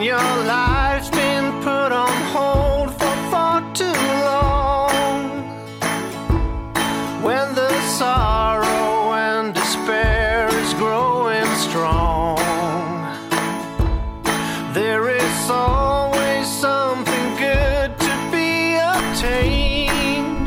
when 0.00 0.06
your 0.06 0.44
life's 0.46 1.10
been 1.10 1.52
put 1.60 1.92
on 1.92 2.16
hold 2.32 2.90
for 2.92 3.16
far 3.30 3.60
too 3.74 4.00
long. 4.30 5.20
When 7.22 7.54
the 7.54 7.70
sorrow 7.98 9.12
and 9.12 9.54
despair 9.54 10.48
is 10.62 10.72
growing 10.74 11.50
strong, 11.66 12.38
there 14.72 15.10
is 15.10 15.50
always 15.50 16.46
something 16.48 17.26
good 17.36 17.90
to 18.06 18.12
be 18.32 18.76
obtained. 18.96 20.46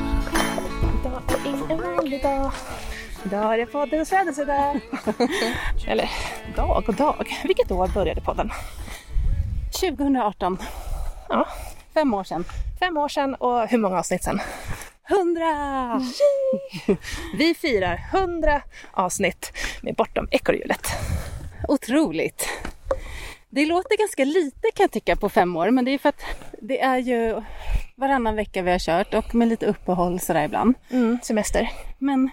Idag 3.26 3.54
är 3.54 3.57
det 3.57 3.65
poddens 3.65 4.09
födelsedag. 4.09 4.79
Eller 5.88 6.09
dag 6.55 6.84
och 6.88 6.95
dag. 6.95 7.38
Vilket 7.43 7.71
år 7.71 7.88
började 7.88 8.21
podden? 8.21 8.51
2018. 9.91 10.57
Ja, 11.29 11.47
Fem 11.93 12.13
år 12.13 12.23
sedan. 12.23 12.45
fem 12.79 12.97
år 12.97 13.07
sedan 13.07 13.35
och 13.35 13.67
hur 13.67 13.77
många 13.77 13.99
avsnitt 13.99 14.23
sedan? 14.23 14.39
100! 15.09 16.01
Vi 17.37 17.53
firar 17.53 18.01
100 18.13 18.61
avsnitt 18.91 19.51
med 19.81 19.95
Bortom 19.95 20.27
ekorrhjulet. 20.31 20.87
Otroligt! 21.67 22.49
Det 23.55 23.66
låter 23.66 23.98
ganska 23.98 24.25
lite 24.25 24.67
kan 24.75 24.84
jag 24.84 24.91
tycka 24.91 25.16
på 25.16 25.30
fem 25.30 25.55
år, 25.55 25.71
men 25.71 25.85
det 25.85 25.91
är 25.91 25.98
för 25.98 26.09
att 26.09 26.21
det 26.62 26.81
är 26.81 26.98
ju 26.98 27.41
varannan 27.95 28.35
vecka 28.35 28.62
vi 28.62 28.71
har 28.71 28.79
kört 28.79 29.13
och 29.13 29.35
med 29.35 29.48
lite 29.48 29.65
uppehåll 29.65 30.20
sådär 30.20 30.43
ibland. 30.46 30.76
Mm, 30.91 31.18
semester. 31.23 31.70
Men 31.99 32.29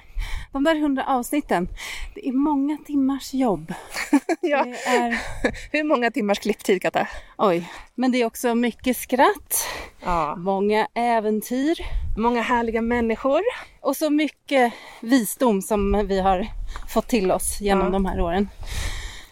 de 0.52 0.64
där 0.64 0.76
100 0.76 1.04
avsnitten, 1.06 1.68
det 2.14 2.28
är 2.28 2.32
många 2.32 2.78
timmars 2.86 3.34
jobb. 3.34 3.74
Ja. 4.40 4.58
Är, 4.86 5.18
Hur 5.72 5.84
många 5.84 6.10
timmars 6.10 6.38
klipptid 6.38 6.82
Katta? 6.82 7.06
oj, 7.38 7.70
men 7.94 8.12
det 8.12 8.22
är 8.22 8.26
också 8.26 8.54
mycket 8.54 8.96
skratt, 8.96 9.64
Ja. 10.04 10.36
många 10.36 10.86
äventyr 10.94 11.78
Många 12.18 12.42
härliga 12.42 12.82
människor. 12.82 13.40
och 13.80 13.96
så 13.96 14.10
mycket 14.10 14.72
visdom 15.00 15.62
som 15.62 16.06
vi 16.08 16.20
har 16.20 16.46
fått 16.88 17.08
till 17.08 17.30
oss 17.32 17.60
genom 17.60 17.86
Ja. 17.86 17.90
de 17.92 18.06
här 18.06 18.20
åren. 18.20 18.48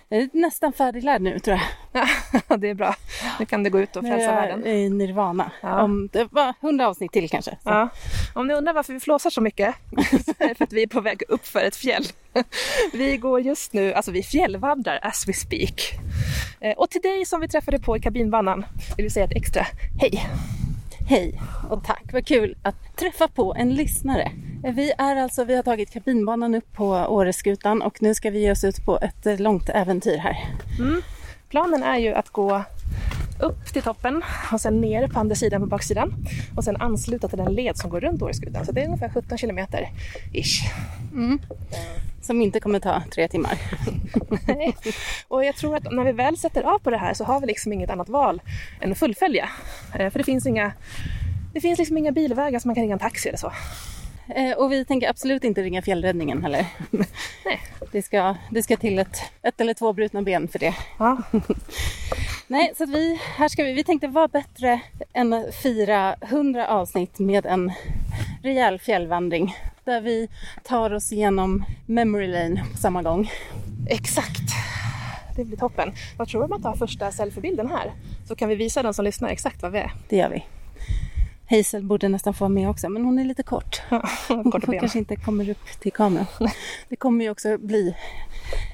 Jag 0.09 0.21
är 0.21 0.29
nästan 0.33 0.73
färdiglärd 0.73 1.23
nu 1.23 1.39
tror 1.39 1.57
jag. 1.93 2.07
Ja, 2.49 2.57
det 2.57 2.69
är 2.69 2.75
bra. 2.75 2.95
Nu 3.41 3.47
kan 3.47 3.63
du 3.63 3.71
gå 3.71 3.81
ut 3.81 3.97
och 3.97 4.03
Nu 4.05 4.11
frälsa 4.11 4.31
är 4.31 4.35
världen. 4.35 4.63
jag 4.67 4.75
i 4.79 4.91
nirvana. 4.91 5.51
Ja. 5.61 5.83
Om 5.83 6.09
det 6.13 6.29
var 6.33 6.55
100 6.61 6.89
avsnitt 6.89 7.13
till 7.13 7.31
kanske. 7.31 7.57
Ja. 7.65 7.89
Om 8.35 8.47
ni 8.47 8.55
undrar 8.55 8.73
varför 8.73 8.93
vi 8.93 9.01
flåsar 9.01 9.31
så 9.31 9.41
mycket 9.41 9.75
så 10.25 10.33
är 10.39 10.49
det 10.49 10.55
för 10.55 10.65
att 10.65 10.73
vi 10.73 10.83
är 10.83 10.87
på 10.87 11.01
väg 11.01 11.23
upp 11.29 11.47
för 11.47 11.61
ett 11.61 11.77
fjäll. 11.77 12.05
Vi 12.93 13.17
går 13.17 13.41
just 13.41 13.73
nu, 13.73 13.93
alltså 13.93 14.11
vi 14.11 14.23
fjällvandrar 14.23 14.99
as 15.03 15.29
we 15.29 15.33
speak. 15.33 15.93
Eh, 16.61 16.73
Och 16.77 16.91
till 16.91 17.01
dig 17.01 17.27
som 17.27 17.41
vi 17.41 17.49
träffade 17.49 17.79
på 17.79 17.97
i 17.97 18.01
kabinbanan 18.01 18.67
vill 18.97 19.05
vi 19.05 19.11
säga 19.11 19.25
ett 19.25 19.37
extra 19.37 19.67
hej. 20.01 20.27
Hej 21.11 21.41
och 21.71 21.85
tack, 21.85 22.03
vad 22.13 22.27
kul 22.27 22.57
att 22.63 22.97
träffa 22.97 23.29
på 23.29 23.55
en 23.55 23.75
lyssnare. 23.75 24.33
Vi 24.75 24.93
är 24.99 25.17
alltså, 25.17 25.45
vi 25.45 25.57
har 25.57 25.63
tagit 25.63 25.91
kabinbanan 25.91 26.55
upp 26.55 26.73
på 26.73 26.87
Åreskutan 26.87 27.83
och 27.83 28.03
nu 28.03 28.15
ska 28.15 28.31
vi 28.31 28.41
ge 28.41 28.51
oss 28.51 28.65
ut 28.65 28.85
på 28.85 28.99
ett 29.03 29.41
långt 29.41 29.69
äventyr 29.69 30.17
här. 30.17 30.37
Mm. 30.79 31.03
Planen 31.49 31.83
är 31.83 31.99
ju 31.99 32.15
att 32.15 32.31
gå 32.31 32.63
upp 33.41 33.73
till 33.73 33.83
toppen 33.83 34.23
och 34.53 34.61
sen 34.61 34.81
ner 34.81 35.09
på 35.09 35.21
andra 35.21 35.35
sidan 35.35 35.61
på 35.61 35.67
baksidan 35.67 36.15
och 36.57 36.65
sen 36.65 36.77
ansluta 36.77 37.29
till 37.29 37.39
den 37.39 37.55
led 37.55 37.77
som 37.77 37.91
går 37.91 38.01
runt 38.01 38.23
Åreskutan. 38.23 38.67
Så 38.67 38.73
det 38.73 38.81
är 38.81 38.87
ungefär 38.87 39.09
17 39.09 39.39
kilometer 39.39 39.89
ish. 40.33 40.63
Som 42.23 42.43
inte 42.43 42.61
kommer 42.61 42.81
ta 42.81 43.03
tre 43.15 43.29
timmar. 43.29 43.59
Nej. 44.47 44.77
Och 45.29 45.45
jag 45.45 45.57
tror 45.57 45.77
att 45.77 45.93
när 45.93 46.05
vi 46.05 46.13
väl 46.13 46.37
sätter 46.37 46.63
av 46.63 46.79
på 46.79 46.91
det 46.91 46.97
här 46.99 47.15
så 47.15 47.25
har 47.25 47.41
vi 47.41 47.47
liksom 47.47 47.73
inget 47.73 47.91
annat 47.91 48.09
val 48.09 48.43
än 48.81 48.93
att 48.93 48.99
fullfölja. 48.99 49.49
Eh, 49.95 50.11
För 50.11 50.19
det 50.19 50.25
finns 50.25 50.47
inga 50.47 50.73
det 51.53 51.61
finns 51.61 51.79
liksom 51.79 51.99
inga 51.99 52.13
bilvägar 52.13 52.59
som 52.59 52.69
man 52.69 52.75
kan 52.75 52.83
ringa 52.83 52.93
en 52.93 52.99
taxi 52.99 53.29
eller 53.29 53.39
så. 53.39 53.53
Eh, 54.35 54.53
Och 54.59 54.73
vi 54.73 54.85
tänker 54.85 55.09
absolut 55.11 55.45
inte 55.45 55.63
ringa 55.63 55.83
fjällräddningen 55.83 56.43
heller. 56.43 56.67
Nej. 57.45 57.61
Det 57.93 58.03
ska, 58.03 58.37
det 58.51 58.63
ska 58.63 58.77
till 58.77 58.99
ett, 58.99 59.19
ett 59.43 59.61
eller 59.61 59.75
två 59.75 59.93
brutna 59.93 60.23
ben 60.23 60.49
för 60.49 60.59
det. 60.59 60.75
Ja. 60.99 61.23
Nej, 62.47 62.73
så 62.79 62.87
vi, 62.87 63.21
här 63.37 63.49
ska 63.49 63.65
vi, 63.65 63.73
vi 63.73 63.85
tänkte 63.85 64.09
vara 64.09 64.29
bättre 64.29 64.81
än 65.13 65.33
att 65.33 65.55
fira 65.55 66.15
100 66.21 66.69
avsnitt 66.69 67.19
med 67.19 67.47
en 67.47 67.73
rejäl 68.43 68.79
fjällvandring. 68.79 69.57
Där 69.85 70.01
vi 70.01 70.29
tar 70.63 70.93
oss 70.95 71.13
igenom 71.13 71.65
memory 71.87 72.27
lane 72.27 72.65
på 72.73 72.79
samma 72.79 73.03
gång. 73.03 73.31
Exakt. 73.89 74.43
Det 75.37 75.45
blir 75.45 75.57
toppen. 75.57 75.93
Vad 76.17 76.29
tror 76.29 76.55
att 76.55 76.63
ta 76.63 76.77
första 76.77 77.13
selfiebilden 77.13 77.71
här? 77.71 77.93
Så 78.29 78.37
kan 78.37 78.49
vi 78.49 78.55
visa 78.55 78.83
den 78.83 78.95
som 78.95 79.05
lyssnar 79.05 79.29
exakt 79.29 79.63
vad 79.63 79.73
vi 79.73 79.79
är. 79.79 79.93
Det 80.09 80.17
gör 80.17 80.29
vi. 80.31 80.45
Hazel 81.51 81.83
borde 81.83 82.09
nästan 82.09 82.35
få 82.35 82.45
vara 82.45 82.49
med 82.49 82.71
också, 82.71 82.89
men 82.89 83.05
hon 83.05 83.19
är 83.19 83.25
lite 83.25 83.43
kort. 83.43 83.83
Hon 84.29 84.51
kanske 84.81 84.99
inte 84.99 85.17
kommer 85.17 85.51
upp 85.51 85.81
till 85.81 85.93
kameran. 85.93 86.27
Det 86.89 86.97
kommer 86.97 87.25
ju 87.25 87.31
också 87.31 87.59
bli 87.59 87.95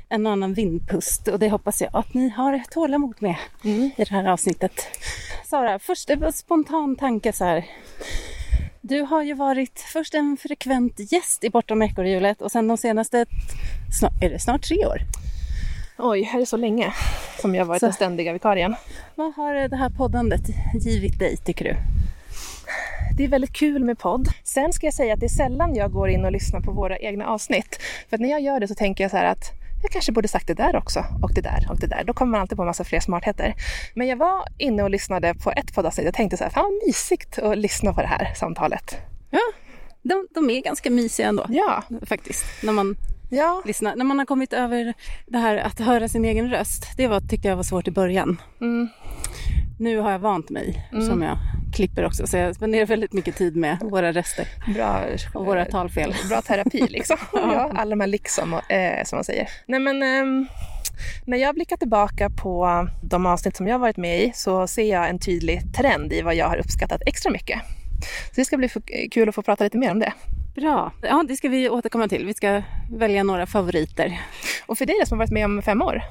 en 0.08 0.26
annan 0.26 0.54
vindpust 0.54 1.28
och 1.28 1.38
det 1.38 1.48
hoppas 1.48 1.80
jag 1.82 1.90
att 1.96 2.14
ni 2.14 2.28
har 2.28 2.62
tålamod 2.70 3.14
med 3.18 3.36
Mm. 3.64 3.80
i 3.82 3.92
det 3.96 4.08
här 4.10 4.24
avsnittet. 4.24 4.72
Sara, 5.44 5.78
först 5.78 6.10
en 6.10 6.32
spontan 6.32 6.96
tanke 6.96 7.32
så 7.32 7.44
här. 7.44 7.64
Du 8.80 9.00
har 9.02 9.22
ju 9.22 9.34
varit 9.34 9.80
först 9.80 10.14
en 10.14 10.36
frekvent 10.40 11.12
gäst 11.12 11.44
i 11.44 11.50
Bortom 11.50 11.82
ekorrhjulet 11.82 12.42
och 12.42 12.50
sen 12.52 12.68
de 12.68 12.76
senaste, 12.76 13.26
snart, 14.00 14.12
är 14.22 14.30
det 14.30 14.38
snart 14.38 14.62
tre 14.62 14.86
år? 14.86 14.98
Oj, 15.98 16.30
är 16.34 16.38
det 16.38 16.46
så 16.46 16.56
länge 16.56 16.92
som 17.40 17.54
jag 17.54 17.64
varit 17.64 17.80
Så- 17.80 17.86
den 17.86 17.92
ständiga 17.92 18.32
vikarien? 18.32 18.74
Vad 19.14 19.34
har 19.34 19.54
det 19.68 19.76
här 19.76 19.90
poddandet 19.90 20.40
givit 20.80 21.18
dig 21.18 21.36
tycker 21.36 21.64
du? 21.64 21.76
Det 23.16 23.25
är 23.25 23.28
väldigt 23.28 23.52
kul 23.52 23.84
med 23.84 23.98
podd. 23.98 24.28
Sen 24.44 24.72
ska 24.72 24.86
jag 24.86 24.94
säga 24.94 25.14
att 25.14 25.20
det 25.20 25.26
är 25.26 25.28
sällan 25.28 25.75
jag 25.75 25.92
går 25.92 26.08
in 26.08 26.25
och 26.25 26.32
lyssnar 26.32 26.60
på 26.60 26.72
våra 26.72 26.98
egna 26.98 27.26
avsnitt. 27.26 27.78
För 28.10 28.19
när 28.19 28.28
jag 28.28 28.41
gör 28.41 28.60
det 28.60 28.69
så 28.69 28.75
tänker 28.75 29.04
jag 29.04 29.10
så 29.10 29.16
här 29.16 29.25
att 29.25 29.52
jag 29.82 29.91
kanske 29.92 30.12
borde 30.12 30.28
sagt 30.28 30.47
det 30.47 30.54
där 30.54 30.76
också 30.76 31.04
och 31.22 31.34
det 31.34 31.41
där 31.41 31.66
och 31.70 31.78
det 31.80 31.86
där. 31.86 32.04
Då 32.04 32.12
kommer 32.12 32.32
man 32.32 32.41
alltid 32.41 32.56
på 32.56 32.62
en 32.62 32.66
massa 32.66 32.84
fler 32.84 33.00
smartheter. 33.00 33.54
Men 33.94 34.06
jag 34.06 34.16
var 34.16 34.44
inne 34.58 34.82
och 34.82 34.91
lyssnade 34.91 35.34
på 35.34 35.50
ett 35.50 35.75
poddavsnitt 35.75 36.08
och 36.08 36.14
tänkte 36.14 36.36
så 36.36 36.44
här, 36.44 36.50
fan 36.50 36.62
vad 36.64 36.86
mysigt 36.86 37.38
att 37.38 37.58
lyssna 37.58 37.94
på 37.94 38.00
det 38.00 38.06
här 38.06 38.34
samtalet. 38.34 38.97
Ja, 39.31 39.52
de, 40.02 40.26
de 40.34 40.50
är 40.50 40.62
ganska 40.62 40.91
mysiga 40.91 41.28
ändå. 41.28 41.46
Ja, 41.48 41.82
Faktiskt. 42.06 42.44
När 42.62 42.72
man 42.72 42.96
ja, 43.31 43.62
lyssnar. 43.64 43.96
När 43.96 44.04
man 44.04 44.19
har 44.19 44.26
kommit 44.26 44.52
över 44.52 44.94
det 45.26 45.38
här 45.38 45.56
att 45.56 45.81
höra 45.81 46.08
sin 46.08 46.25
egen 46.25 46.50
röst. 46.50 46.84
Det 46.96 47.06
var, 47.06 47.20
tyckte 47.20 47.48
jag 47.48 47.56
var 47.56 47.62
svårt 47.62 47.88
i 47.88 47.91
början. 47.91 48.41
mm, 48.60 48.88
Nu 49.84 49.98
har 49.98 50.10
jag 50.10 50.18
vant 50.18 50.50
mig 50.50 50.88
som 51.06 51.22
jag 51.22 51.38
klipper 51.74 52.04
också. 52.04 52.26
Så 52.26 52.36
jag 52.36 52.54
spenderar 52.54 52.86
väldigt 52.86 53.12
mycket 53.12 53.36
tid 53.36 53.56
med 53.56 53.78
våra 53.80 54.12
röster 54.12 54.46
bra. 54.74 55.00
och 55.34 55.46
våra 55.46 55.64
talfel. 55.64 56.14
Bra 56.28 56.42
terapi 56.42 56.86
liksom. 56.88 57.16
ja, 57.32 57.72
alla 57.74 57.90
de 57.90 58.00
här 58.00 58.06
liksom, 58.06 58.54
och, 58.54 58.72
eh, 58.72 59.04
som 59.04 59.16
man 59.16 59.24
säger. 59.24 59.48
Nej 59.66 59.80
men, 59.80 60.02
ehm, 60.02 60.46
när 61.24 61.38
jag 61.38 61.54
blickar 61.54 61.76
tillbaka 61.76 62.30
på 62.30 62.88
de 63.02 63.26
avsnitt 63.26 63.56
som 63.56 63.66
jag 63.66 63.78
varit 63.78 63.96
med 63.96 64.22
i 64.22 64.32
så 64.34 64.66
ser 64.66 64.90
jag 64.90 65.08
en 65.08 65.18
tydlig 65.18 65.74
trend 65.74 66.12
i 66.12 66.22
vad 66.22 66.34
jag 66.34 66.48
har 66.48 66.56
uppskattat 66.56 67.02
extra 67.06 67.30
mycket. 67.30 67.60
Så 68.26 68.32
det 68.34 68.44
ska 68.44 68.56
bli 68.56 68.68
kul 69.10 69.28
att 69.28 69.34
få 69.34 69.42
prata 69.42 69.64
lite 69.64 69.78
mer 69.78 69.90
om 69.90 69.98
det. 69.98 70.12
Bra. 70.54 70.92
Ja, 71.02 71.24
det 71.28 71.36
ska 71.36 71.48
vi 71.48 71.68
återkomma 71.68 72.08
till. 72.08 72.26
Vi 72.26 72.34
ska 72.34 72.62
välja 72.90 73.22
några 73.22 73.46
favoriter. 73.46 74.20
Och 74.66 74.78
för 74.78 74.86
dig 74.86 74.96
som 75.06 75.18
har 75.18 75.26
varit 75.26 75.32
med 75.32 75.44
om 75.44 75.62
fem 75.62 75.82
år. 75.82 76.02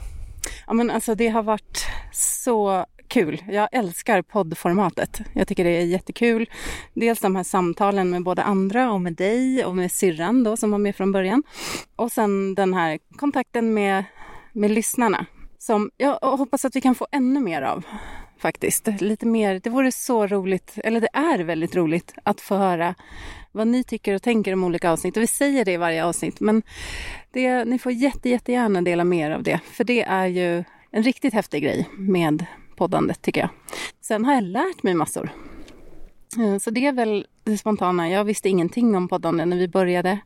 Ja, 0.68 0.74
men 0.74 0.92
alltså 0.92 1.16
det 1.16 1.28
har 1.28 1.44
varit 1.44 1.86
så 2.12 2.86
kul. 3.14 3.44
Jag 3.48 3.70
älskar 3.72 4.22
poddformatet. 4.22 5.22
Jag 5.34 5.48
tycker 5.48 5.64
det 5.64 5.70
är 5.70 5.86
jättekul. 5.86 6.50
Dels 6.94 7.20
de 7.20 7.36
här 7.36 7.44
samtalen 7.44 8.10
med 8.10 8.24
både 8.24 8.44
andra 8.44 8.92
och 8.92 9.02
med 9.02 9.14
dig 9.14 9.66
och 9.66 9.76
med 9.76 9.92
syrran 9.92 10.44
då 10.44 10.58
som 10.58 10.72
var 10.72 10.78
med 10.78 10.96
från 10.96 11.12
början. 11.12 11.44
Och 11.96 12.12
sen 12.12 12.56
den 12.56 12.74
här 12.74 13.00
kontakten 13.18 13.74
med, 13.74 14.04
med 14.54 14.72
lyssnarna 14.72 15.26
som 15.58 15.92
jag 15.98 16.20
hoppas 16.20 16.66
att 16.66 16.76
vi 16.76 16.82
kan 16.82 16.96
få 16.96 17.08
ännu 17.12 17.40
mer 17.40 17.62
av 17.62 17.86
faktiskt. 18.40 18.88
Lite 19.00 19.26
mer. 19.26 19.60
Det 19.64 19.70
vore 19.70 19.92
så 19.92 20.28
roligt, 20.28 20.74
eller 20.84 21.02
det 21.02 21.10
är 21.14 21.40
väldigt 21.40 21.76
roligt 21.76 22.14
att 22.24 22.42
få 22.42 22.56
höra 22.56 22.96
vad 23.52 23.68
ni 23.68 23.84
tycker 23.84 24.16
och 24.16 24.22
tänker 24.22 24.54
om 24.54 24.64
olika 24.64 24.92
avsnitt. 24.92 25.18
Och 25.18 25.24
vi 25.24 25.28
säger 25.28 25.66
det 25.66 25.72
i 25.72 25.78
varje 25.78 26.06
avsnitt, 26.06 26.40
men 26.40 26.62
det, 27.32 27.66
ni 27.66 27.80
får 27.80 27.92
jätte, 27.92 28.30
jättegärna 28.30 28.82
dela 28.82 29.04
med 29.04 29.28
er 29.28 29.32
av 29.32 29.44
det. 29.44 29.60
För 29.72 29.84
det 29.84 30.04
är 30.04 30.28
ju 30.28 30.64
en 30.92 31.04
riktigt 31.04 31.34
häftig 31.34 31.64
grej 31.64 31.90
med 31.98 32.46
poddandet 32.76 33.22
tycker 33.22 33.42
jag. 33.42 33.50
Sen 34.02 34.26
har 34.26 34.34
jag 34.34 34.44
lärt 34.44 34.84
mig 34.84 34.94
massor. 34.94 35.30
Eh, 36.40 36.58
Så 36.58 36.72
det 36.72 36.88
är 36.88 36.92
väl 36.92 37.28
det 37.44 37.58
spontana. 37.58 38.10
Jag 38.10 38.24
visste 38.26 38.50
ingenting 38.50 38.96
om 38.96 39.08
poddande 39.08 39.46
när 39.46 39.58
vi 39.58 39.68
började. 39.68 40.20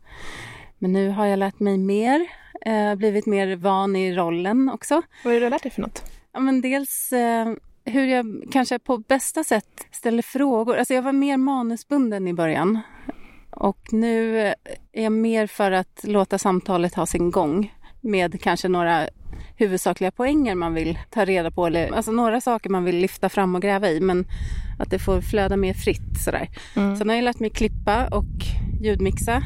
Men 0.80 0.94
nu 0.94 1.10
har 1.10 1.26
jag 1.26 1.40
lärt 1.40 1.60
mig 1.60 1.78
mer, 1.78 2.28
eh, 2.66 2.96
blivit 2.96 3.26
mer 3.26 3.56
van 3.56 3.96
i 3.96 4.16
rollen 4.16 4.70
också. 4.70 5.02
Vad 5.24 5.32
är 5.34 5.36
det 5.36 5.40
du 5.40 5.46
har 5.46 5.52
lärt 5.52 5.64
dig 5.64 5.72
för 5.72 5.82
något? 5.82 6.04
Ja, 6.34 6.40
men 6.40 6.62
dels 6.62 7.12
eh, 7.14 7.54
hur 7.86 8.06
jag 8.06 8.44
kanske 8.52 8.80
på 8.80 8.98
bästa 8.98 9.44
sätt 9.44 9.88
ställer 9.92 10.22
frågor. 10.24 10.78
Alltså 10.78 10.94
jag 10.94 11.02
var 11.02 11.12
mer 11.12 11.38
manusbunden 11.38 12.28
i 12.28 12.34
början. 12.34 12.80
Och 13.52 13.94
nu 13.94 14.40
är 14.40 14.56
jag 14.92 15.12
mer 15.12 15.48
för 15.48 15.72
att 15.72 16.00
låta 16.04 16.38
samtalet 16.38 16.96
ha 16.96 17.06
sin 17.06 17.32
gång 17.32 17.74
med 18.02 18.42
kanske 18.42 18.68
några 18.68 19.08
huvudsakliga 19.58 20.12
poänger 20.12 20.56
man 20.56 20.74
vill 20.74 21.00
ta 21.10 21.26
reda 21.26 21.52
på. 21.52 21.68
Eller, 21.68 21.92
alltså 21.92 22.12
några 22.12 22.42
saker 22.42 22.70
man 22.70 22.84
vill 22.84 22.98
lyfta 22.98 23.30
fram 23.30 23.56
och 23.56 23.62
gräva 23.62 23.90
i 23.90 24.00
men 24.00 24.26
att 24.80 24.90
det 24.90 25.00
får 25.00 25.22
flöda 25.22 25.58
mer 25.58 25.74
fritt 25.74 26.24
sådär. 26.26 26.50
Mm. 26.76 26.96
Sen 26.96 27.10
har 27.10 27.16
jag 27.16 27.24
lärt 27.24 27.40
mig 27.40 27.50
klippa 27.50 28.08
och 28.08 28.26
ljudmixa. 28.82 29.44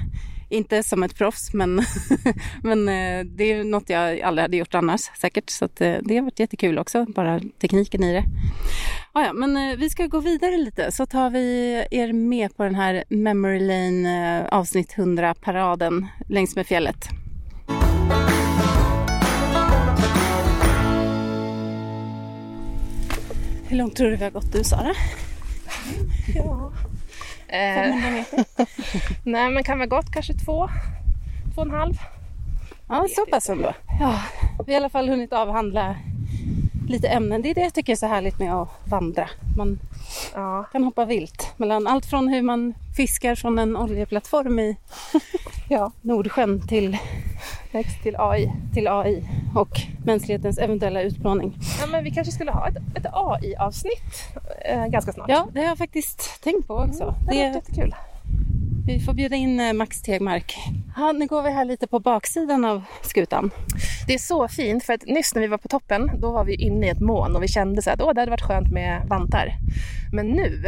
Inte 0.49 0.83
som 0.83 1.03
ett 1.03 1.15
proffs 1.15 1.53
men, 1.53 1.81
men 2.63 2.89
eh, 2.89 3.25
det 3.25 3.43
är 3.51 3.63
något 3.63 3.89
jag 3.89 4.21
aldrig 4.21 4.41
hade 4.41 4.57
gjort 4.57 4.75
annars 4.75 5.01
säkert. 5.01 5.49
Så 5.49 5.65
eh, 5.65 5.97
det 6.01 6.15
har 6.15 6.21
varit 6.21 6.39
jättekul 6.39 6.79
också, 6.79 7.05
bara 7.05 7.39
tekniken 7.61 8.03
i 8.03 8.13
det. 8.13 8.23
Ah, 9.13 9.23
ja, 9.23 9.33
men 9.33 9.57
eh, 9.57 9.77
vi 9.77 9.89
ska 9.89 10.07
gå 10.07 10.19
vidare 10.19 10.57
lite 10.57 10.91
så 10.91 11.05
tar 11.05 11.29
vi 11.29 11.75
er 11.91 12.13
med 12.13 12.57
på 12.57 12.63
den 12.63 12.75
här 12.75 13.03
Memory 13.09 13.59
Lane 13.59 14.47
avsnitt 14.51 14.95
100-paraden 14.95 16.07
längs 16.29 16.55
med 16.55 16.67
fjället. 16.67 17.20
Långt 23.81 23.95
tror 23.95 24.09
du 24.09 24.15
vi 24.15 24.23
har 24.23 24.31
gått 24.31 24.51
du 24.51 24.63
Sara? 24.63 24.93
Ja. 26.35 26.71
Eh, 27.47 27.75
500 27.75 28.11
meter? 28.11 28.45
nej, 29.29 29.51
men 29.51 29.63
kan 29.63 29.79
väl 29.79 29.89
gått 29.89 30.11
kanske 30.11 30.33
två, 30.33 30.69
två 31.55 31.61
och 31.61 31.67
en 31.67 31.73
halv. 31.73 31.93
Ja, 32.89 33.07
så 33.15 33.25
pass 33.25 33.49
ändå. 33.49 33.73
Ja, 33.99 34.21
vi 34.65 34.73
har 34.73 34.73
i 34.73 34.75
alla 34.75 34.89
fall 34.89 35.09
hunnit 35.09 35.33
avhandla 35.33 35.95
lite 36.91 37.07
ämnen. 37.07 37.41
Det 37.41 37.49
är 37.49 37.55
det 37.55 37.61
jag 37.61 37.73
tycker 37.73 37.91
är 37.93 37.97
så 37.97 38.05
härligt 38.07 38.39
med 38.39 38.53
att 38.55 38.69
vandra. 38.85 39.29
Man 39.57 39.79
Ja. 40.33 40.63
kan 40.71 40.83
hoppa 40.83 41.05
vilt 41.05 41.53
mellan 41.57 41.87
allt 41.87 42.05
från 42.05 42.27
hur 42.27 42.41
man 42.41 42.73
fiskar 42.97 43.35
från 43.35 43.59
en 43.59 43.77
oljeplattform 43.77 44.59
i 44.59 44.77
ja. 45.69 45.91
Nordsjön 46.01 46.67
till, 46.67 46.97
Next 47.71 48.03
till 48.03 48.15
AI. 48.19 48.51
till 48.73 48.87
AI 48.87 49.23
och 49.55 49.81
mänsklighetens 50.05 50.57
eventuella 50.57 51.01
utplåning. 51.01 51.57
Ja, 51.81 51.87
men 51.87 52.03
vi 52.03 52.11
kanske 52.11 52.31
skulle 52.33 52.51
ha 52.51 52.67
ett, 52.67 52.77
ett 52.95 53.05
AI-avsnitt 53.13 54.35
eh, 54.65 54.85
ganska 54.87 55.11
snart. 55.13 55.29
Ja, 55.29 55.47
det 55.53 55.59
har 55.59 55.67
jag 55.67 55.77
faktiskt 55.77 56.43
tänkt 56.43 56.67
på 56.67 56.73
också. 56.75 57.15
det 57.27 57.33
Det, 57.35 57.41
är 57.41 57.53
jättekul. 57.55 57.95
Vi 58.85 58.99
får 58.99 59.13
bjuda 59.13 59.35
in 59.35 59.59
eh, 59.59 59.73
Max 59.73 60.01
Tegmark. 60.01 60.55
Ja, 60.95 61.11
nu 61.11 61.27
går 61.27 61.43
vi 61.43 61.51
här 61.51 61.65
lite 61.65 61.87
på 61.87 61.99
baksidan 61.99 62.65
av 62.65 62.83
skutan. 63.01 63.51
Det 64.07 64.13
är 64.13 64.17
så 64.17 64.47
fint 64.47 64.83
för 64.83 64.93
att 64.93 65.05
nyss 65.05 65.35
när 65.35 65.41
vi 65.41 65.47
var 65.47 65.57
på 65.57 65.67
toppen 65.67 66.11
då 66.19 66.31
var 66.31 66.45
vi 66.45 66.55
inne 66.55 66.87
i 66.87 66.89
ett 66.89 66.99
moln 66.99 67.35
och 67.35 67.43
vi 67.43 67.47
kände 67.47 67.81
så 67.81 67.89
att 67.89 68.01
Åh, 68.01 68.13
det 68.13 68.21
hade 68.21 68.31
varit 68.31 68.47
skönt 68.47 68.71
med 68.71 69.07
vantar. 69.07 69.53
Men 70.13 70.27
nu, 70.27 70.63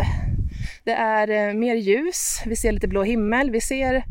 det 0.84 0.92
är 0.94 1.50
eh, 1.50 1.54
mer 1.54 1.76
ljus, 1.76 2.42
vi 2.46 2.56
ser 2.56 2.72
lite 2.72 2.88
blå 2.88 3.04
himmel, 3.04 3.52
vi 3.52 3.62
ser 3.62 4.04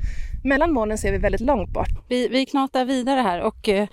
mellan 0.45 0.73
molnen 0.73 0.99
ser 0.99 1.13
vi 1.13 1.19
väldigt 1.19 1.41
långt 1.41 1.71
bort. 1.71 2.09
Vi, 2.09 2.29
vi 2.29 2.47
knatar 2.47 2.85
vidare 2.85 3.21
här 3.21 3.41
och 3.41 3.69
eh, 3.69 3.89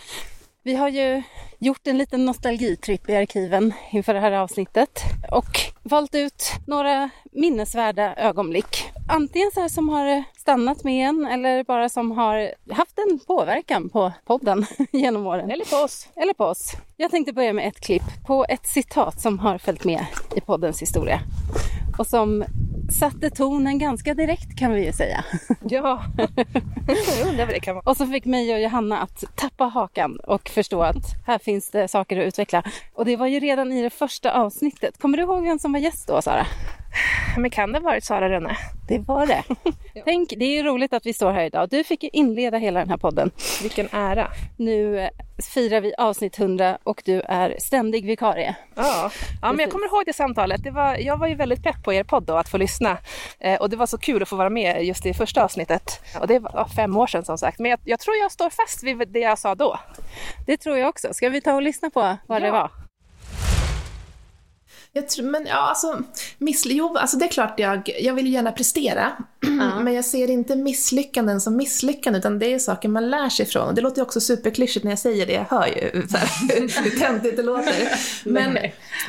vi 0.63 0.75
har 0.75 0.89
ju 0.89 1.23
gjort 1.59 1.87
en 1.87 1.97
liten 1.97 2.25
nostalgitripp 2.25 3.09
i 3.09 3.15
arkiven 3.15 3.73
inför 3.91 4.13
det 4.13 4.19
här 4.19 4.31
avsnittet 4.31 5.01
och 5.31 5.59
valt 5.83 6.15
ut 6.15 6.51
några 6.67 7.09
minnesvärda 7.31 8.15
ögonblick. 8.15 8.89
Antingen 9.09 9.51
så 9.53 9.61
här 9.61 9.69
som 9.69 9.89
har 9.89 10.23
stannat 10.37 10.83
med 10.83 11.09
en 11.09 11.25
eller 11.25 11.63
bara 11.63 11.89
som 11.89 12.11
har 12.11 12.53
haft 12.73 12.99
en 12.99 13.19
påverkan 13.27 13.89
på 13.89 14.11
podden 14.25 14.65
genom 14.91 15.27
åren. 15.27 15.51
Eller 15.51 15.65
på 15.65 15.75
oss. 15.75 16.07
Eller 16.15 16.33
på 16.33 16.45
oss. 16.45 16.71
Jag 16.97 17.11
tänkte 17.11 17.33
börja 17.33 17.53
med 17.53 17.67
ett 17.67 17.79
klipp 17.79 18.25
på 18.27 18.45
ett 18.49 18.67
citat 18.67 19.21
som 19.21 19.39
har 19.39 19.57
följt 19.57 19.83
med 19.83 20.05
i 20.35 20.41
poddens 20.41 20.81
historia 20.81 21.21
och 21.97 22.07
som 22.07 22.43
satte 22.91 23.29
tonen 23.29 23.79
ganska 23.79 24.13
direkt 24.13 24.57
kan 24.59 24.71
vi 24.71 24.85
ju 24.85 24.93
säga. 24.93 25.25
Ja, 25.69 26.03
jag 27.19 27.27
undrar 27.27 27.45
vad 27.45 27.55
det 27.55 27.59
kan 27.59 27.75
vara. 27.75 27.83
Och 27.85 27.97
så 27.97 28.07
fick 28.07 28.25
mig 28.25 28.53
och 28.53 28.61
Johanna 28.61 28.99
att 28.99 29.23
tappa 29.35 29.63
hakan 29.63 30.19
och 30.19 30.49
förstå 30.49 30.81
att 30.81 31.25
här 31.27 31.39
finns 31.39 31.69
det 31.69 31.87
saker 31.87 32.19
att 32.19 32.25
utveckla. 32.25 32.63
Och 32.93 33.05
det 33.05 33.15
var 33.15 33.27
ju 33.27 33.39
redan 33.39 33.71
i 33.71 33.81
det 33.81 33.89
första 33.89 34.31
avsnittet. 34.31 34.97
Kommer 34.97 35.17
du 35.17 35.23
ihåg 35.23 35.43
vem 35.43 35.59
som 35.59 35.73
var 35.73 35.79
gäst 35.79 36.07
då 36.07 36.21
Sara? 36.21 36.45
Men 37.37 37.49
kan 37.49 37.71
det 37.71 37.79
ha 37.79 37.83
varit 37.83 38.03
Sara 38.03 38.29
Rönne? 38.29 38.57
Det 38.87 38.99
var 38.99 39.25
det. 39.25 39.43
Tänk, 40.05 40.29
det 40.37 40.45
är 40.45 40.51
ju 40.57 40.63
roligt 40.63 40.93
att 40.93 41.05
vi 41.05 41.13
står 41.13 41.31
här 41.31 41.43
idag. 41.43 41.69
Du 41.69 41.83
fick 41.83 42.03
ju 42.03 42.09
inleda 42.13 42.57
hela 42.57 42.79
den 42.79 42.89
här 42.89 42.97
podden. 42.97 43.31
Vilken 43.61 43.87
ära. 43.91 44.27
Nu 44.57 44.99
eh, 44.99 45.09
firar 45.53 45.81
vi 45.81 45.93
avsnitt 45.97 46.39
100 46.39 46.77
och 46.83 47.01
du 47.05 47.21
är 47.21 47.55
ständig 47.59 48.05
vikarie. 48.05 48.55
Ja, 48.75 49.11
ja 49.41 49.51
men 49.51 49.59
jag 49.59 49.71
kommer 49.71 49.85
ihåg 49.87 50.03
det 50.05 50.13
samtalet. 50.13 50.63
Det 50.63 50.71
var, 50.71 50.95
jag 50.95 51.17
var 51.17 51.27
ju 51.27 51.35
väldigt 51.35 51.63
pepp 51.63 51.83
på 51.83 51.93
er 51.93 52.03
podd 52.03 52.23
då, 52.23 52.35
att 52.37 52.49
få 52.49 52.57
lyssna. 52.57 52.97
Eh, 53.39 53.59
och 53.61 53.69
det 53.69 53.77
var 53.77 53.85
så 53.85 53.97
kul 53.97 54.21
att 54.21 54.29
få 54.29 54.35
vara 54.35 54.49
med 54.49 54.85
just 54.85 55.05
i 55.05 55.13
första 55.13 55.43
avsnittet. 55.43 56.01
Och 56.19 56.27
det 56.27 56.39
var 56.39 56.51
ja, 56.53 56.67
fem 56.75 56.97
år 56.97 57.07
sedan 57.07 57.25
som 57.25 57.37
sagt. 57.37 57.59
Men 57.59 57.71
jag, 57.71 57.79
jag 57.83 57.99
tror 57.99 58.15
jag 58.15 58.31
står 58.31 58.49
fast 58.49 58.83
vid 58.83 59.07
det 59.07 59.19
jag 59.19 59.39
sa 59.39 59.55
då. 59.55 59.79
Det 60.45 60.57
tror 60.57 60.77
jag 60.77 60.89
också. 60.89 61.13
Ska 61.13 61.29
vi 61.29 61.41
ta 61.41 61.53
och 61.53 61.61
lyssna 61.61 61.89
på 61.89 62.17
vad 62.27 62.41
det 62.41 62.47
Ja. 62.47 62.53
var? 62.53 62.71
Jag 64.93 65.09
tror, 65.09 65.25
men 65.25 65.45
ja, 65.47 65.55
alltså, 65.55 66.01
missly- 66.39 66.71
jo, 66.73 66.97
alltså 66.97 67.17
det 67.17 67.25
är 67.25 67.29
klart 67.29 67.59
jag, 67.59 67.89
jag 67.99 68.13
vill 68.13 68.25
ju 68.27 68.31
gärna 68.31 68.51
prestera. 68.51 69.11
Men 69.81 69.93
jag 69.93 70.05
ser 70.05 70.29
inte 70.29 70.55
misslyckanden 70.55 71.41
som 71.41 71.55
misslyckanden, 71.55 72.19
utan 72.19 72.39
det 72.39 72.53
är 72.53 72.59
saker 72.59 72.89
man 72.89 73.09
lär 73.09 73.29
sig 73.29 73.45
från. 73.45 73.67
Och 73.67 73.75
det 73.75 73.81
låter 73.81 73.97
ju 73.97 74.03
också 74.03 74.19
superklyschigt 74.21 74.83
när 74.83 74.91
jag 74.91 74.99
säger 74.99 75.25
det, 75.25 75.33
jag 75.33 75.45
hör 75.49 75.67
ju 75.67 76.07
så 76.09 76.17
här, 76.17 76.29
hur 76.83 76.99
töntigt 76.99 77.37
det 77.37 77.43
låter. 77.43 77.89
Men, 78.25 78.57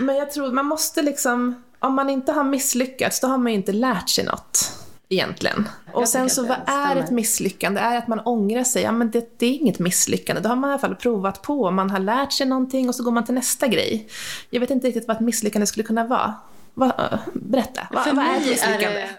men 0.01 0.17
jag 0.17 0.31
tror 0.31 0.53
man 0.53 0.67
måste 0.67 1.03
liksom, 1.03 1.63
om 1.79 1.95
man 1.95 2.11
inte 2.11 2.33
har 2.33 2.45
misslyckats, 2.45 3.21
då 3.21 3.27
har 3.29 3.39
man 3.39 3.53
ju 3.53 3.59
inte 3.59 3.73
lärt 3.73 4.09
sig 4.09 4.25
något. 4.25 4.73
Egentligen. 5.13 5.69
Och 5.93 6.09
sen 6.09 6.31
så 6.31 6.47
vad 6.47 6.59
är 6.67 6.97
ett 6.97 7.11
misslyckande? 7.11 7.81
Är 7.81 7.93
det 7.93 7.99
att 7.99 8.09
man 8.09 8.21
ångrar 8.21 8.65
sig? 8.65 8.83
Ja 8.83 8.93
men 8.93 9.11
det, 9.11 9.39
det 9.39 9.47
är 9.47 9.55
inget 9.55 9.79
misslyckande. 9.79 10.43
Då 10.43 10.49
har 10.49 10.57
man 10.57 10.71
i 10.71 10.73
alla 10.73 10.81
fall 10.81 10.97
provat 10.97 11.43
på, 11.43 11.71
man 11.71 11.91
har 11.91 11.99
lärt 11.99 12.33
sig 12.33 12.47
någonting 12.47 12.89
och 12.89 12.95
så 12.95 13.05
går 13.05 13.11
man 13.13 13.25
till 13.25 13.35
nästa 13.35 13.69
grej. 13.69 14.09
Jag 14.51 14.61
vet 14.61 14.71
inte 14.71 14.87
riktigt 14.87 15.09
vad 15.09 15.17
ett 15.17 15.23
misslyckande 15.23 15.67
skulle 15.67 15.85
kunna 15.85 16.05
vara. 16.05 16.35
Va, 16.75 17.19
berätta, 17.35 17.89
vad, 17.93 18.05
För 18.05 18.13
vad 18.15 18.25
är 18.25 18.37
ett 18.37 18.47
är 18.47 18.51
misslyckande? 18.51 19.01
det- 19.01 19.09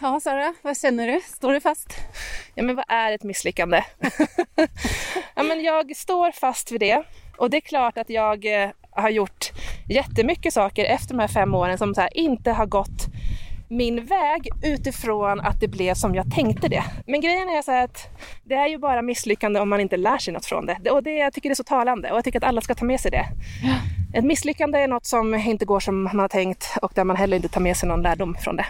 Ja 0.00 0.20
Sara, 0.20 0.54
vad 0.62 0.78
känner 0.78 1.06
du? 1.06 1.20
Står 1.36 1.52
du 1.52 1.60
fast? 1.60 1.94
Ja, 2.54 2.62
men 2.62 2.76
vad 2.76 2.84
är 2.88 3.12
ett 3.12 3.22
misslyckande? 3.22 3.82
ja, 5.34 5.42
men 5.42 5.62
jag 5.62 5.96
står 5.96 6.32
fast 6.32 6.72
vid 6.72 6.80
det. 6.80 7.02
Och 7.36 7.50
det 7.50 7.56
är 7.56 7.60
klart 7.60 7.98
att 7.98 8.10
jag 8.10 8.62
eh, 8.62 8.70
har 8.90 9.10
gjort 9.10 9.50
jättemycket 9.88 10.54
saker 10.54 10.84
efter 10.84 11.14
de 11.14 11.20
här 11.20 11.28
fem 11.28 11.54
åren 11.54 11.78
som 11.78 11.94
så 11.94 12.00
här, 12.00 12.16
inte 12.16 12.50
har 12.52 12.66
gått 12.66 13.06
min 13.70 14.04
väg 14.04 14.48
utifrån 14.62 15.40
att 15.40 15.60
det 15.60 15.68
blev 15.68 15.94
som 15.94 16.14
jag 16.14 16.34
tänkte 16.34 16.68
det. 16.68 16.84
Men 17.06 17.20
grejen 17.20 17.48
är 17.48 17.62
så 17.62 17.70
här 17.70 17.84
att 17.84 18.08
det 18.44 18.54
är 18.54 18.68
ju 18.68 18.78
bara 18.78 19.02
misslyckande 19.02 19.60
om 19.60 19.68
man 19.68 19.80
inte 19.80 19.96
lär 19.96 20.18
sig 20.18 20.34
något 20.34 20.46
från 20.46 20.66
det. 20.66 20.90
Och 20.90 21.02
det, 21.02 21.10
jag 21.10 21.32
tycker 21.32 21.48
det 21.48 21.52
är 21.52 21.54
så 21.54 21.64
talande 21.64 22.10
och 22.10 22.16
jag 22.16 22.24
tycker 22.24 22.38
att 22.38 22.44
alla 22.44 22.60
ska 22.60 22.74
ta 22.74 22.84
med 22.84 23.00
sig 23.00 23.10
det. 23.10 23.26
Ett 24.14 24.24
misslyckande 24.24 24.78
är 24.78 24.88
något 24.88 25.06
som 25.06 25.34
inte 25.34 25.64
går 25.64 25.80
som 25.80 26.02
man 26.02 26.18
har 26.18 26.28
tänkt 26.28 26.76
och 26.82 26.92
där 26.94 27.04
man 27.04 27.16
heller 27.16 27.36
inte 27.36 27.48
tar 27.48 27.60
med 27.60 27.76
sig 27.76 27.88
någon 27.88 28.02
lärdom 28.02 28.36
från 28.40 28.56
det. 28.56 28.66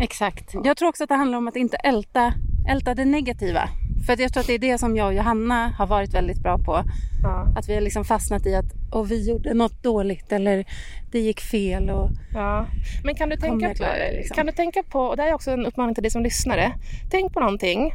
Exakt. 0.00 0.54
Jag 0.64 0.76
tror 0.76 0.88
också 0.88 1.04
att 1.04 1.08
det 1.08 1.14
handlar 1.14 1.38
om 1.38 1.48
att 1.48 1.56
inte 1.56 1.76
älta, 1.76 2.32
älta 2.68 2.94
det 2.94 3.04
negativa. 3.04 3.68
För 4.06 4.12
att 4.12 4.18
jag 4.18 4.32
tror 4.32 4.40
att 4.40 4.46
det 4.46 4.54
är 4.54 4.58
det 4.58 4.78
som 4.78 4.96
jag 4.96 5.06
och 5.06 5.14
Johanna 5.14 5.68
har 5.78 5.86
varit 5.86 6.14
väldigt 6.14 6.42
bra 6.42 6.58
på. 6.58 6.82
Ja. 7.22 7.46
Att 7.56 7.68
vi 7.68 7.74
har 7.74 7.80
liksom 7.80 8.04
fastnat 8.04 8.46
i 8.46 8.54
att 8.54 8.64
och 8.92 9.10
vi 9.10 9.28
gjorde 9.28 9.54
något 9.54 9.82
dåligt 9.82 10.32
eller 10.32 10.64
det 11.12 11.18
gick 11.20 11.40
fel. 11.40 11.90
Och, 11.90 12.10
Ja. 12.34 12.66
Men 13.04 13.14
kan 13.14 13.28
du, 13.28 13.36
tänka 13.36 13.74
klara 13.74 13.92
det, 13.92 14.10
på, 14.10 14.16
liksom? 14.16 14.34
kan 14.34 14.46
du 14.46 14.52
tänka 14.52 14.82
på, 14.82 15.00
och 15.00 15.16
det 15.16 15.22
här 15.22 15.30
är 15.30 15.34
också 15.34 15.50
en 15.50 15.66
uppmaning 15.66 15.94
till 15.94 16.02
dig 16.02 16.10
som 16.10 16.22
lyssnare. 16.22 16.72
Tänk 17.10 17.32
på 17.32 17.40
någonting 17.40 17.94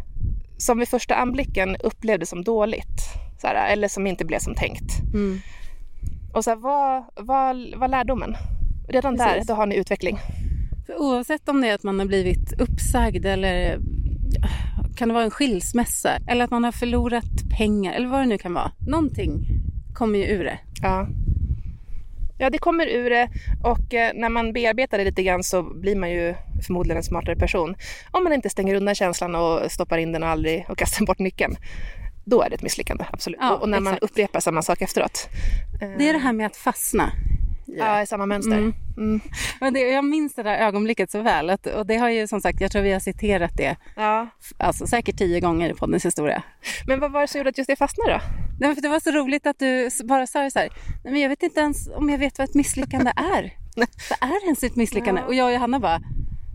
som 0.58 0.80
vid 0.80 0.88
första 0.88 1.16
anblicken 1.16 1.76
upplevdes 1.76 2.30
som 2.30 2.44
dåligt. 2.44 3.02
Så 3.42 3.48
här, 3.48 3.74
eller 3.74 3.88
som 3.88 4.08
inte 4.08 4.26
blev 4.26 4.40
som 4.40 4.56
tänkt. 4.56 5.00
mm. 5.14 5.40
Och 6.34 6.44
så 6.44 6.50
här, 6.50 6.58
vad, 6.58 7.04
vad, 7.26 7.74
vad 7.76 7.92
lärdomen? 7.92 8.36
Redan 8.90 9.16
där, 9.16 9.28
Precis. 9.34 9.48
då 9.48 9.54
har 9.54 9.66
ni 9.66 9.76
utveckling. 9.76 10.20
För 10.86 11.02
oavsett 11.02 11.50
om 11.50 11.62
det 11.62 11.68
är 11.70 11.76
att 11.76 11.84
man 11.84 12.00
har 12.00 12.06
blivit 12.06 12.54
uppsagd 12.62 13.26
eller 13.26 13.80
kan 14.96 15.08
det 15.08 15.14
vara 15.14 15.24
en 15.24 15.32
skilsmässa 15.32 16.18
eller 16.28 16.44
att 16.46 16.52
man 16.52 16.64
har 16.64 16.72
förlorat 16.72 17.24
pengar 17.58 17.94
eller 17.94 18.08
vad 18.08 18.20
det 18.20 18.26
nu 18.26 18.38
kan 18.38 18.54
vara. 18.54 18.72
Någonting 18.88 19.46
kommer 19.94 20.20
ju 20.20 20.26
ur 20.26 20.44
det. 20.44 20.60
Ja. 20.82 21.08
Ja, 22.38 22.50
det 22.50 22.58
kommer 22.58 22.88
ur 22.88 23.10
det 23.10 23.30
och 23.64 23.94
eh, 23.94 24.12
när 24.16 24.30
man 24.30 24.54
bearbetar 24.54 24.98
det 24.98 25.04
lite 25.04 25.24
grann 25.24 25.44
så 25.44 25.64
blir 25.64 25.96
man 25.96 26.12
ju 26.12 26.36
förmodligen 26.66 26.98
en 26.98 27.04
smartare 27.04 27.36
person. 27.36 27.76
Om 28.12 28.24
man 28.24 28.34
inte 28.34 28.50
stänger 28.50 28.76
undan 28.76 28.96
känslan 28.96 29.36
och 29.36 29.72
stoppar 29.72 29.98
in 29.98 30.12
den 30.12 30.24
och 30.24 30.30
aldrig 30.30 30.66
och 30.70 30.78
kastar 30.78 31.06
bort 31.06 31.20
nyckeln. 31.20 31.56
Då 32.26 32.42
är 32.42 32.50
det 32.50 32.56
ett 32.56 32.62
misslyckande, 32.62 33.06
absolut. 33.12 33.40
Ja, 33.42 33.56
och, 33.56 33.70
när 33.70 33.80
man 33.80 33.94
exakt. 33.94 34.12
upprepar 34.12 34.40
samma 34.40 34.62
sak 34.62 34.82
efteråt. 34.82 35.30
Eh, 35.82 35.90
Det 35.98 36.10
är 36.10 36.14
det 36.14 36.20
här 36.20 36.34
med 36.34 36.46
att 36.46 36.56
fastna. 36.56 37.12
Ja, 37.78 38.02
i 38.02 38.06
samma 38.08 38.26
mönster. 38.26 38.58
Mm. 38.58 38.74
Mm. 38.98 39.22
Men 39.60 39.74
det, 39.74 39.80
jag 39.80 40.06
minns 40.06 40.34
det 40.34 40.44
där 40.44 40.58
ögonblicket 40.58 41.12
så 41.12 41.22
väl. 41.22 41.50
Att, 41.50 41.68
och 41.68 41.86
det 41.86 41.98
har 41.98 42.10
ju 42.10 42.28
som 42.28 42.42
sagt, 42.42 42.62
jag 42.62 42.72
tror 42.72 42.82
vi 42.82 42.92
har 42.94 43.00
citerat 43.00 43.52
det 43.58 43.76
Ja. 43.96 44.28
alltså, 44.58 44.88
säkert 44.88 45.18
tio 45.18 45.40
gånger 45.40 45.70
i 45.70 45.74
poddens 45.74 46.06
historia. 46.06 46.44
Men 46.88 47.00
vad 47.00 47.12
var 47.12 47.22
det 47.22 47.28
som 47.28 47.40
gjorde 47.40 47.50
att 47.50 47.58
just 47.58 47.68
det 47.68 47.76
fastnade 47.76 48.12
då? 48.12 48.20
Nej, 48.60 48.76
för 48.76 48.82
det 48.82 48.90
var 48.90 49.00
så 49.00 49.12
roligt 49.12 49.48
att 49.48 49.60
du 49.60 49.90
bara 50.04 50.28
sa 50.28 50.50
så 50.50 50.60
här, 50.60 50.70
nej 51.04 51.14
men 51.14 51.22
jag 51.22 51.30
vet 51.30 51.44
inte 51.44 51.60
ens 51.60 51.90
om 51.90 52.10
jag 52.10 52.18
vet 52.18 52.38
vad 52.38 52.50
ett 52.50 52.56
misslyckande 52.56 53.12
är. 53.16 53.54
vad 54.10 54.30
är 54.32 54.44
ens 54.44 54.64
ett 54.64 54.76
misslyckande? 54.76 55.22
Ja. 55.22 55.28
Och 55.28 55.34
jag 55.34 55.46
och 55.48 55.54
Johanna 55.54 55.80
bara, 55.80 56.00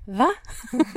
Va? 0.09 0.29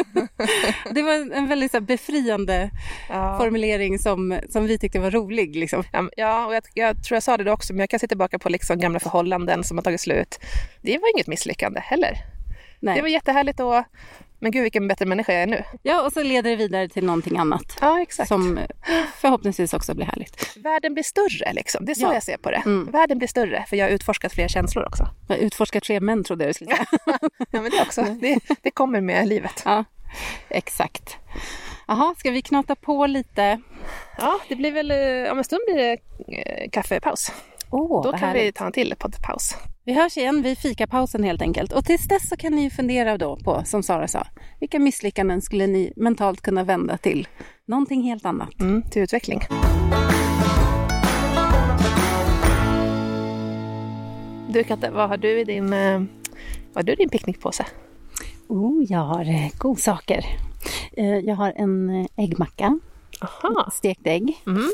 det 0.92 1.02
var 1.04 1.36
en 1.36 1.48
väldigt 1.48 1.72
så 1.72 1.82
befriande 1.82 2.70
Ja. 3.10 3.38
formulering 3.40 4.00
som, 4.00 4.40
som 4.50 4.66
vi 4.66 4.78
tyckte 4.78 5.00
var 5.00 5.12
rolig. 5.12 5.56
Liksom. 5.56 5.84
Ja, 5.92 6.10
Ja, 6.18 6.46
och 6.46 6.56
jag, 6.56 6.64
jag 6.74 7.04
tror 7.04 7.16
jag 7.16 7.24
sa 7.24 7.38
det 7.38 7.44
då 7.44 7.52
också, 7.52 7.74
men 7.74 7.80
jag 7.80 7.90
kan 7.90 8.00
se 8.00 8.08
tillbaka 8.08 8.40
på 8.40 8.50
liksom 8.50 8.80
gamla 8.80 9.00
förhållanden 9.00 9.64
som 9.64 9.78
har 9.78 9.84
tagit 9.84 10.02
slut. 10.02 10.40
Det 10.82 10.98
var 10.98 11.16
inget 11.16 11.28
misslyckande 11.28 11.80
heller. 11.84 12.18
Nej. 12.82 12.96
Det 12.96 13.02
var 13.02 13.10
jättehärligt 13.10 13.58
då. 13.58 13.84
Men 14.40 14.52
gud 14.52 14.64
vilken 14.64 14.88
bättre 14.88 15.06
människa 15.06 15.34
jag 15.34 15.42
är 15.42 15.48
nu. 15.48 15.64
Ja, 15.84 16.02
och 16.06 16.14
så 16.14 16.24
leder 16.24 16.50
det 16.50 16.56
vidare 16.56 16.90
till 16.90 17.06
någonting 17.06 17.38
annat. 17.38 17.78
Ja, 17.82 18.02
exakt. 18.02 18.28
Som 18.28 18.60
förhoppningsvis 19.16 19.74
också 19.74 19.94
blir 19.96 20.06
härligt. 20.06 20.58
Världen 20.58 20.94
blir 20.94 21.04
större 21.04 21.54
liksom. 21.54 21.86
Det 21.86 21.92
är 21.92 21.96
så 21.96 22.02
Ja. 22.06 22.14
jag 22.14 22.24
ser 22.24 22.38
på 22.38 22.52
det. 22.52 22.62
Mm. 22.66 22.92
Världen 22.92 23.18
blir 23.18 23.28
större 23.28 23.66
för 23.70 23.76
jag 23.78 23.86
har 23.86 23.90
utforskat 23.92 24.34
fler 24.34 24.48
känslor 24.48 24.86
också. 24.88 25.08
Jag 25.28 25.38
utforskar 25.38 25.80
tre 25.80 26.00
män 26.00 26.24
trodde 26.24 26.44
jag 26.44 26.50
du 26.50 26.54
skulle 26.54 26.72
säga. 26.76 26.86
Ja, 27.52 27.62
men 27.62 27.72
det 27.72 27.82
också. 27.82 28.02
Det, 28.22 28.40
det 28.62 28.72
kommer 28.72 29.02
med 29.02 29.28
livet. 29.28 29.62
Ja, 29.66 29.84
exakt. 30.50 31.18
Jaha, 31.88 32.16
ska 32.18 32.32
vi 32.32 32.42
knata 32.42 32.76
på 32.76 33.06
lite? 33.08 33.62
Ja, 34.18 34.40
det 34.50 34.56
blir 34.56 34.72
väl, 34.72 34.92
eh, 34.92 35.32
om 35.32 35.38
en 35.38 35.44
stund 35.44 35.62
blir 35.68 35.78
det 35.78 35.98
eh, 36.38 36.70
kaffepaus. 36.70 37.32
Åh, 37.72 38.04
Då 38.04 38.12
kan 38.12 38.20
vi 38.34 38.40
härligt. 38.40 38.56
ta 38.56 38.66
en 38.66 38.72
till 38.72 38.96
poddpaus. 39.00 39.56
Vi 39.84 39.94
hörs 39.94 40.18
igen 40.18 40.42
vid 40.42 40.58
fikapausen 40.58 41.24
helt 41.24 41.42
enkelt. 41.42 41.74
Och 41.74 41.86
tills 41.86 42.08
dess 42.08 42.30
så 42.30 42.38
kan 42.38 42.56
ni 42.56 42.64
ju 42.64 42.70
fundera 42.70 43.18
då 43.18 43.36
på, 43.36 43.62
som 43.66 43.84
Sara 43.84 44.08
sa, 44.08 44.28
vilka 44.60 44.80
misslyckanden 44.80 45.42
skulle 45.42 45.68
ni 45.68 45.94
mentalt 45.96 46.42
kunna 46.42 46.64
vända 46.64 46.98
till 46.98 47.28
någonting 47.66 48.02
helt 48.02 48.26
annat? 48.26 48.60
Mm, 48.60 48.82
till 48.82 49.02
utveckling. 49.02 49.40
Du 54.50 54.64
Katte, 54.64 54.92
vad 54.92 55.10
har 55.10 55.18
du 55.18 55.40
i 55.40 55.44
din, 55.44 55.74
eh, 55.74 56.00
vad 56.74 56.76
har 56.76 56.84
du 56.84 56.92
i 56.92 56.96
din 56.96 57.10
picknickpåse? 57.10 57.66
Oh, 58.48 58.84
jag 58.90 59.00
har 59.00 59.30
eh, 59.30 59.50
godsaker. 59.58 60.26
Eh, 60.98 61.18
jag 61.18 61.36
har 61.36 61.54
en 61.56 62.08
äggmacka, 62.16 62.80
Aha. 63.22 63.70
stekt 63.74 64.08
ägg. 64.08 64.44
Mm. 64.48 64.70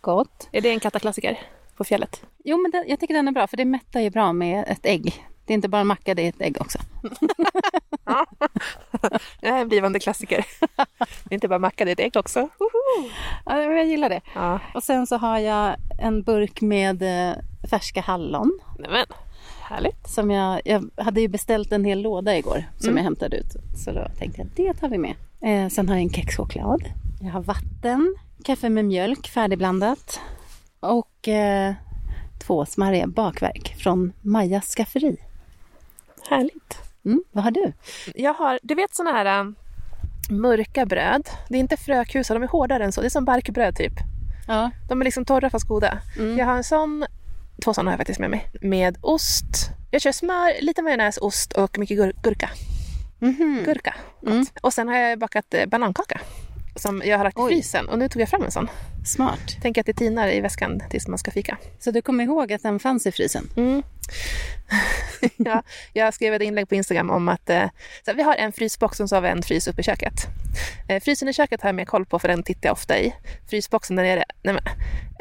Gott. 0.00 0.48
Är 0.52 0.60
det 0.60 0.70
en 0.70 0.80
kattaklassiker 0.80 1.38
på 1.76 1.84
fjället? 1.84 2.22
Jo, 2.44 2.56
men 2.62 2.70
den, 2.70 2.84
jag 2.88 3.00
tycker 3.00 3.14
den 3.14 3.28
är 3.28 3.32
bra 3.32 3.46
för 3.46 3.56
det 3.56 3.64
mättar 3.64 4.00
ju 4.00 4.10
bra 4.10 4.32
med 4.32 4.64
ett 4.68 4.86
ägg. 4.86 5.26
Det 5.46 5.52
är 5.52 5.54
inte 5.54 5.68
bara 5.68 5.80
en 5.80 5.86
macka, 5.86 6.14
det 6.14 6.22
är 6.22 6.28
ett 6.28 6.40
ägg 6.40 6.56
också. 6.60 6.78
Det 9.40 9.48
är 9.48 9.58
en 9.60 9.68
blivande 9.68 10.00
klassiker. 10.00 10.44
Det 11.24 11.30
är 11.30 11.34
inte 11.34 11.48
bara 11.48 11.58
macka, 11.58 11.84
det 11.84 11.90
är 11.90 11.92
ett 11.92 12.00
ägg 12.00 12.16
också. 12.16 12.40
Woho! 12.40 13.08
Ja, 13.46 13.54
men 13.54 13.76
jag 13.76 13.86
gillar 13.86 14.08
det. 14.08 14.20
Ja, 14.34 14.60
Och 14.74 14.82
sen 14.82 15.06
så 15.06 15.16
har 15.16 15.38
jag 15.38 15.76
en 15.98 16.22
burk 16.22 16.60
med 16.60 17.02
eh, 17.30 17.34
färska 17.70 18.00
hallon. 18.00 18.58
nämen. 18.78 19.06
Härligt. 19.62 20.08
Som 20.08 20.30
jag, 20.30 20.60
jag 20.64 20.90
hade 20.96 21.20
ju 21.20 21.28
beställt 21.28 21.72
en 21.72 21.84
hel 21.84 22.02
låda 22.02 22.36
igår 22.36 22.64
som 22.78 22.96
jag 22.96 23.04
hämtade 23.04 23.36
ut. 23.36 23.56
Så 23.84 23.92
då 23.92 24.08
tänkte 24.18 24.40
jag 24.40 24.48
det 24.56 24.74
tar 24.80 24.88
vi 24.88 24.98
med. 24.98 25.14
Eh, 25.40 25.68
sen 25.68 25.88
har 25.88 25.96
jag 25.96 26.02
en 26.02 26.10
kexchoklad. 26.12 26.82
Jag 27.20 27.30
har 27.30 27.40
vatten, 27.42 28.14
kaffe 28.44 28.68
med 28.68 28.84
mjölk 28.84 29.28
färdigblandat. 29.28 30.20
Och 30.82 31.28
eh, 31.28 31.74
två 32.46 32.66
smarriga 32.66 33.06
bakverk 33.06 33.74
från 33.78 34.12
Majas 34.20 34.74
skafferi. 34.74 35.16
Härligt. 36.30 36.78
Mm, 37.04 37.22
vad 37.32 37.44
har 37.44 37.50
du? 37.50 37.72
Jag 38.14 38.34
har, 38.34 38.58
du 38.62 38.74
vet 38.74 38.94
såna 38.94 39.10
här 39.12 39.40
um, 39.40 39.54
mörka 40.30 40.86
bröd. 40.86 41.28
Det 41.48 41.56
är 41.56 41.60
inte 41.60 41.76
frökusar, 41.76 42.34
de 42.34 42.42
är 42.42 42.48
hårdare 42.48 42.84
än 42.84 42.92
så. 42.92 43.00
Det 43.00 43.06
är 43.06 43.10
som 43.10 43.24
barkbröd 43.24 43.76
typ. 43.76 43.92
Ja. 44.48 44.70
De 44.88 45.00
är 45.00 45.04
liksom 45.04 45.24
torra 45.24 45.50
fast 45.50 45.68
goda. 45.68 45.98
Mm. 46.18 46.38
Jag 46.38 46.46
har 46.46 46.56
en 46.56 46.64
sån, 46.64 47.04
två 47.64 47.74
sådana 47.74 47.90
har 47.90 47.92
jag 47.92 47.98
faktiskt 47.98 48.20
med 48.20 48.30
mig. 48.30 48.48
Med 48.60 48.98
ost. 49.00 49.70
Jag 49.90 50.02
kör 50.02 50.12
smör, 50.12 50.62
lite 50.62 50.82
majonnäs, 50.82 51.18
ost 51.18 51.52
och 51.52 51.78
mycket 51.78 51.98
gur- 51.98 52.22
gurka. 52.22 52.50
Mhm. 53.18 53.62
Gurka. 53.64 53.94
Gott. 54.20 54.30
Mm. 54.30 54.46
Och 54.62 54.72
sen 54.72 54.88
har 54.88 54.96
jag 54.96 55.18
bakat 55.18 55.54
eh, 55.54 55.66
banankaka. 55.66 56.20
Som 56.76 57.02
jag 57.04 57.16
har 57.18 57.24
lagt 57.24 57.38
i 57.38 57.42
frysen. 57.48 57.88
Och 57.88 57.98
nu 57.98 58.08
tog 58.08 58.22
jag 58.22 58.28
fram 58.28 58.42
en 58.42 58.50
sån. 58.50 58.68
Smart. 59.04 59.56
Tänk 59.62 59.78
att 59.78 59.86
det 59.86 59.92
tinar 59.94 60.28
i 60.28 60.40
väskan 60.40 60.82
tills 60.90 61.08
man 61.08 61.18
ska 61.18 61.30
fika. 61.30 61.58
Så 61.78 61.90
du 61.90 62.02
kommer 62.02 62.24
ihåg 62.24 62.52
att 62.52 62.62
den 62.62 62.78
fanns 62.78 63.06
i 63.06 63.12
frysen? 63.12 63.48
Mm. 63.56 63.82
ja, 65.36 65.62
jag 65.92 66.14
skrev 66.14 66.34
ett 66.34 66.42
inlägg 66.42 66.68
på 66.68 66.74
Instagram 66.74 67.10
om 67.10 67.28
att 67.28 67.50
eh, 67.50 67.64
så 68.04 68.10
här, 68.10 68.14
vi 68.14 68.22
har 68.22 68.34
en 68.34 68.52
frysbox 68.52 69.00
och 69.00 69.08
så 69.08 69.16
har 69.16 69.20
vi 69.22 69.28
en 69.28 69.42
frys 69.42 69.68
uppe 69.68 69.80
i 69.80 69.84
köket. 69.84 70.14
Eh, 70.88 71.02
frysen 71.02 71.28
i 71.28 71.32
köket 71.32 71.62
har 71.62 71.68
jag 71.68 71.74
mer 71.74 71.84
koll 71.84 72.06
på 72.06 72.18
för 72.18 72.28
den 72.28 72.42
tittar 72.42 72.68
jag 72.68 72.72
ofta 72.72 72.98
i. 72.98 73.14
Frysboxen 73.50 73.96
där 73.96 74.02
nere, 74.02 74.24
nej 74.42 74.54
men, 74.54 74.62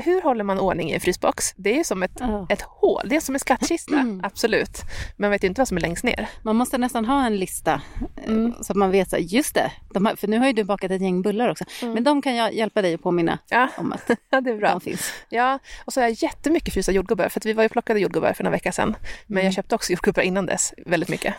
hur 0.06 0.22
håller 0.22 0.44
man 0.44 0.60
ordning 0.60 0.90
i 0.92 0.94
en 0.94 1.00
frysbox? 1.02 1.54
Det 1.56 1.72
är 1.74 1.78
ju 1.78 1.84
som 1.84 2.04
ett, 2.04 2.12
Ja. 2.20 2.48
ett 2.50 2.62
hål, 2.62 3.02
det 3.10 3.16
är 3.16 3.20
som 3.20 3.36
en 3.36 3.40
skattkista, 3.40 4.20
absolut. 4.24 4.82
Men 5.18 5.24
man 5.28 5.32
vet 5.32 5.44
ju 5.44 5.48
inte 5.48 5.62
vad 5.62 5.68
som 5.68 5.78
är 5.78 5.82
längst 5.82 6.04
ner. 6.04 6.28
Man 6.42 6.56
måste 6.56 6.78
nästan 6.78 7.06
ha 7.06 7.26
en 7.26 7.38
lista 7.38 7.82
eh, 8.28 8.62
så 8.62 8.74
att 8.74 8.78
man 8.78 8.92
vet, 8.92 9.10
så 9.10 9.16
här, 9.16 9.24
just 9.24 9.56
det, 9.56 9.72
de 9.94 10.06
har, 10.06 10.16
för 10.16 10.28
nu 10.28 10.40
har 10.40 10.48
ju 10.48 10.54
du 10.54 10.64
bakat 10.64 10.92
ett 10.92 11.02
gäng 11.02 11.22
bullar 11.22 11.50
också. 11.50 11.64
Men 11.82 12.04
de 12.04 12.22
kan 12.22 12.36
jag 12.36 12.54
hjälpa 12.54 12.82
dig 12.82 12.94
att 12.94 13.04
påminna 13.04 13.38
Ja, 13.50 13.68
om 13.78 13.94
att 13.94 14.08
det 14.30 14.52
är 14.52 14.58
bra. 14.58 14.70
de 14.70 14.82
finns. 14.82 15.14
Ja, 15.30 15.60
och 15.86 15.94
så 15.94 16.02
har 16.02 16.08
jag 16.08 16.24
jättemycket 16.24 16.74
frysta 16.74 16.92
jordgubbar 16.92 17.30
för 17.30 17.40
att 17.40 17.46
vi 17.46 17.54
var 17.54 17.64
ju 17.64 17.70
plockade 17.70 18.00
jordgubbar 18.00 18.34
för 18.34 18.44
några 18.44 18.56
veckor 18.56 18.72
sedan. 18.72 18.96
Men 19.28 19.44
jag 19.44 19.54
köpte 19.54 19.76
också 19.76 19.92
jordgubbar 19.92 20.24
innan 20.24 20.46
dess, 20.46 20.74
väldigt 20.86 21.10
mycket. 21.10 21.36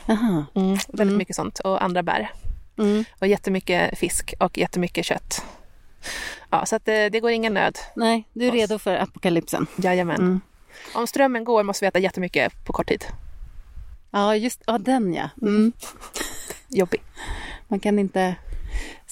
Mm, 0.55 0.79
väldigt 0.89 1.19
mycket 1.19 1.37
sånt 1.37 1.59
och 1.59 1.83
andra 1.83 2.03
bär. 2.03 2.31
Mm. 2.79 3.05
Och 3.19 3.27
jättemycket 3.27 3.99
fisk 3.99 4.35
och 4.39 4.59
jättemycket 4.59 5.05
kött. 5.05 5.45
Ja, 6.51 6.67
så 6.67 6.77
att 6.77 6.85
det, 6.85 7.09
det 7.09 7.21
går 7.21 7.31
ingen 7.31 7.55
nöd. 7.55 7.79
Nej, 7.97 8.29
du 8.33 8.47
är 8.47 8.53
redo 8.53 8.79
för 8.79 8.97
apokalypsen. 8.97 9.67
Jajamän. 9.77 10.21
Mm. 10.21 10.41
Om 10.95 11.07
strömmen 11.07 11.45
går 11.45 11.63
måste 11.63 11.85
vi 11.85 11.89
äta 11.89 11.99
jättemycket 11.99 12.65
på 12.65 12.73
kort 12.73 12.89
tid. 12.89 13.05
Ja, 14.11 14.37
just 14.37 14.63
ja, 14.67 14.79
den 14.79 15.15
ja. 15.15 15.31
Mm. 15.43 15.73
Jobbig. 16.69 17.03
Man 17.69 17.81
kan 17.81 17.99
inte 17.99 18.35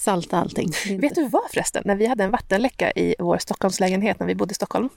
salta 0.01 0.37
allting. 0.37 0.67
Inte- 0.87 1.01
Vet 1.07 1.15
du 1.15 1.27
vad 1.27 1.51
förresten? 1.51 1.83
När 1.85 1.95
vi 1.95 2.05
hade 2.05 2.23
en 2.23 2.31
vattenläcka 2.31 2.91
i 2.91 3.15
vår 3.19 3.37
Stockholmslägenhet 3.37 4.19
när 4.19 4.27
vi 4.27 4.35
bodde 4.35 4.51
i 4.51 4.55
Stockholm. 4.55 4.89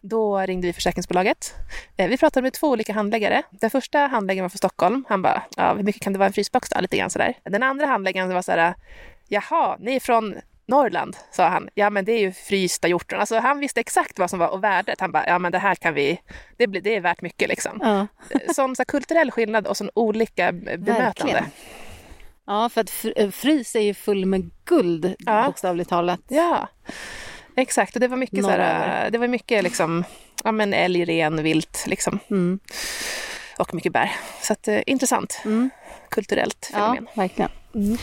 Då 0.00 0.38
ringde 0.38 0.66
vi 0.66 0.72
försäkringsbolaget. 0.72 1.54
Eh, 1.96 2.08
Vi 2.08 2.18
pratade 2.18 2.42
med 2.42 2.52
två 2.52 2.68
olika 2.68 2.92
handläggare. 2.92 3.42
Den 3.50 3.70
första 3.70 3.98
handläggaren 3.98 4.44
var 4.44 4.48
från 4.48 4.58
Stockholm. 4.58 5.04
Han 5.08 5.22
bara, 5.22 5.42
ja, 5.56 5.74
hur 5.74 5.82
mycket 5.82 6.02
kan 6.02 6.12
det 6.12 6.18
vara 6.18 6.26
en 6.26 6.32
frysbox 6.32 6.68
då? 6.68 6.80
Lite 6.80 6.96
grann 6.96 7.10
sådär. 7.10 7.34
Den 7.44 7.62
andra 7.62 7.86
handläggaren 7.86 8.34
var 8.34 8.42
så 8.42 8.52
här, 8.52 8.74
jaha, 9.28 9.76
ni 9.80 9.96
är 9.96 10.00
från 10.00 10.34
Norrland, 10.66 11.16
sa 11.32 11.48
han. 11.48 11.68
Ja, 11.74 11.90
men 11.90 12.04
det 12.04 12.12
är 12.12 12.18
ju 12.20 12.32
frysta 12.32 12.88
hjortron. 12.88 13.20
Alltså 13.20 13.38
han 13.38 13.58
visste 13.60 13.80
exakt 13.80 14.18
vad 14.18 14.30
som 14.30 14.38
var 14.38 14.48
och 14.48 14.64
värdet. 14.64 15.00
Han 15.00 15.12
bara, 15.12 15.26
ja 15.26 15.38
men 15.38 15.52
det 15.52 15.58
här 15.58 15.74
kan 15.74 15.94
vi, 15.94 16.20
det, 16.56 16.66
blir, 16.66 16.80
det 16.80 16.96
är 16.96 17.00
värt 17.00 17.20
mycket 17.22 17.48
liksom. 17.48 17.78
Ja. 17.82 18.06
Sån 18.54 18.76
så 18.76 18.84
kulturell 18.84 19.30
skillnad 19.30 19.66
och 19.66 19.76
sån 19.76 19.90
olika 19.94 20.52
bemötande. 20.52 20.92
Verkligen. 20.92 21.44
Ja, 22.48 22.68
för 22.68 22.80
att 22.80 22.90
fr- 22.90 23.30
frys 23.30 23.76
är 23.76 23.80
ju 23.80 23.94
full 23.94 24.26
med 24.26 24.50
guld, 24.64 25.14
Ja. 25.18 25.46
bokstavligt 25.46 25.90
talat. 25.90 26.20
Ja, 26.28 26.68
exakt. 27.56 27.94
Och 27.94 28.00
det 28.00 28.08
var 28.08 28.16
mycket, 28.16 28.44
så 28.44 28.50
här, 28.50 28.58
Norröver. 28.58 29.10
det 29.10 29.18
var 29.18 29.28
mycket 29.28 29.64
liksom, 29.64 30.04
ja, 30.44 30.52
men 30.52 30.72
älg, 30.74 31.04
ren, 31.04 31.42
vilt 31.42 31.84
liksom. 31.86 32.18
Mm. 32.30 32.58
och 33.58 33.74
mycket 33.74 33.92
bär. 33.92 34.12
Så 34.42 34.52
att, 34.52 34.68
eh, 34.68 34.80
intressant 34.86 35.40
Mm. 35.44 35.70
kulturellt 36.10 36.70
Ja, 36.72 36.78
fenomen. 36.78 37.06
verkligen. 37.14 37.50
Mm. 37.74 37.96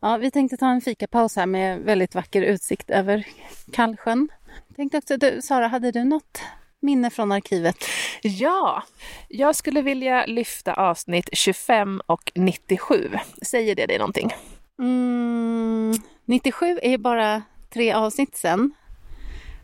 Ja, 0.00 0.16
vi 0.16 0.30
tänkte 0.30 0.56
ta 0.56 0.66
en 0.70 0.80
fikapaus 0.80 1.36
här 1.36 1.46
med 1.46 1.80
väldigt 1.80 2.14
vacker 2.14 2.42
utsikt 2.42 2.90
över 2.90 3.26
Kallsjön. 3.72 4.28
Tänkte 4.76 4.98
också, 4.98 5.16
du, 5.16 5.42
Sara, 5.42 5.68
hade 5.68 5.90
du 5.90 6.04
något 6.04 6.40
minne 6.84 7.10
från 7.10 7.32
arkivet? 7.32 7.76
Ja, 8.22 8.82
jag 9.28 9.56
skulle 9.56 9.82
vilja 9.82 10.26
lyfta 10.26 10.74
avsnitt 10.74 11.28
25 11.32 12.02
och 12.06 12.32
97. 12.34 13.10
Säger 13.42 13.74
det 13.74 13.86
dig 13.86 13.98
någonting? 13.98 14.34
Mm, 14.78 15.94
97 16.24 16.78
är 16.82 16.98
bara 16.98 17.42
tre 17.70 17.92
avsnitt 17.92 18.36
sen. 18.36 18.74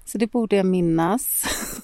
Så 0.04 0.18
det 0.18 0.26
borde 0.26 0.56
jag 0.56 0.66
minnas. 0.66 1.44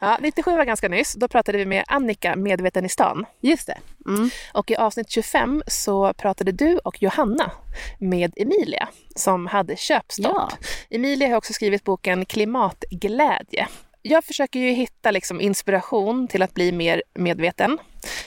Ja, 0.00 0.18
97 0.20 0.56
var 0.56 0.64
ganska 0.64 0.88
nyss. 0.88 1.14
Då 1.14 1.28
pratade 1.28 1.58
vi 1.58 1.66
med 1.66 1.84
Annika, 1.88 2.36
medveten 2.36 2.84
i 2.84 2.88
stan. 2.88 3.26
Just 3.40 3.66
det. 3.66 3.78
Mm. 4.06 4.30
Och 4.52 4.70
i 4.70 4.76
avsnitt 4.76 5.10
25 5.10 5.62
så 5.66 6.12
pratade 6.12 6.52
du 6.52 6.78
och 6.78 7.02
Johanna 7.02 7.50
med 7.98 8.32
Emilia 8.36 8.88
som 9.16 9.46
hade 9.46 9.76
köpstopp. 9.76 10.36
Ja. 10.36 10.50
Emilia 10.90 11.28
har 11.28 11.36
också 11.36 11.52
skrivit 11.52 11.84
boken 11.84 12.24
Klimatglädje. 12.24 13.68
Jag 14.06 14.24
försöker 14.24 14.60
ju 14.60 14.70
hitta 14.70 15.10
liksom 15.10 15.40
inspiration 15.40 16.28
till 16.28 16.42
att 16.42 16.54
bli 16.54 16.72
mer 16.72 17.02
medveten. 17.14 17.78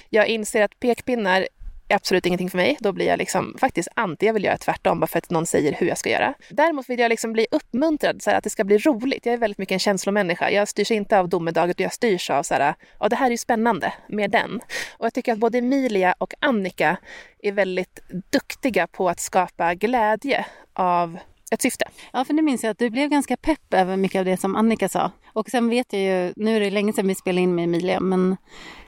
Jag 0.10 0.28
inser 0.28 0.62
att 0.62 0.80
pekpinnar 0.80 1.48
är 1.88 1.96
absolut 1.96 2.26
ingenting 2.26 2.50
för 2.50 2.58
mig. 2.58 2.78
Då 2.80 2.92
blir 2.92 3.06
jag 3.06 3.18
liksom 3.18 3.56
faktiskt 3.60 3.90
anti. 3.94 4.26
Jag 4.26 4.34
vill 4.34 4.44
göra 4.44 4.58
tvärtom 4.58 5.00
bara 5.00 5.08
för 5.08 5.18
att 5.18 5.30
någon 5.30 5.46
säger 5.46 5.74
hur 5.74 5.88
jag 5.88 5.98
ska 5.98 6.10
göra. 6.10 6.34
Däremot 6.50 6.90
vill 6.90 7.00
jag 7.00 7.10
liksom 7.10 7.34
bli 7.34 7.48
uppmuntrad, 7.52 8.22
så 8.22 8.30
här, 8.30 8.38
att 8.38 8.44
det 8.44 8.50
ska 8.50 8.64
bli 8.64 8.78
roligt. 8.78 9.26
Jag 9.26 9.34
är 9.34 9.38
väldigt 9.38 9.58
mycket 9.58 9.74
en 9.74 9.80
känslomänniska. 9.80 10.52
Jag 10.52 10.68
styrs 10.68 10.92
inte 10.92 11.20
av 11.20 11.30
domedaget 11.30 11.76
och 11.76 11.82
jag 11.82 11.94
styrs 11.94 12.30
av 12.30 12.44
så 12.44 12.54
här, 12.54 12.76
ja 13.00 13.10
det 13.10 13.16
här 13.16 13.26
är 13.26 13.32
ju 13.32 13.38
spännande 13.38 13.94
med 14.08 14.32
den. 14.32 14.62
Och 14.98 15.06
jag 15.06 15.14
tycker 15.14 15.34
att 15.34 15.40
både 15.40 15.58
Emilia 15.58 16.16
och 16.18 16.34
Annika 16.40 16.98
är 17.44 17.52
väldigt 17.52 18.00
duktiga 18.32 18.88
på 18.88 19.10
att 19.10 19.20
skapa 19.20 19.74
glädje 19.74 20.46
av 20.74 21.20
ett 21.52 21.62
syfte. 21.62 21.86
Ja, 22.14 22.26
för 22.26 22.34
nu 22.34 22.42
minns 22.42 22.64
jag 22.64 22.72
att 22.72 22.80
du 22.80 22.90
blev 22.90 23.10
ganska 23.10 23.38
pepp 23.38 23.74
över 23.74 23.98
mycket 23.98 24.20
av 24.20 24.26
det 24.26 24.38
som 24.38 24.56
Annika 24.56 24.90
sa. 24.90 25.12
Och 25.38 25.50
sen 25.50 25.70
vet 25.70 25.94
jag 25.94 26.02
ju, 26.02 26.34
nu 26.36 26.56
är 26.56 26.60
det 26.60 26.70
länge 26.70 26.94
sedan 26.94 27.08
vi 27.08 27.16
spelade 27.16 27.42
in 27.42 27.56
med 27.56 27.64
Emilia, 27.64 28.00
men 28.00 28.38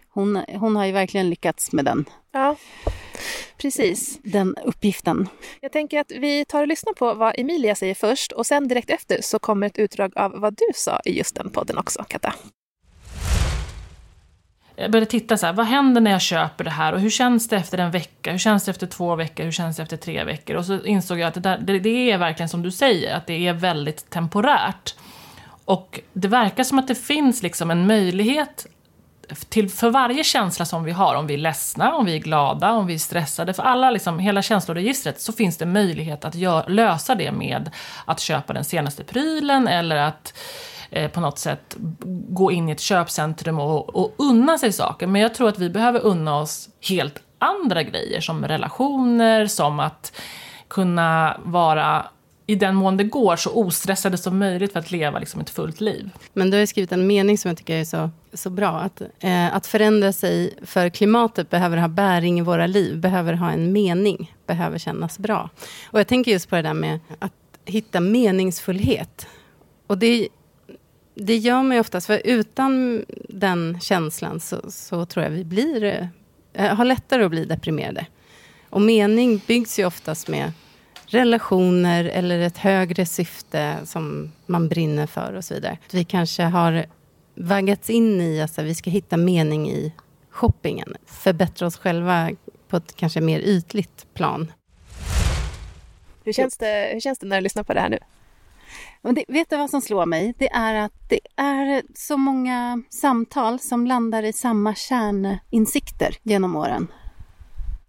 hon, 0.10 0.44
hon 0.48 0.75
har 0.75 0.86
ju 0.86 0.91
verkligen 0.91 1.29
lyckats 1.29 1.72
med 1.72 1.86
den. 1.86 2.06
Ja. 2.32 2.56
Precis. 3.58 4.20
den 4.24 4.56
uppgiften. 4.65 5.29
Jag 5.62 5.72
tänker 5.72 6.00
att 6.00 6.12
vi 6.12 6.46
tar 6.46 6.62
och 6.62 6.68
lyssnar 6.68 6.94
på 6.94 7.13
vad 7.13 7.34
Emilia 7.38 7.75
säger 7.75 7.96
först 7.96 8.32
och 8.32 8.46
sen 8.46 8.68
direkt 8.68 8.89
efter 8.89 9.22
så 9.22 9.39
kommer 9.39 9.68
ett 9.68 9.77
utdrag 9.77 10.12
av 10.15 10.32
vad 10.32 10.53
du 10.53 10.65
sa 10.75 11.00
i 11.06 11.18
just 11.18 11.36
den 11.36 11.50
podden 11.50 11.77
också, 11.77 12.03
Katta. 12.08 12.34
Jag 14.75 14.91
började 14.91 15.12
titta 15.12 15.38
så 15.38 15.46
här, 15.46 15.53
vad 15.53 15.65
händer 15.65 16.01
när 16.01 16.12
jag 16.12 16.22
köper 16.22 16.63
det 16.63 16.70
här 16.70 16.94
och 16.94 17.00
hur 17.00 17.10
känns 17.10 17.48
det 17.48 17.56
efter 17.56 17.77
en 17.77 17.91
vecka, 17.91 18.32
hur 18.32 18.39
känns 18.39 18.65
det 18.65 18.72
efter 18.72 18.88
två 18.88 19.15
veckor, 19.15 19.44
hur 19.44 19.51
känns 19.51 19.77
det 19.77 19.84
efter 19.84 19.98
tre 19.98 20.24
veckor? 20.24 20.56
Och 20.56 20.65
så 20.65 20.84
insåg 20.84 21.20
jag 21.20 21.27
att 21.27 21.34
det, 21.34 21.39
där, 21.39 21.58
det, 21.58 21.79
det 21.79 22.12
är 22.12 22.18
verkligen 22.18 22.50
som 22.50 22.62
du 22.62 22.72
säger, 22.72 23.15
att 23.15 23.27
det 23.27 23.48
är 23.48 23.53
väldigt 23.53 24.10
temporärt. 24.10 24.96
Och 25.70 26.00
det 26.14 26.28
verkar 26.28 26.64
som 26.64 26.80
att 26.80 26.88
det 26.88 26.96
finns 26.96 27.44
liksom 27.44 27.72
en 27.72 27.88
möjlighet 27.88 28.68
till, 29.50 29.70
för 29.70 29.90
varje 29.90 30.24
känsla 30.24 30.66
som 30.66 30.84
vi 30.84 30.92
har, 30.92 31.16
om 31.16 31.28
vi 31.28 31.34
är 31.34 31.38
ledsna, 31.38 31.96
om 31.96 32.06
vi 32.06 32.16
är 32.16 32.20
glada, 32.20 32.72
om 32.72 32.88
vi 32.88 32.94
är 32.94 32.98
stressade, 32.98 33.54
för 33.54 33.64
alla, 33.64 33.92
liksom, 33.92 34.20
hela 34.20 34.42
känsloregistret, 34.42 35.22
så 35.22 35.34
finns 35.34 35.58
det 35.58 35.66
möjlighet 35.66 36.26
att 36.26 36.36
gör, 36.36 36.64
lösa 36.68 37.16
det 37.16 37.32
med 37.32 37.72
att 38.06 38.20
köpa 38.20 38.54
den 38.54 38.64
senaste 38.64 39.04
prylen 39.04 39.68
eller 39.68 39.96
att 39.96 40.34
eh, 40.90 41.12
på 41.12 41.20
något 41.20 41.40
sätt 41.40 41.76
gå 42.30 42.52
in 42.52 42.70
i 42.70 42.72
ett 42.72 42.80
köpcentrum 42.80 43.60
och, 43.60 43.96
och 43.96 44.16
unna 44.18 44.58
sig 44.58 44.74
saker. 44.74 45.08
Men 45.08 45.22
jag 45.22 45.34
tror 45.34 45.50
att 45.50 45.60
vi 45.60 45.70
behöver 45.70 46.00
unna 46.00 46.38
oss 46.38 46.70
helt 46.90 47.22
andra 47.40 47.84
grejer, 47.84 48.22
som 48.22 48.48
relationer, 48.48 49.48
som 49.48 49.80
att 49.80 50.20
kunna 50.68 51.38
vara 51.44 52.06
i 52.50 52.56
den 52.56 52.75
mån 52.75 52.98
det 52.98 53.03
går 53.03 53.36
så 53.36 53.51
ostressade 53.51 54.18
som 54.18 54.39
möjligt 54.39 54.72
för 54.72 54.79
att 54.79 54.91
leva 54.91 55.20
liksom 55.20 55.41
ett 55.41 55.50
fullt 55.50 55.82
liv. 55.82 56.10
Men 56.34 56.51
du 56.51 56.60
har 56.60 56.65
skrivit 56.65 56.91
en 56.91 57.08
mening 57.08 57.38
som 57.38 57.50
jag 57.50 57.58
tycker 57.58 57.75
är 57.75 57.84
så, 57.84 58.10
så 58.34 58.50
bra. 58.50 58.79
Att, 58.79 59.01
eh, 59.20 59.56
att 59.56 59.68
förändra 59.68 60.13
sig 60.13 60.53
för 60.62 60.89
klimatet 60.89 61.50
behöver 61.50 61.77
ha 61.77 61.88
bäring 61.88 62.39
i 62.39 62.41
våra 62.41 62.68
liv, 62.68 62.98
behöver 62.98 63.34
ha 63.34 63.51
en 63.51 63.72
mening, 63.72 64.36
behöver 64.48 64.77
kännas 64.77 65.20
bra. 65.20 65.50
Och 65.86 66.00
jag 66.00 66.08
tänker 66.08 66.32
just 66.32 66.50
på 66.50 66.56
det 66.56 66.62
där 66.62 66.74
med 66.74 67.00
att 67.20 67.34
hitta 67.65 68.00
meningsfullhet. 68.00 69.27
Och 69.88 69.98
det, 69.98 70.27
det 71.15 71.38
gör 71.38 71.63
man 71.63 71.72
ju 71.72 71.79
oftast, 71.79 72.08
för 72.08 72.22
utan 72.25 73.06
den 73.29 73.79
känslan 73.82 74.39
så, 74.39 74.62
så 74.72 75.06
tror 75.06 75.24
jag 75.24 75.32
vi 75.32 75.44
blir, 75.44 76.10
eh, 76.53 76.75
har 76.75 76.86
lättare 76.86 77.24
att 77.24 77.32
bli 77.32 77.46
deprimerade. 77.46 78.06
Och 78.70 78.82
mening 78.82 79.41
byggs 79.48 79.79
ju 79.79 79.86
oftast 79.86 80.27
med 80.27 80.51
relationer 81.10 82.06
eller 82.06 82.39
ett 82.39 82.58
högre 82.58 83.06
syfte 83.06 83.78
som 83.86 84.32
man 84.46 84.70
brinner 84.70 85.08
för 85.08 85.34
och 85.34 85.46
så 85.46 85.54
vidare. 85.54 85.78
Vi 85.92 86.04
kanske 86.04 86.44
har 86.44 86.86
vaggats 87.36 87.89
in 87.89 88.22
i 88.22 88.42
att 88.42 88.44
alltså, 88.44 88.62
vi 88.62 88.75
ska 88.75 88.89
hitta 88.89 89.18
mening 89.18 89.70
i 89.70 89.94
shoppingen. 90.30 90.96
Förbättra 91.06 91.68
oss 91.68 91.78
själva 91.78 92.30
på 92.68 92.78
ett 92.78 92.96
kanske 92.96 93.22
mer 93.22 93.39
ytligt 93.39 94.13
plan. 94.13 94.51
Hur 96.24 96.34
känns 96.34 96.58
det, 96.58 96.89
hur 96.94 97.00
känns 97.00 97.20
det 97.20 97.28
när 97.28 97.36
du 97.36 97.42
lyssnar 97.42 97.63
på 97.63 97.74
det 97.74 97.80
här 97.80 97.89
nu? 97.89 98.00
Det, 99.01 99.25
vet 99.28 99.50
du 99.50 99.58
vad 99.58 99.70
som 99.70 99.82
slår 99.82 100.06
mig? 100.06 100.34
Det 100.38 100.50
är 100.50 100.75
att 100.75 101.10
det 101.10 101.20
är 101.36 101.82
så 101.96 102.18
många 102.18 102.84
samtal 102.89 103.60
som 103.60 103.88
landar 103.88 104.24
i 104.24 104.34
samma 104.34 104.75
kärninsikter 104.75 106.16
genom 106.24 106.56
åren. 106.56 106.88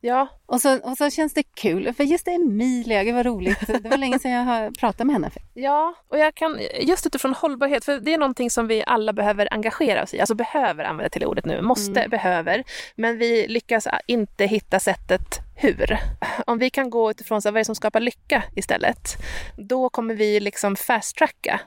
Ja. 0.00 0.28
Och 0.47 0.61
så, 0.61 0.78
och 0.78 0.97
så 0.97 1.11
känns 1.11 1.35
det 1.35 1.42
kul, 1.42 1.92
för 1.95 2.04
just 2.04 2.28
Emilia, 2.28 3.04
gud 3.04 3.14
vad 3.14 3.26
roligt. 3.26 3.66
Det 3.66 3.88
var 3.88 3.97
länge 3.97 4.19
sedan 4.19 4.30
jag 4.30 4.45
har 4.45 4.71
pratat 4.71 5.07
med 5.07 5.14
henne. 5.14 5.30
Ja, 5.54 5.95
och 6.09 6.19
jag 6.19 6.35
kan, 6.35 6.61
just 6.80 7.07
utifrån 7.07 7.35
hållbarhet, 7.35 7.85
för 7.85 8.00
det 8.00 8.14
är 8.14 8.19
någonting 8.19 8.50
som 8.50 8.66
vi 8.66 8.85
alla 8.87 9.12
behöver 9.12 9.54
engagera 9.54 10.02
oss 10.02 10.14
i. 10.14 10.21
Alltså 10.21 10.35
behöver 10.35 10.85
använda 10.85 11.11
till 11.11 11.25
ordet 11.25 11.45
nu, 11.45 11.62
måste, 11.62 12.00
mm. 12.00 12.11
behöver. 12.11 12.64
Men 12.97 13.19
vi 13.19 13.49
lyckas 13.49 13.87
inte 14.07 14.47
hitta 14.47 14.80
sättet 14.80 15.38
hur. 15.57 15.98
Om 16.46 16.59
vi 16.59 16.70
kan 16.70 16.90
gå 16.90 17.11
utifrån 17.11 17.42
så 17.42 17.51
vad 17.51 17.57
är 17.57 17.61
det 17.61 17.64
som 17.64 17.75
skapar 17.75 18.01
lycka 18.01 18.42
istället, 18.57 19.16
då 19.57 19.88
kommer 19.88 20.14
vi 20.14 20.40
liksom 20.40 20.77
fast-tracka 20.77 21.61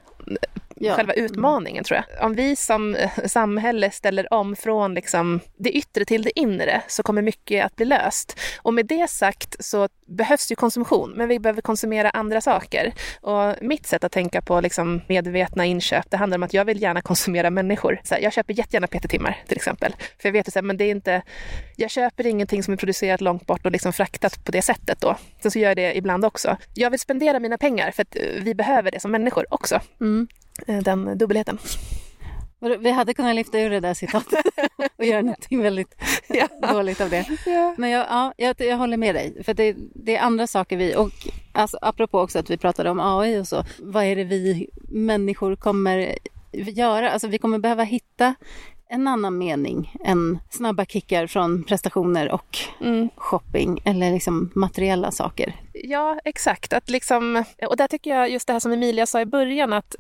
ja. 0.76 0.96
själva 0.96 1.14
utmaningen 1.14 1.84
tror 1.84 2.00
jag. 2.00 2.26
Om 2.26 2.34
vi 2.34 2.56
som 2.56 2.98
samhälle 3.26 3.92
ställer 3.92 4.34
om 4.34 4.56
från 4.56 4.94
liksom 4.94 5.40
det 5.58 5.72
yttre 5.72 6.06
till 6.06 6.24
det 6.24 6.40
inre 6.40 6.82
så 6.88 7.04
kommer 7.04 7.22
mycket 7.22 7.66
att 7.66 7.76
bli 7.76 7.86
löst. 7.86 8.40
Och 8.62 8.74
med 8.74 8.86
det 8.86 9.10
sagt 9.10 9.66
så 9.66 9.90
behövs 10.06 10.52
ju 10.52 10.56
konsumtion, 10.56 11.14
men 11.16 11.28
vi 11.28 11.40
behöver 11.40 11.62
konsumera 11.62 12.10
andra 12.10 12.42
saker. 12.42 12.94
Och 13.22 13.56
mitt 13.62 13.86
sätt 13.86 14.04
att 14.04 14.12
tänka 14.12 14.42
på 14.42 14.62
liksom 14.62 15.02
medvetna 15.08 15.66
inköp, 15.66 16.12
det 16.12 16.18
handlar 16.18 16.38
om 16.38 16.44
att 16.44 16.54
jag 16.54 16.66
vill 16.66 16.82
gärna 16.82 17.02
konsumera 17.02 17.50
människor. 17.50 18.02
Så 18.04 18.16
här, 18.16 18.22
jag 18.22 18.34
köper 18.34 18.54
jättegärna 18.54 18.88
PT-timmar 18.88 19.44
till 19.48 19.58
exempel. 19.58 19.96
För 20.22 20.30
jag 20.30 20.34
vet 20.34 20.58
att 20.58 20.64
men 20.66 20.78
det 20.78 20.84
är 20.84 20.92
inte, 20.92 21.22
jag 21.76 21.92
köper 21.92 22.28
ingenting 22.28 22.64
som 22.64 22.74
är 22.74 22.78
producerat 22.78 23.22
långt 23.22 23.48
bort 23.48 23.66
och 23.66 23.72
liksom 23.72 23.94
fraktat 23.94 24.46
på 24.46 24.52
det 24.52 24.62
sättet 24.62 25.02
då. 25.02 25.16
Sen 25.42 25.52
så 25.52 25.60
gör 25.60 25.70
jag 25.70 25.78
det 25.78 25.98
ibland 25.98 26.26
också. 26.26 26.58
Jag 26.74 26.90
vill 26.90 27.00
spendera 27.00 27.40
mina 27.40 27.58
pengar 27.58 27.92
för 27.92 28.02
att 28.02 28.16
eh, 28.16 28.22
vi 28.38 28.56
behöver 28.56 28.92
det 28.92 29.00
som 29.00 29.12
människor 29.12 29.46
också. 29.50 29.80
Mm. 30.02 30.28
Eh, 30.68 30.80
den 30.80 31.18
dubbelheten. 31.18 31.58
Vi 32.80 32.92
hade 32.92 33.14
kunnat 33.14 33.36
lyfta 33.36 33.60
ur 33.60 33.70
det 33.70 33.80
där 33.80 33.94
citatet 33.94 34.46
och 34.98 35.06
göra 35.06 35.22
någonting 35.22 35.62
väldigt 35.62 35.96
ja. 36.28 36.48
dåligt 36.74 37.02
av 37.02 37.10
det. 37.10 37.26
Ja. 37.46 37.76
Men 37.78 37.90
jag, 37.90 38.06
ja, 38.10 38.34
jag, 38.38 38.56
jag, 38.60 38.78
håller 38.78 38.98
med 38.98 39.16
dig. 39.16 39.44
För 39.44 39.54
det, 39.54 39.76
det, 39.96 40.16
är 40.16 40.22
andra 40.22 40.48
saker 40.48 40.78
vi... 40.78 40.96
Och 40.96 41.12
alltså, 41.52 41.78
apropå 41.82 42.20
också 42.20 42.40
att 42.40 42.50
vi 42.50 42.58
pratade 42.58 42.90
om 42.90 43.00
AI 43.00 43.40
och 43.40 43.48
så. 43.48 43.64
Vad 43.80 44.04
är 44.04 44.16
det 44.16 44.24
vi 44.24 44.70
människor 44.90 45.56
kommer 45.56 46.16
göra? 46.52 47.12
Alltså, 47.12 47.28
vi 47.28 47.38
kommer 47.38 47.60
behöva 47.60 47.84
hitta 47.84 48.36
en 48.90 49.08
annan 49.08 49.38
mening 49.38 49.96
än 50.06 50.40
snabba 50.50 50.86
kickar 50.86 51.28
från 51.28 51.64
prestationer 51.64 52.32
och 52.32 52.58
mm. 52.82 53.10
shopping 53.16 53.82
eller 53.86 54.12
liksom 54.12 54.52
materiella 54.56 55.12
saker. 55.12 55.56
Ja, 55.74 56.20
exakt. 56.26 56.74
Att 56.74 56.90
liksom, 56.90 57.44
och 57.68 57.78
där 57.78 57.88
tycker 57.88 58.16
jag 58.16 58.30
just 58.30 58.48
det 58.48 58.54
här 58.54 58.60
som 58.60 58.72
Emilia 58.72 59.06
sa 59.06 59.22
i 59.22 59.26
början 59.26 59.74
att 59.74 59.96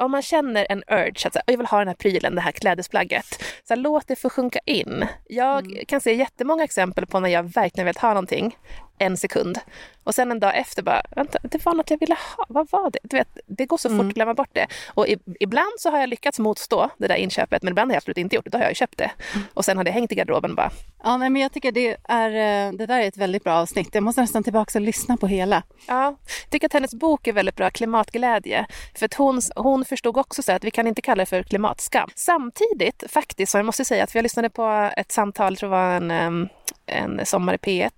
om 0.00 0.10
man 0.10 0.22
känner 0.22 0.66
en 0.68 0.82
urge 0.88 1.26
att 1.26 1.36
jag 1.46 1.56
vill 1.56 1.66
ha 1.66 1.78
den 1.78 1.88
här 1.88 1.94
prylen, 1.94 2.34
det 2.34 2.40
här 2.40 2.52
klädesplagget, 2.52 3.26
så 3.64 3.74
här, 3.74 3.76
låt 3.76 4.08
det 4.08 4.16
få 4.16 4.30
sjunka 4.30 4.58
in. 4.66 5.06
Jag 5.28 5.66
mm. 5.66 5.84
kan 5.86 6.00
se 6.00 6.14
jättemånga 6.14 6.64
exempel 6.64 7.06
på 7.06 7.20
när 7.20 7.28
jag 7.28 7.42
verkligen 7.42 7.86
vill 7.86 7.96
ha 7.96 8.08
någonting 8.08 8.56
en 9.00 9.16
sekund. 9.16 9.58
Och 10.04 10.14
sen 10.14 10.30
en 10.30 10.40
dag 10.40 10.58
efter 10.58 10.82
bara, 10.82 11.02
vänta, 11.16 11.38
det 11.42 11.66
var 11.66 11.74
något 11.74 11.90
jag 11.90 12.00
ville 12.00 12.14
ha. 12.14 12.46
Vad 12.48 12.70
var 12.70 12.90
det? 12.90 12.98
Du 13.02 13.16
vet, 13.16 13.38
det 13.46 13.66
går 13.66 13.76
så 13.76 13.88
fort 13.88 13.94
mm. 13.94 14.08
att 14.08 14.14
glömma 14.14 14.34
bort 14.34 14.48
det. 14.52 14.66
Och 14.88 15.08
i, 15.08 15.18
ibland 15.40 15.72
så 15.78 15.90
har 15.90 15.98
jag 15.98 16.08
lyckats 16.08 16.38
motstå 16.38 16.90
det 16.98 17.08
där 17.08 17.14
inköpet, 17.14 17.62
men 17.62 17.72
ibland 17.72 17.90
har 17.90 17.94
jag 17.94 17.98
absolut 17.98 18.18
inte 18.18 18.36
gjort 18.36 18.44
det. 18.44 18.50
Då 18.50 18.58
har 18.58 18.62
jag 18.62 18.70
ju 18.70 18.74
köpt 18.74 18.98
det. 18.98 19.10
Mm. 19.34 19.46
Och 19.54 19.64
sen 19.64 19.76
har 19.76 19.84
det 19.84 19.90
hängt 19.90 20.12
i 20.12 20.14
garderoben 20.14 20.54
bara. 20.54 20.70
Ja, 21.02 21.16
nej, 21.16 21.30
men 21.30 21.42
jag 21.42 21.52
tycker 21.52 21.72
det, 21.72 21.96
är, 22.04 22.30
eh, 22.30 22.72
det 22.72 22.86
där 22.86 23.00
är 23.00 23.08
ett 23.08 23.16
väldigt 23.16 23.44
bra 23.44 23.54
avsnitt. 23.54 23.88
Jag 23.92 24.02
måste 24.02 24.20
nästan 24.20 24.42
tillbaka 24.42 24.78
och 24.78 24.82
lyssna 24.82 25.16
på 25.16 25.26
hela. 25.26 25.62
Ja, 25.86 26.04
jag 26.44 26.50
tycker 26.50 26.66
att 26.66 26.72
hennes 26.72 26.94
bok 26.94 27.26
är 27.26 27.32
väldigt 27.32 27.56
bra, 27.56 27.70
Klimatglädje. 27.70 28.66
För 28.94 29.06
att 29.06 29.14
hon, 29.14 29.40
hon 29.56 29.84
förstod 29.84 30.16
också 30.16 30.42
så 30.42 30.52
att 30.52 30.64
vi 30.64 30.70
kan 30.70 30.86
inte 30.86 31.02
kalla 31.02 31.22
det 31.22 31.26
för 31.26 31.42
klimatskam. 31.42 32.10
Samtidigt, 32.14 33.04
faktiskt, 33.08 33.52
så 33.52 33.58
jag 33.58 33.66
måste 33.66 33.84
säga 33.84 34.04
att 34.04 34.14
jag 34.14 34.22
lyssnade 34.22 34.50
på 34.50 34.90
ett 34.96 35.12
samtal, 35.12 35.56
tror 35.56 35.70
det 35.70 35.76
var 35.76 35.94
en 35.94 36.48
en 36.90 37.26
sommar 37.26 37.54
i 37.54 37.56
P1, 37.56 37.90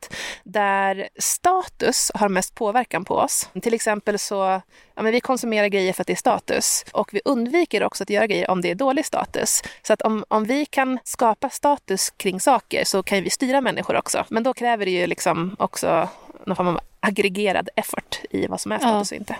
där 0.45 1.09
status 1.19 2.11
har 2.15 2.29
mest 2.29 2.55
påverkan 2.55 3.05
på 3.05 3.17
oss. 3.17 3.49
Till 3.63 3.75
exempel 3.75 4.19
så, 4.19 4.61
ja 4.95 5.03
men 5.03 5.13
vi 5.13 5.21
konsumerar 5.21 5.67
grejer 5.67 5.93
för 5.93 6.03
att 6.03 6.07
det 6.07 6.13
är 6.13 6.17
status 6.17 6.85
och 6.93 7.15
vi 7.15 7.21
undviker 7.25 7.83
också 7.83 8.03
att 8.03 8.11
göra 8.11 8.27
grejer 8.27 8.51
om 8.51 8.61
det 8.61 8.71
är 8.71 8.75
dålig 8.75 9.07
status. 9.07 9.63
Så 9.83 9.93
att 9.93 10.03
om, 10.03 10.25
om 10.29 10.45
vi 10.45 10.65
kan 10.67 10.99
skapa 11.05 11.51
status 11.51 12.11
kring 12.11 12.41
saker 12.41 12.85
så 12.85 13.03
kan 13.03 13.23
vi 13.23 13.31
styra 13.31 13.61
människor 13.61 13.97
också. 13.97 14.25
Men 14.29 14.43
då 14.43 14.55
kräver 14.55 14.85
det 14.85 14.91
ju 14.91 15.07
liksom 15.07 15.57
också 15.59 16.09
någon 16.47 16.57
form 16.57 16.69
av 16.69 16.81
aggregerad 17.01 17.69
effort 17.77 18.21
i 18.31 18.47
vad 18.47 18.61
som 18.61 18.73
är 18.73 18.79
status 18.79 19.13
ja. 19.13 19.17
och 19.17 19.21
inte. 19.21 19.37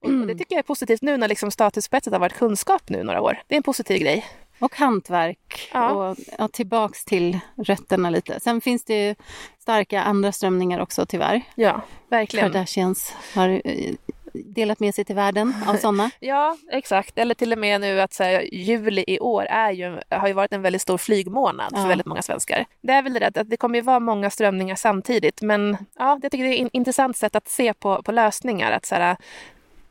Och 0.00 0.26
det 0.26 0.34
tycker 0.34 0.54
jag 0.54 0.58
är 0.58 0.62
positivt 0.62 1.02
nu 1.02 1.16
när 1.16 1.28
liksom 1.28 1.50
status 1.50 1.88
på 1.88 1.96
ett 1.96 2.04
sätt 2.04 2.12
har 2.12 2.20
varit 2.20 2.38
kunskap 2.38 2.82
nu 2.88 3.02
några 3.02 3.20
år. 3.20 3.42
Det 3.46 3.54
är 3.54 3.56
en 3.56 3.62
positiv 3.62 3.98
grej. 3.98 4.26
Och 4.62 4.76
hantverk. 4.76 5.70
Ja. 5.72 5.90
Och 5.90 6.16
ja, 6.38 6.48
tillbaks 6.48 7.04
till 7.04 7.38
rötterna 7.56 8.10
lite. 8.10 8.40
Sen 8.40 8.60
finns 8.60 8.84
det 8.84 9.06
ju 9.06 9.14
starka 9.58 10.02
andra 10.02 10.32
strömningar 10.32 10.80
också 10.80 11.06
tyvärr. 11.06 11.42
Ja, 11.54 11.80
verkligen. 12.08 12.52
Kardashians 12.52 13.14
har 13.34 13.62
eh, 13.64 13.94
delat 14.32 14.80
med 14.80 14.94
sig 14.94 15.04
till 15.04 15.16
världen 15.16 15.54
av 15.66 15.76
sådana. 15.76 16.10
ja, 16.20 16.56
exakt. 16.72 17.18
Eller 17.18 17.34
till 17.34 17.52
och 17.52 17.58
med 17.58 17.80
nu 17.80 18.00
att 18.00 18.12
så 18.12 18.22
här, 18.22 18.54
juli 18.54 19.04
i 19.06 19.20
år 19.20 19.44
är 19.44 19.70
ju, 19.70 20.00
har 20.08 20.28
ju 20.28 20.34
varit 20.34 20.52
en 20.52 20.62
väldigt 20.62 20.82
stor 20.82 20.98
flygmånad 20.98 21.72
ja. 21.72 21.82
för 21.82 21.88
väldigt 21.88 22.06
många 22.06 22.22
svenskar. 22.22 22.64
Det 22.80 22.92
är 22.92 23.02
väl 23.02 23.12
det 23.12 23.26
att 23.26 23.50
det 23.50 23.56
kommer 23.56 23.74
ju 23.74 23.82
vara 23.82 24.00
många 24.00 24.30
strömningar 24.30 24.76
samtidigt. 24.76 25.42
Men 25.42 25.76
ja, 25.98 26.18
jag 26.22 26.32
tycker 26.32 26.44
det 26.44 26.60
är 26.60 26.66
ett 26.66 26.70
intressant 26.72 27.16
sätt 27.16 27.36
att 27.36 27.48
se 27.48 27.74
på, 27.74 28.02
på 28.02 28.12
lösningar. 28.12 28.72
Att, 28.72 28.86
så 28.86 28.94
här, 28.94 29.16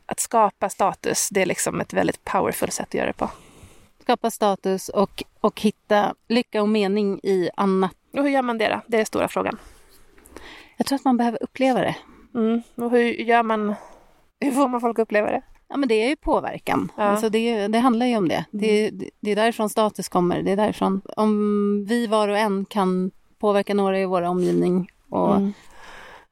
att 0.06 0.20
skapa 0.20 0.70
status, 0.70 1.30
det 1.30 1.42
är 1.42 1.46
liksom 1.46 1.82
ett 1.82 1.94
väldigt 1.94 2.26
powerful 2.26 2.72
sätt 2.72 2.88
att 2.88 2.94
göra 2.94 3.08
det 3.08 3.14
på 3.14 3.30
skapa 4.02 4.32
status 4.32 4.90
och, 4.90 5.24
och 5.40 5.62
hitta 5.62 6.16
lycka 6.28 6.62
och 6.62 6.70
mening 6.70 7.20
i 7.24 7.50
annat. 7.58 7.96
Och 8.14 8.24
hur 8.24 8.30
gör 8.30 8.42
man 8.42 8.58
det 8.58 8.70
då? 8.70 8.82
Det 8.88 9.02
är 9.02 9.06
stora 9.06 9.28
frågan. 9.28 9.58
Jag 10.78 10.88
tror 10.88 10.96
att 10.96 11.06
man 11.06 11.18
behöver 11.18 11.44
uppleva 11.44 11.80
det. 11.80 11.96
Mm. 12.36 12.62
Och 12.76 12.92
hur 12.92 13.04
gör 13.04 13.44
man? 13.44 13.76
Hur 14.40 14.52
får 14.52 14.68
man 14.68 14.82
folk 14.82 15.00
att 15.00 15.04
uppleva 15.04 15.32
det? 15.32 15.42
Ja, 15.68 15.78
men 15.78 15.90
det 15.90 15.96
är 15.96 16.10
ju 16.10 16.16
påverkan. 16.16 16.92
Ja. 16.98 17.04
Alltså 17.04 17.30
det, 17.30 17.68
det 17.68 17.80
handlar 17.80 18.06
ju 18.06 18.18
om 18.18 18.28
det. 18.28 18.46
Mm. 18.54 18.62
det. 18.62 18.92
Det 19.20 19.32
är 19.32 19.36
därifrån 19.36 19.70
status 19.70 20.10
kommer. 20.10 20.42
Det 20.42 20.52
är 20.52 20.58
därifrån. 20.58 21.02
Om 21.18 21.86
vi 21.86 22.08
var 22.08 22.28
och 22.28 22.38
en 22.38 22.66
kan 22.66 23.12
påverka 23.40 23.74
några 23.74 24.00
i 24.00 24.06
vår 24.06 24.22
omgivning. 24.22 24.92
Och, 25.10 25.36
Mm. 25.36 25.54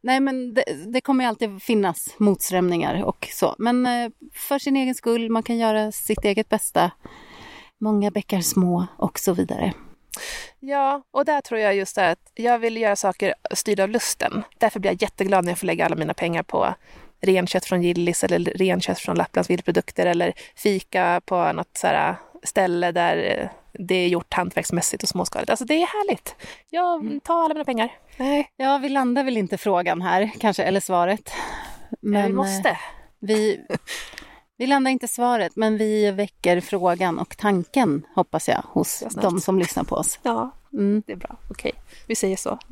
Nej 0.02 0.20
men 0.20 0.54
det, 0.54 0.64
det 0.88 1.02
kommer 1.02 1.24
ju 1.24 1.28
alltid 1.28 1.62
finnas 1.62 2.16
motströmningar 2.18 3.04
och 3.04 3.28
så. 3.32 3.56
Men 3.58 3.86
eh, 3.86 4.12
för 4.34 4.60
sin 4.60 4.78
egen 4.78 4.96
skull, 4.96 5.30
man 5.30 5.44
kan 5.44 5.58
göra 5.58 5.92
sitt 5.92 6.26
eget 6.26 6.50
bästa. 6.50 6.92
Många 7.80 8.12
bäckar 8.12 8.42
små 8.42 8.88
och 8.98 9.20
så 9.20 9.34
vidare. 9.34 9.74
Ja, 10.60 11.04
och 11.12 11.26
där 11.26 11.42
tror 11.42 11.60
jag 11.60 11.76
just 11.76 11.98
att 11.98 12.32
jag 12.34 12.60
vill 12.60 12.78
göra 12.78 12.96
saker 12.96 13.34
styrda 13.54 13.84
av 13.84 13.90
lusten. 13.90 14.44
Därför 14.58 14.80
blir 14.80 14.92
jag 14.92 15.02
jätteglad 15.02 15.46
när 15.46 15.52
jag 15.52 15.60
får 15.60 15.68
lägga 15.68 15.86
alla 15.86 15.96
mina 15.96 16.14
pengar 16.14 16.44
på 16.44 16.74
renkött 17.22 17.66
från 17.66 17.82
Gillis 17.84 18.24
eller 18.24 18.40
renkött 18.40 19.00
från 19.00 19.16
Lapplands 19.16 19.50
vildprodukter 19.50 20.06
eller 20.06 20.34
fika 20.56 21.22
på 21.26 21.54
något 21.54 21.78
så 21.78 21.88
här 21.88 22.16
ställe 22.44 22.92
där 22.92 23.18
eh, 23.18 23.50
det 23.74 23.96
är 23.96 24.08
gjort 24.08 24.34
hantverksmässigt 24.34 25.04
och 25.04 25.10
småskaligt. 25.10 25.50
Alltså 25.50 25.66
det 25.66 25.74
är 25.74 25.88
härligt. 25.88 26.36
Jag 26.70 27.20
tar 27.24 27.44
alla 27.44 27.54
mina 27.54 27.66
pengar. 27.66 27.92
Nej, 28.18 28.52
Ja, 28.56 28.78
vi 28.78 28.90
landar 28.90 29.24
väl 29.24 29.38
inte 29.38 29.58
frågan 29.58 30.02
här 30.02 30.32
kanske, 30.40 30.64
eller 30.64 30.80
svaret. 30.80 31.32
men, 32.02 32.24
vi 32.24 32.30
eh, 32.30 32.36
måste. 32.36 32.78
Vi, 33.20 33.66
vi 34.60 34.68
landar 34.68 34.92
inte 34.92 35.08
svaret, 35.08 35.56
men 35.56 35.78
vi 35.78 36.12
väcker 36.12 36.62
frågan 36.62 37.20
och 37.20 37.38
tanken, 37.38 38.06
hoppas 38.16 38.48
jag, 38.48 38.62
hos 38.68 39.02
Ja, 39.04 39.10
snällt. 39.10 39.24
de 39.30 39.42
som 39.42 39.60
lyssnar 39.60 39.84
på 39.84 39.96
oss. 39.96 40.20
Ja, 40.24 40.52
Mm. 40.74 41.04
det 41.08 41.12
är 41.14 41.18
bra. 41.18 41.36
Okej, 41.50 41.72
vi 42.08 42.16
säger 42.16 42.38
så. 42.38 42.60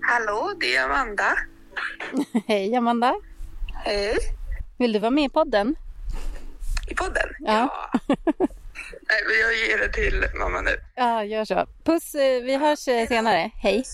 Hallå, 0.00 0.52
det 0.60 0.76
är 0.76 0.84
Amanda. 0.84 1.32
Hej 2.46 2.74
Amanda! 2.76 3.14
Hej. 3.84 4.16
Vill 4.78 4.92
du 4.92 4.98
vara 4.98 5.10
med 5.10 5.24
i 5.24 5.28
podden? 5.28 5.76
I 6.88 6.94
podden? 6.94 7.28
Ja. 7.38 7.90
Nej, 9.08 9.22
men 9.28 9.38
jag 9.40 9.54
ger 9.68 9.78
det 9.78 9.92
till 9.92 10.24
mamma 10.38 10.60
nu. 10.60 10.70
Ja, 10.94 11.24
gör 11.24 11.44
så. 11.44 11.66
Puss, 11.84 12.14
eh, 12.14 12.42
vi 12.42 12.56
hörs 12.56 12.88
eh, 12.88 13.08
senare. 13.08 13.50
Hej! 13.54 13.84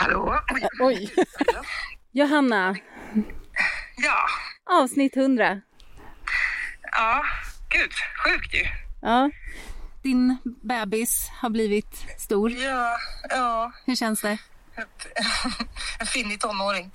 Hallå? 0.00 0.40
Oj. 0.80 1.14
Johanna, 2.12 2.76
Ja. 3.96 4.26
avsnitt 4.70 5.16
100. 5.16 5.60
Ja. 6.92 7.24
Gud, 7.68 7.92
sjukt 8.24 8.54
ju. 8.54 8.64
Ja. 9.02 9.30
Din 10.02 10.36
bebis 10.62 11.28
har 11.40 11.50
blivit 11.50 12.04
stor. 12.18 12.50
Ja, 12.50 12.96
ja. 13.30 13.72
Hur 13.86 13.94
känns 13.96 14.20
det? 14.20 14.38
En 16.00 16.06
finnig 16.06 16.40
tonåring. 16.40 16.90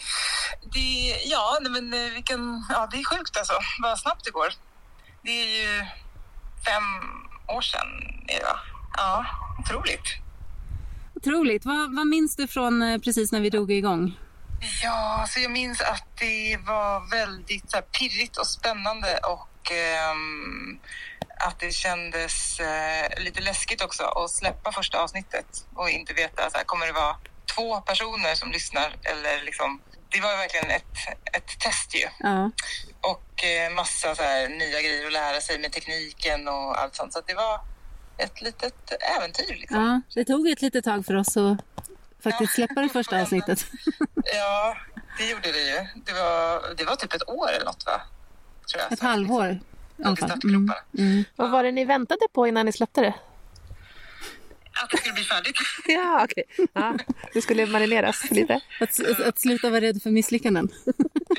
Det, 0.73 1.15
ja, 1.25 1.57
men 1.69 1.93
eh, 1.93 2.11
vilken, 2.13 2.65
ja, 2.69 2.87
det 2.91 2.97
är 2.97 3.03
sjukt 3.17 3.37
alltså. 3.37 3.53
Vad 3.81 3.99
snabbt 3.99 4.25
det 4.25 4.31
går. 4.31 4.47
Det 5.21 5.29
är 5.31 5.61
ju 5.63 5.85
fem 6.65 6.83
år 7.47 7.61
sedan, 7.61 7.87
va? 8.43 8.59
Ja, 8.97 9.25
otroligt. 9.59 10.24
Otroligt. 11.25 11.65
Vad, 11.65 11.95
vad 11.95 12.07
minns 12.07 12.35
du 12.35 12.47
från 12.47 12.81
eh, 12.81 12.99
precis 12.99 13.31
när 13.31 13.39
vi 13.41 13.49
drog 13.49 13.71
igång? 13.71 14.19
Ja, 14.83 15.25
så 15.29 15.39
jag 15.39 15.51
minns 15.51 15.81
att 15.81 16.07
det 16.19 16.57
var 16.67 17.09
väldigt 17.09 17.71
så 17.71 17.77
här, 17.77 17.81
pirrigt 17.81 18.37
och 18.37 18.47
spännande 18.47 19.17
och 19.17 19.71
ehm, 19.71 20.79
att 21.47 21.59
det 21.59 21.71
kändes 21.71 22.59
eh, 22.59 23.23
lite 23.23 23.41
läskigt 23.41 23.81
också 23.81 24.03
att 24.03 24.31
släppa 24.31 24.71
första 24.71 25.03
avsnittet 25.03 25.67
och 25.75 25.89
inte 25.89 26.13
veta, 26.13 26.49
så 26.49 26.57
här, 26.57 26.63
kommer 26.63 26.85
det 26.85 26.93
vara 26.93 27.15
två 27.55 27.81
personer 27.81 28.35
som 28.35 28.51
lyssnar 28.51 28.95
eller 29.03 29.45
liksom 29.45 29.81
det 30.09 30.21
var 30.21 30.37
verkligen 30.37 30.71
ett, 30.71 30.97
ett 31.33 31.59
test 31.59 31.95
ju. 31.95 32.07
Ja. 32.19 32.51
Och 33.01 33.43
eh, 33.43 33.71
massa 33.75 34.15
så 34.15 34.23
här, 34.23 34.49
nya 34.49 34.81
grejer 34.81 35.05
att 35.05 35.13
lära 35.13 35.41
sig 35.41 35.59
med 35.59 35.71
tekniken 35.71 36.47
och 36.47 36.81
allt 36.81 36.95
sånt. 36.95 37.13
Så 37.13 37.21
det 37.27 37.33
var 37.33 37.59
ett 38.17 38.41
litet 38.41 38.91
äventyr. 39.17 39.55
Liksom. 39.55 39.77
ja. 39.77 40.01
Det 40.15 40.25
tog 40.25 40.47
ett 40.49 40.61
litet 40.61 40.85
tag 40.85 41.05
för 41.05 41.15
oss 41.15 41.37
att 41.37 41.57
faktiskt 42.23 42.53
släppa 42.53 42.81
det 42.81 42.89
första 42.89 43.21
avsnittet. 43.21 43.65
Ja, 44.33 44.77
det 45.17 45.29
gjorde 45.29 45.51
det 45.51 45.61
ju. 45.61 45.87
Det 46.05 46.13
var, 46.13 46.75
det 46.75 46.83
var 46.83 46.95
typ 46.95 47.13
ett 47.13 47.29
år 47.29 47.49
eller 47.51 47.65
något, 47.65 47.85
va? 47.85 48.01
Tror 48.71 48.81
jag. 48.83 48.91
Ett 48.91 48.99
Så 48.99 49.05
halvår 49.05 49.59
Liksom, 49.97 50.17
fall. 50.17 50.39
Mm. 50.43 50.71
Mm. 50.97 51.23
Vad 51.35 51.51
var 51.51 51.63
det 51.63 51.71
ni 51.71 51.85
väntade 51.85 52.27
på 52.33 52.47
innan 52.47 52.65
ni 52.65 52.71
släppte 52.71 53.01
det? 53.01 53.13
Att 54.83 54.89
det 54.89 54.97
skulle 54.97 55.13
bli 55.13 55.23
färdigt. 55.23 55.55
Ja, 55.87 56.23
okej. 56.23 56.43
Ja, 56.73 56.97
det 57.33 57.41
skulle 57.41 57.65
marineras 57.65 58.31
lite. 58.31 58.59
Att, 58.79 58.99
att, 58.99 59.19
att 59.19 59.39
sluta 59.39 59.69
vara 59.69 59.81
rädd 59.81 60.01
för 60.03 60.09
misslyckanden. 60.09 60.69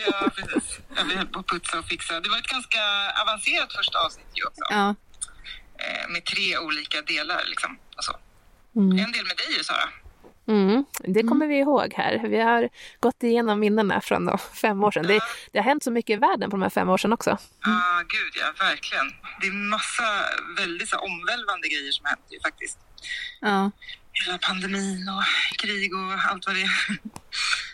ja, 0.06 0.30
precis. 0.36 0.78
Ja, 0.96 1.02
vi 1.08 1.14
höll 1.14 1.26
på 1.26 1.38
att 1.38 1.46
putsa 1.46 1.78
och 1.78 1.84
fixa. 1.84 2.20
Det 2.20 2.28
var 2.28 2.38
ett 2.38 2.46
ganska 2.46 2.78
avancerat 3.22 3.72
första 3.72 3.98
avsnitt 3.98 4.26
ju 4.34 4.44
också. 4.46 4.62
Ja. 4.70 4.94
Eh, 5.86 6.08
med 6.08 6.24
tre 6.24 6.58
olika 6.58 7.02
delar 7.02 7.44
liksom. 7.46 7.78
Och 7.96 8.04
så. 8.04 8.12
Mm. 8.76 8.90
En 8.90 9.12
del 9.12 9.24
med 9.24 9.36
dig 9.36 9.56
ju, 9.58 9.64
Sara. 9.64 9.88
Mm, 10.48 10.84
det 10.98 11.22
kommer 11.22 11.46
vi 11.46 11.58
ihåg 11.58 11.94
här. 11.96 12.18
Vi 12.28 12.40
har 12.40 12.68
gått 13.00 13.22
igenom 13.22 13.60
minnena 13.60 14.00
från 14.00 14.24
de 14.24 14.38
fem 14.62 14.84
år 14.84 14.90
sedan. 14.90 15.06
Det, 15.06 15.20
det 15.52 15.58
har 15.58 15.64
hänt 15.64 15.84
så 15.84 15.90
mycket 15.90 16.16
i 16.16 16.20
världen 16.20 16.50
på 16.50 16.56
de 16.56 16.62
här 16.62 16.70
fem 16.70 16.88
åren 16.88 17.12
också. 17.12 17.30
Ja, 17.64 17.70
ah, 17.70 18.00
gud 18.00 18.32
ja, 18.40 18.64
verkligen. 18.66 19.06
Det 19.40 19.46
är 19.46 19.52
massa 19.52 20.02
väldigt 20.58 20.88
så 20.88 20.96
omvälvande 20.98 21.68
grejer 21.68 21.92
som 21.92 22.04
har 22.04 22.10
hänt 22.10 22.26
ju 22.30 22.40
faktiskt. 22.40 22.78
ja. 23.40 23.70
Hela 24.26 24.38
pandemin 24.38 25.08
och 25.08 25.24
krig 25.58 25.94
och 25.94 26.12
allt 26.30 26.46
vad 26.46 26.56
det 26.56 26.62
är. 26.62 26.98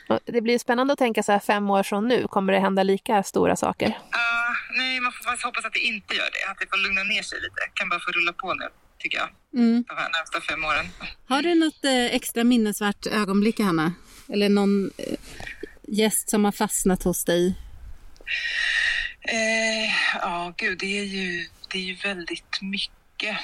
Och 0.09 0.21
Det 0.25 0.41
blir 0.41 0.59
spännande 0.59 0.93
att 0.93 0.99
tänka 0.99 1.23
så 1.23 1.33
här 1.33 1.39
fem 1.39 1.71
år 1.71 1.83
från 1.83 2.09
nu. 2.09 2.27
Kommer 2.29 2.53
det 2.53 2.59
hända 2.59 2.83
lika 2.83 3.23
stora 3.23 3.57
saker? 3.57 3.99
Ja, 4.11 4.32
nej, 4.77 5.01
man 5.01 5.13
får 5.13 5.25
faktiskt 5.25 5.45
hoppas 5.45 5.65
att 5.65 5.73
det 5.73 5.81
inte 5.81 6.15
gör 6.15 6.29
det. 6.33 6.51
Att 6.51 6.59
det 6.59 6.67
får 6.71 6.77
lugna 6.77 7.03
ner 7.03 7.23
sig 7.23 7.41
lite. 7.41 7.61
Kan 7.75 7.89
bara 7.89 8.01
få 8.01 8.11
rulla 8.11 8.33
på 8.33 8.55
nu, 8.55 8.69
tycker 8.99 9.19
jag. 9.19 9.29
Mm. 9.61 9.85
De 9.89 9.95
här 9.97 10.09
närmsta 10.17 10.41
fem 10.41 10.65
åren. 10.65 10.87
Har 11.29 11.43
du 11.43 11.55
något 11.55 11.85
eh, 11.85 12.05
extra 12.05 12.45
minnesvärt 12.45 13.07
ögonblick, 13.07 13.61
Hanna? 13.61 13.93
Eller 14.33 14.49
någon 14.49 14.91
eh, 14.99 15.15
gäst 15.89 16.31
som 16.31 16.45
har 16.45 16.53
fastnat 16.53 17.03
hos 17.03 17.25
dig? 17.25 17.55
Eh, 19.21 19.93
ja, 20.21 20.55
gud, 20.57 20.79
det 20.79 20.99
är, 20.99 21.05
ju, 21.05 21.47
det 21.71 21.79
är 21.79 21.83
ju 21.83 21.95
väldigt 21.95 22.59
mycket. 22.63 23.37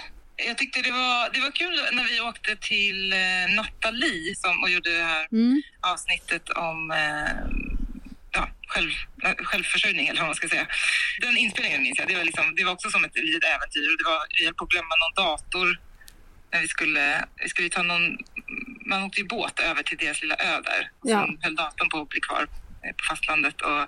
Jag 0.47 0.59
tyckte 0.59 0.83
det 0.83 0.91
var, 0.91 1.31
det 1.35 1.41
var 1.41 1.51
kul 1.51 1.81
när 1.93 2.05
vi 2.05 2.21
åkte 2.21 2.57
till 2.57 3.13
eh, 3.13 3.55
Nathalie 3.57 4.35
som, 4.37 4.63
och 4.63 4.71
gjorde 4.71 4.97
det 4.99 5.05
här 5.05 5.27
Mm. 5.33 5.63
avsnittet 5.81 6.51
om 6.51 6.91
eh, 6.91 7.31
ja, 8.33 8.49
själv, 8.69 8.91
självförsörjning, 9.45 10.09
eller 10.09 10.21
vad 10.21 10.29
man 10.29 10.35
ska 10.35 10.49
säga. 10.49 10.67
Den 11.21 11.37
inspelningen 11.37 11.83
minns 11.83 11.99
jag. 11.99 12.09
Det 12.09 12.17
var, 12.17 12.25
liksom, 12.25 12.55
det 12.55 12.65
var 12.65 12.73
också 12.73 12.91
som 12.91 13.05
ett 13.05 13.15
litet 13.15 13.45
äventyr. 13.45 13.91
Och 13.93 13.99
det 13.99 14.05
var, 14.05 14.21
vi 14.39 14.45
höll 14.45 14.55
på 14.55 14.65
att 14.65 14.71
glömma 14.71 14.95
någon 15.03 15.25
dator 15.27 15.81
när 16.53 16.61
vi 16.61 16.69
skulle, 16.69 17.25
vi 17.43 17.49
skulle 17.49 17.69
ta 17.69 17.83
någon... 17.83 18.19
Man 18.87 19.03
åkte 19.03 19.21
ju 19.21 19.27
båt 19.27 19.61
över 19.61 19.83
till 19.83 19.99
deras 19.99 20.23
lilla 20.23 20.35
ö 20.35 20.61
där. 20.65 20.91
Ja. 21.03 21.27
sen 21.27 21.39
höll 21.43 21.55
datorn 21.57 21.89
på 21.89 22.01
att 22.01 22.09
bli 22.09 22.21
kvar 22.21 22.43
eh, 22.85 22.91
på 22.97 23.05
fastlandet. 23.09 23.61
Och, 23.61 23.87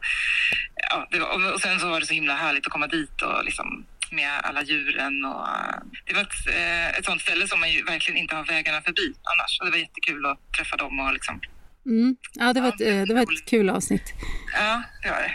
ja, 0.91 1.09
var, 1.11 1.21
och- 1.47 1.53
och 1.55 1.61
sen 1.61 1.81
så 1.81 1.89
var 1.89 2.01
det 2.01 2.07
så 2.07 2.15
himla 2.15 2.35
härligt 2.35 2.67
att 2.67 2.73
komma 2.73 2.87
dit 2.87 3.23
och 3.23 3.45
liksom 3.45 3.87
med 4.11 4.31
alla 4.43 4.63
djuren. 4.63 5.25
Och, 5.25 5.49
eh, 5.49 5.75
det 6.05 6.15
var 6.15 6.23
ett, 6.23 6.47
eh, 6.49 6.89
ett 6.99 7.05
sånt 7.05 7.23
ställe 7.23 7.49
som 7.49 7.61
man 7.61 7.73
ju 7.73 7.83
verkligen 7.85 8.19
inte 8.19 8.35
har 8.37 8.45
vägarna 8.45 8.83
förbi 8.83 9.15
annars. 9.23 9.59
Och 9.61 9.65
det 9.67 9.71
var 9.71 9.79
jättekul 9.79 10.27
att 10.27 10.53
träffa 10.59 10.77
dem 10.77 11.01
och 11.01 11.13
liksom, 11.13 11.41
Mm. 11.87 12.17
Ja, 12.35 12.53
det 12.53 12.61
var, 12.61 12.69
ett, 12.69 12.81
eh, 12.81 13.03
det 13.03 13.15
var 13.15 13.23
ett 13.23 13.45
kul 13.47 13.71
avsnitt. 13.71 14.13
ja, 14.53 14.83
det 15.03 15.11
var 15.11 15.19
det. 15.19 15.33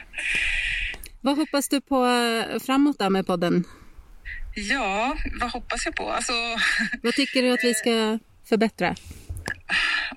Vad 1.21 1.37
hoppas 1.37 1.69
du 1.69 1.81
på 1.81 2.05
eh, 2.05 2.59
framåt 2.59 2.99
då 2.99 3.09
med 3.09 3.27
podden? 3.27 3.63
Ja, 4.55 5.17
vad 5.39 5.51
hoppas 5.51 5.85
jag 5.85 5.95
på? 5.95 6.11
Alltså, 6.11 6.33
Vad 7.03 7.13
tycker 7.13 7.41
du 7.41 7.51
att 7.53 7.63
vi 7.63 7.73
ska 7.73 8.19
förbättra? 8.49 8.95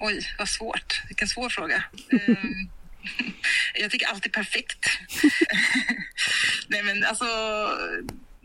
oj, 0.00 0.20
vad 0.38 0.48
svårt. 0.48 1.02
Vilken 1.08 1.28
svår 1.28 1.48
fråga. 1.48 1.84
Ehm, 2.12 2.68
jag 3.74 3.90
tycker 3.90 4.06
allt 4.06 4.26
är 4.26 4.30
perfekt. 4.30 4.86
Nej, 6.68 6.82
men 6.82 7.04
alltså, 7.04 7.24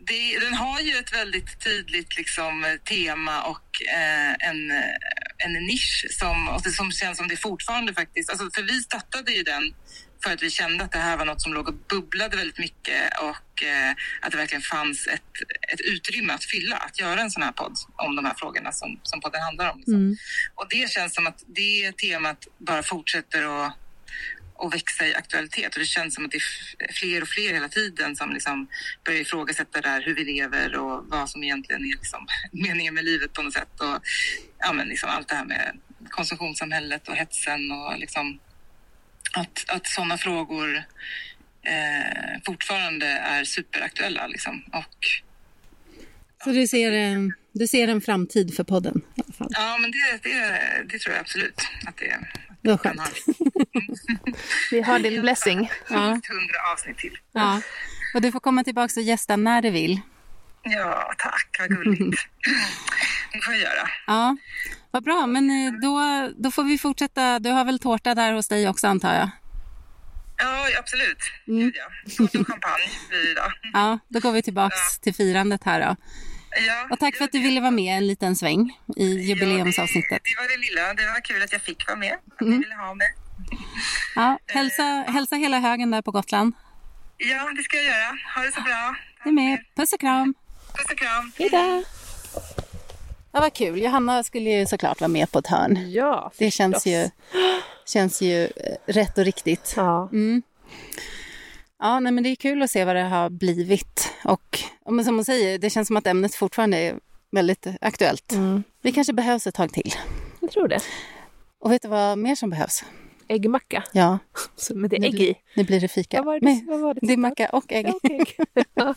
det, 0.07 0.39
den 0.39 0.53
har 0.53 0.79
ju 0.79 0.97
ett 0.97 1.13
väldigt 1.13 1.63
tydligt 1.63 2.17
liksom, 2.17 2.77
tema 2.89 3.43
och 3.43 3.67
eh, 3.95 4.49
en, 4.49 4.71
en 5.37 5.53
nisch 5.53 6.07
som, 6.09 6.47
och 6.47 6.61
det, 6.61 6.71
som 6.71 6.91
känns 6.91 7.17
som 7.17 7.27
det 7.27 7.37
fortfarande 7.37 7.93
faktiskt... 7.93 8.29
Alltså, 8.29 8.49
för 8.53 8.61
vi 8.61 8.81
startade 8.81 9.31
ju 9.31 9.43
den 9.43 9.73
för 10.23 10.33
att 10.33 10.43
vi 10.43 10.49
kände 10.49 10.83
att 10.83 10.91
det 10.91 10.99
här 10.99 11.17
var 11.17 11.25
något 11.25 11.41
som 11.41 11.53
låg 11.53 11.67
och 11.67 11.75
bubblade 11.89 12.37
väldigt 12.37 12.59
mycket 12.59 13.19
och 13.21 13.63
eh, 13.63 13.91
att 14.21 14.31
det 14.31 14.37
verkligen 14.37 14.61
fanns 14.61 15.07
ett, 15.07 15.21
ett 15.73 15.81
utrymme 15.81 16.33
att 16.33 16.43
fylla, 16.43 16.75
att 16.75 16.99
göra 16.99 17.21
en 17.21 17.31
sån 17.31 17.43
här 17.43 17.51
podd 17.51 17.77
om 17.95 18.15
de 18.15 18.25
här 18.25 18.33
frågorna 18.37 18.71
som, 18.71 18.99
som 19.03 19.21
podden 19.21 19.41
handlar 19.41 19.71
om. 19.71 19.77
Liksom. 19.77 19.93
Mm. 19.93 20.15
Och 20.55 20.67
det 20.69 20.91
känns 20.91 21.15
som 21.15 21.27
att 21.27 21.43
det 21.47 21.97
temat 21.97 22.47
bara 22.57 22.83
fortsätter 22.83 23.65
att, 23.65 23.77
att 24.65 24.73
växa 24.73 25.07
i 25.07 25.15
aktualitet 25.15 25.73
och 25.73 25.79
det 25.79 25.85
känns 25.85 26.15
som 26.15 26.25
att 26.25 26.31
det 26.31 26.37
är 26.37 26.93
fler 26.93 27.21
och 27.21 27.27
fler 27.27 27.53
hela 27.53 27.69
tiden 27.69 28.15
som 28.15 28.33
liksom 28.33 28.67
börjar 29.05 29.21
ifrågasätta 29.21 29.81
där 29.81 30.01
hur 30.01 30.15
vi 30.15 30.23
lever 30.23 30.75
och 30.75 31.05
vad 31.07 31.29
som 31.29 31.43
egentligen 31.43 31.81
är 31.81 31.87
liksom 31.87 32.27
meningen 32.51 32.93
med 32.93 33.05
livet 33.05 33.33
på 33.33 33.41
något 33.41 33.53
sätt 33.53 33.79
och 33.79 33.99
ja, 34.59 34.73
men 34.73 34.87
liksom 34.87 35.09
allt 35.09 35.27
det 35.27 35.35
här 35.35 35.45
med 35.45 35.79
konsumtionssamhället 36.09 37.07
och 37.07 37.15
hetsen 37.15 37.71
och 37.71 37.99
liksom 37.99 38.39
att, 39.33 39.65
att 39.67 39.87
sådana 39.87 40.17
frågor 40.17 40.75
eh, 41.63 42.41
fortfarande 42.45 43.07
är 43.07 43.43
superaktuella. 43.43 44.27
Liksom. 44.27 44.63
Och, 44.73 44.97
Så 46.43 46.49
du 46.49 46.67
ser, 46.67 46.91
du 47.51 47.67
ser 47.67 47.87
en 47.87 48.01
framtid 48.01 48.55
för 48.55 48.63
podden 48.63 49.01
i 49.15 49.21
alla 49.21 49.33
fall? 49.33 49.47
ja, 49.49 49.77
men 49.77 49.91
det, 49.91 50.19
det, 50.23 50.59
det 50.85 50.99
tror 50.99 51.15
jag 51.15 51.21
absolut 51.21 51.61
att 51.85 51.97
det 51.97 52.19
Det 52.63 52.69
var 52.69 52.77
kan 52.77 52.97
skönt. 52.97 53.01
ha. 53.01 53.81
Vi 54.71 54.81
har 54.81 54.99
din 54.99 55.21
blessing. 55.21 55.71
Ja. 55.89 56.19
Avsnitt 56.73 56.97
till. 56.97 57.17
ja. 57.31 57.61
Och 58.15 58.21
du 58.21 58.31
får 58.31 58.39
komma 58.39 58.63
tillbaka 58.63 58.99
och 58.99 59.03
gästa 59.03 59.35
när 59.35 59.61
du 59.61 59.69
vill. 59.69 60.01
Ja, 60.63 61.13
tack. 61.17 61.55
Vad 61.59 61.69
gulligt. 61.69 62.21
Det 63.33 63.41
får 63.41 63.53
jag 63.53 63.61
göra. 63.61 63.89
Ja, 64.07 64.37
vad 64.91 65.03
bra. 65.03 65.27
Men 65.27 65.49
eh, 65.49 65.73
då, 65.81 65.99
då 66.43 66.51
får 66.51 66.63
vi 66.63 66.77
fortsätta. 66.77 67.39
Du 67.39 67.49
har 67.49 67.65
väl 67.65 67.79
tårta 67.79 68.15
där 68.15 68.33
hos 68.33 68.47
dig 68.47 68.69
också 68.69 68.87
antar 68.87 69.13
jag? 69.13 69.29
Ja, 70.37 70.67
absolut. 70.79 71.17
Mm. 71.47 71.59
Gud, 71.59 71.75
ja. 71.75 72.13
Tårta 72.17 72.39
och 72.39 72.47
champagne 72.47 72.89
blir 73.09 73.35
det. 73.35 73.41
Ja, 73.73 73.99
då 74.07 74.19
går 74.19 74.31
vi 74.31 74.41
tillbaks 74.41 74.99
till 74.99 75.13
firandet 75.15 75.63
här 75.63 75.79
då. 75.87 75.95
Ja, 76.67 76.87
Och 76.91 76.99
tack 76.99 77.15
för 77.15 77.25
att 77.25 77.31
du 77.31 77.39
ville 77.39 77.61
vara 77.61 77.71
med 77.71 77.97
en 77.97 78.07
liten 78.07 78.35
sväng 78.35 78.79
i 78.97 79.05
jubileumsavsnittet. 79.05 80.11
Ja, 80.11 80.17
det, 80.23 80.29
det 80.29 80.41
var 80.41 80.47
det 80.49 80.57
lilla. 80.69 80.93
Det 80.93 81.05
var 81.13 81.21
kul 81.21 81.43
att 81.43 81.51
jag 81.51 81.61
fick 81.61 81.87
vara 81.87 81.97
med. 81.97 82.13
Att 82.35 82.41
Mm. 82.41 82.53
ni 82.53 82.59
ville 82.63 82.75
ha 82.75 82.93
mig. 82.93 83.07
Ja, 84.15 84.39
hälsa, 84.47 84.83
hälsa 85.07 85.35
hela 85.35 85.59
högen 85.59 85.91
där 85.91 86.01
på 86.01 86.11
Gotland. 86.11 86.53
Ja, 87.17 87.49
det 87.57 87.63
ska 87.63 87.77
jag 87.77 87.85
göra. 87.85 88.17
Ha 88.35 88.41
det 88.43 88.51
så 88.51 88.61
bra. 88.61 88.95
Du 89.23 89.31
med. 89.31 89.59
Puss 89.75 89.93
och 89.93 89.99
kram. 89.99 90.33
Puss 90.75 90.85
och 90.91 90.97
kram. 90.97 91.31
Hej 91.39 91.49
då. 91.49 91.83
Ja, 93.31 93.39
vad 93.39 93.53
kul. 93.53 93.81
Johanna 93.81 94.23
skulle 94.23 94.49
ju 94.49 94.65
såklart 94.65 95.01
vara 95.01 95.07
med 95.07 95.31
på 95.31 95.39
ett 95.39 95.47
hörn. 95.47 95.91
Ja, 95.91 96.31
Det 96.37 96.51
känns 96.51 96.85
ju, 96.87 97.09
känns 97.85 98.21
ju 98.21 98.43
eh, 98.43 98.49
rätt 98.85 99.17
och 99.17 99.25
riktigt. 99.25 99.73
Ja. 99.77 100.09
Ja, 101.83 101.99
nej, 101.99 102.11
men 102.11 102.23
det 102.23 102.29
är 102.29 102.35
kul 102.35 102.61
att 102.61 102.71
se 102.71 102.85
vad 102.85 102.95
det 102.95 103.01
har 103.01 103.29
blivit. 103.29 104.11
Och, 104.23 104.59
och 104.85 104.93
men 104.93 105.05
som 105.05 105.15
hon 105.15 105.25
säger, 105.25 105.57
det 105.59 105.69
känns 105.69 105.87
som 105.87 105.97
att 105.97 106.07
ämnet 106.07 106.35
fortfarande 106.35 106.77
är 106.77 106.95
väldigt 107.31 107.67
aktuellt. 107.81 108.33
Vi 108.81 108.91
kanske 108.91 109.13
behövs 109.13 109.47
ett 109.47 109.55
tag 109.55 109.73
till. 109.73 109.93
Jag 110.39 110.51
tror 110.51 110.67
det. 110.67 110.79
Och 111.59 111.71
vet 111.71 111.81
du 111.81 111.87
vad 111.87 112.17
mer 112.17 112.35
som 112.35 112.49
behövs? 112.49 112.83
Äggmacka. 113.27 113.83
Ja, 113.91 114.19
Så 114.55 114.75
med 114.75 114.89
det 114.89 114.95
ägg 114.95 115.21
i. 115.21 115.35
nu 115.55 115.63
blir 115.63 115.79
det 115.81 115.87
fika. 115.87 116.17
Vad 116.17 116.25
var 116.25 116.39
det- 116.39 116.45
Men 116.45 116.65
vad 116.67 116.79
var 116.79 116.93
det 116.93 116.99
det 117.07 117.13
är 117.13 117.17
macka 117.17 117.49
och 117.49 117.71
ägg. 117.73 117.87
Ja, 117.87 117.93
okej. 118.03 118.25
ja. 118.73 118.93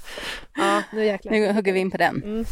ja, 0.57 0.83
nu 0.93 1.05
jäklar. 1.05 1.33
Nu 1.33 1.53
hugger 1.53 1.73
vi 1.73 1.81
in 1.81 1.91
på 1.91 1.97
den. 1.97 2.23
Mm. 2.23 2.45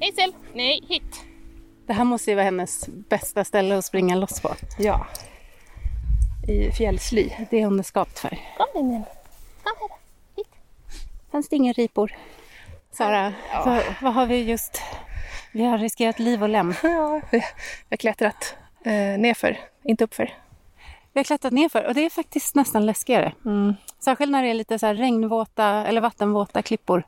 Hazel! 0.00 0.32
Nej, 0.54 0.84
hit! 0.88 1.24
Det 1.88 1.94
här 1.94 2.04
måste 2.04 2.30
ju 2.30 2.34
vara 2.34 2.44
hennes 2.44 2.88
bästa 2.88 3.44
ställe 3.44 3.78
att 3.78 3.84
springa 3.84 4.16
loss 4.16 4.40
på. 4.40 4.54
Ja. 4.78 5.06
I 6.48 6.72
fjällsly. 6.72 7.30
Det 7.50 7.60
är 7.60 7.64
hon 7.64 7.78
är 7.78 7.82
skapt 7.82 8.18
för. 8.18 8.38
Kom 8.56 8.80
in 8.80 8.90
igen. 8.90 9.04
Kom 9.62 9.88
här. 9.90 9.98
Hit. 10.36 10.48
Fanns 11.30 11.48
det 11.48 11.56
inga 11.56 11.72
ripor? 11.72 12.16
Sara, 12.92 13.32
vad, 13.64 13.82
vad 14.02 14.14
har 14.14 14.26
vi 14.26 14.42
just... 14.42 14.82
Vi 15.52 15.64
har 15.64 15.78
riskerat 15.78 16.18
liv 16.18 16.42
och 16.42 16.48
lem. 16.48 16.74
Ja, 16.82 17.20
vi 17.30 17.42
har 17.90 17.96
klättrat 17.96 18.54
eh, 18.84 18.92
nerför, 18.92 19.58
inte 19.82 20.04
uppför. 20.04 20.34
Vi 21.12 21.20
har 21.20 21.24
klättrat 21.24 21.52
ner 21.52 21.68
för 21.68 21.84
och 21.84 21.94
det 21.94 22.00
är 22.00 22.10
faktiskt 22.10 22.54
nästan 22.54 22.86
läskigare. 22.86 23.32
Särskilt 23.98 24.32
när 24.32 24.42
det 24.42 24.48
är 24.48 24.54
lite 24.54 24.78
så 24.78 24.86
här 24.86 24.94
regnvåta 24.94 25.64
eller 25.64 26.00
vattenvåta 26.00 26.62
klippor. 26.62 27.02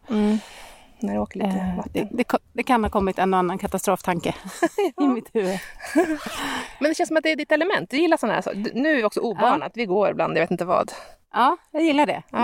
När 1.02 1.12
det 1.14 1.20
åker 1.20 1.38
lite 1.38 1.50
Eh, 1.50 1.76
vatten. 1.76 2.08
det, 2.10 2.24
det, 2.24 2.38
det 2.52 2.62
kan 2.62 2.84
ha 2.84 2.90
kommit 2.90 3.18
en 3.18 3.34
och 3.34 3.38
annan 3.38 3.58
katastroftanke 3.58 4.34
i 5.00 5.06
mitt 5.06 5.30
huvud. 5.34 5.58
Men 6.78 6.88
det 6.90 6.94
känns 6.94 7.08
som 7.08 7.16
att 7.16 7.22
det 7.22 7.30
är 7.32 7.36
ditt 7.36 7.52
element. 7.52 7.90
Du 7.90 7.96
gillar 7.96 8.16
sådana 8.16 8.34
här 8.34 8.42
saker. 8.42 8.70
Nu 8.74 8.92
är 8.92 8.96
vi 8.96 9.04
också 9.04 9.20
obanat. 9.20 9.72
Vi 9.74 9.86
går 9.86 10.10
ibland, 10.10 10.36
jag 10.36 10.40
vet 10.42 10.50
inte 10.50 10.64
vad. 10.64 10.92
Ja, 11.32 11.56
jag 11.70 11.82
gillar 11.82 12.06
det. 12.06 12.22
Ja. 12.30 12.38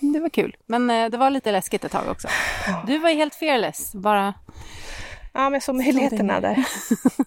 Ja, 0.00 0.08
det 0.12 0.20
var 0.20 0.28
kul. 0.28 0.56
Men 0.66 0.90
eh, 0.90 1.08
det 1.10 1.16
var 1.18 1.30
lite 1.30 1.52
läskigt 1.52 1.84
ett 1.84 1.92
tag 1.92 2.08
också. 2.10 2.28
Du 2.86 2.98
var 2.98 3.10
ju 3.10 3.16
helt 3.16 3.34
fearless. 3.34 3.92
Bara, 3.94 4.34
Ja, 5.32 5.40
men 5.40 5.52
jag 5.52 5.62
såg 5.62 5.74
möjligheterna 5.74 6.40
där. 6.40 6.54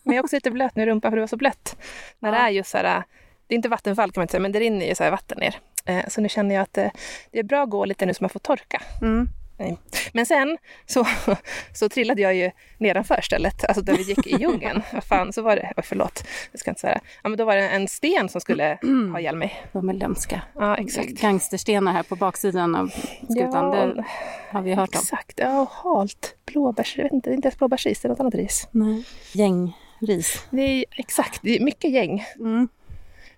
Men 0.04 0.16
jag 0.16 0.16
är 0.16 0.24
också 0.24 0.36
lite 0.36 0.52
blöt 0.52 0.76
nu 0.76 0.84
i 0.84 0.86
rumpan 0.86 1.12
för 1.12 1.16
det 1.16 1.22
var 1.22 1.28
så 1.28 1.38
blött. 1.38 1.76
När 2.20 2.32
det 2.32 2.38
är 2.38 2.50
just 2.50 2.70
så 2.70 2.78
här, 2.78 3.04
det 3.48 3.54
är 3.54 3.56
inte 3.56 3.70
vattenfall 3.70 4.12
kan 4.12 4.22
man 4.22 4.24
inte 4.24 4.32
säga, 4.32 4.42
men 4.42 4.52
det 4.52 4.60
rinner 4.60 4.86
ju 4.86 4.96
så 4.96 5.04
här 5.04 5.12
vatten 5.12 5.38
ner. 5.40 5.56
Eh, 5.86 6.08
Så 6.08 6.22
nu 6.22 6.30
känner 6.30 6.56
jag 6.56 6.62
att 6.62 6.78
eh, 6.78 6.88
det 7.32 7.40
är 7.40 7.44
bra 7.44 7.64
att 7.64 7.70
gå 7.70 7.86
lite 7.86 8.06
nu 8.06 8.14
så 8.14 8.24
man 8.24 8.30
får 8.30 8.40
torka. 8.40 8.82
mm. 9.02 9.28
Nej. 9.62 9.78
Men 10.14 10.26
sen 10.26 10.58
så, 10.86 11.08
så 11.74 11.90
trillade 11.90 12.22
jag 12.22 12.36
ju 12.36 12.52
nedanför 12.78 13.22
stället, 13.22 13.66
alltså 13.66 13.82
där 13.82 13.98
vi 13.98 14.04
gick 14.04 14.28
i 14.28 14.36
djungeln. 14.40 14.82
Vad 14.94 15.04
fan, 15.04 15.34
så 15.34 15.42
var 15.42 15.56
det, 15.56 15.74
oj 15.78 15.84
förlåt, 15.84 16.24
jag 16.52 16.60
ska 16.60 16.72
inte 16.72 16.82
säga. 16.82 17.00
Ja, 17.24 17.30
men 17.30 17.38
då 17.38 17.46
var 17.46 17.56
det 17.56 17.70
en 17.70 17.88
sten 17.88 18.30
som 18.30 18.42
skulle 18.42 18.78
ha 19.12 19.20
ihjäl 19.20 19.36
mig. 19.36 19.64
de 19.72 19.90
är 19.90 19.94
lömska. 19.94 20.42
Ja, 20.56 20.78
exakt. 20.78 21.10
Gangsterstenar 21.10 21.92
här 21.92 22.04
på 22.04 22.16
baksidan 22.16 22.76
av 22.76 22.88
skutan. 23.30 23.74
Ja, 23.74 23.86
det 23.86 24.06
har 24.50 24.62
vi 24.62 24.74
hört 24.74 24.96
om. 24.96 25.00
Exakt, 25.00 25.40
ja, 25.40 25.62
och 25.62 25.70
halt. 25.70 26.36
Blåbärs, 26.46 26.98
jag 26.98 27.04
vet 27.04 27.14
inte, 27.14 27.30
det 27.30 27.34
är 27.34 27.36
inte 27.36 27.48
ens 27.48 27.58
blåbärsris, 27.58 28.02
det 28.02 28.08
är 28.08 28.10
något 28.10 28.20
annat 28.20 28.36
ris. 28.36 28.68
Nej. 28.72 29.04
Gängris. 29.32 30.46
Det 30.50 30.62
är 30.62 30.86
exakt, 30.92 31.40
det 31.44 31.58
är 31.58 31.64
mycket 31.64 31.92
gäng. 31.92 32.26
Mm. 32.40 32.68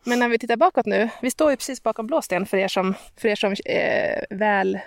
Men 0.03 0.19
när 0.19 0.29
vi 0.29 0.37
tittar 0.37 0.57
bakåt 0.57 0.85
nu, 0.85 1.09
vi 1.21 1.31
står 1.31 1.51
ju 1.51 1.57
precis 1.57 1.83
bakom 1.83 2.07
blåsten 2.07 2.45
för 2.45 2.57
er 2.57 2.67
som, 2.67 2.93
för 3.17 3.29
er 3.29 3.35
som 3.35 3.55
är 3.65 4.25
väl 4.29 4.79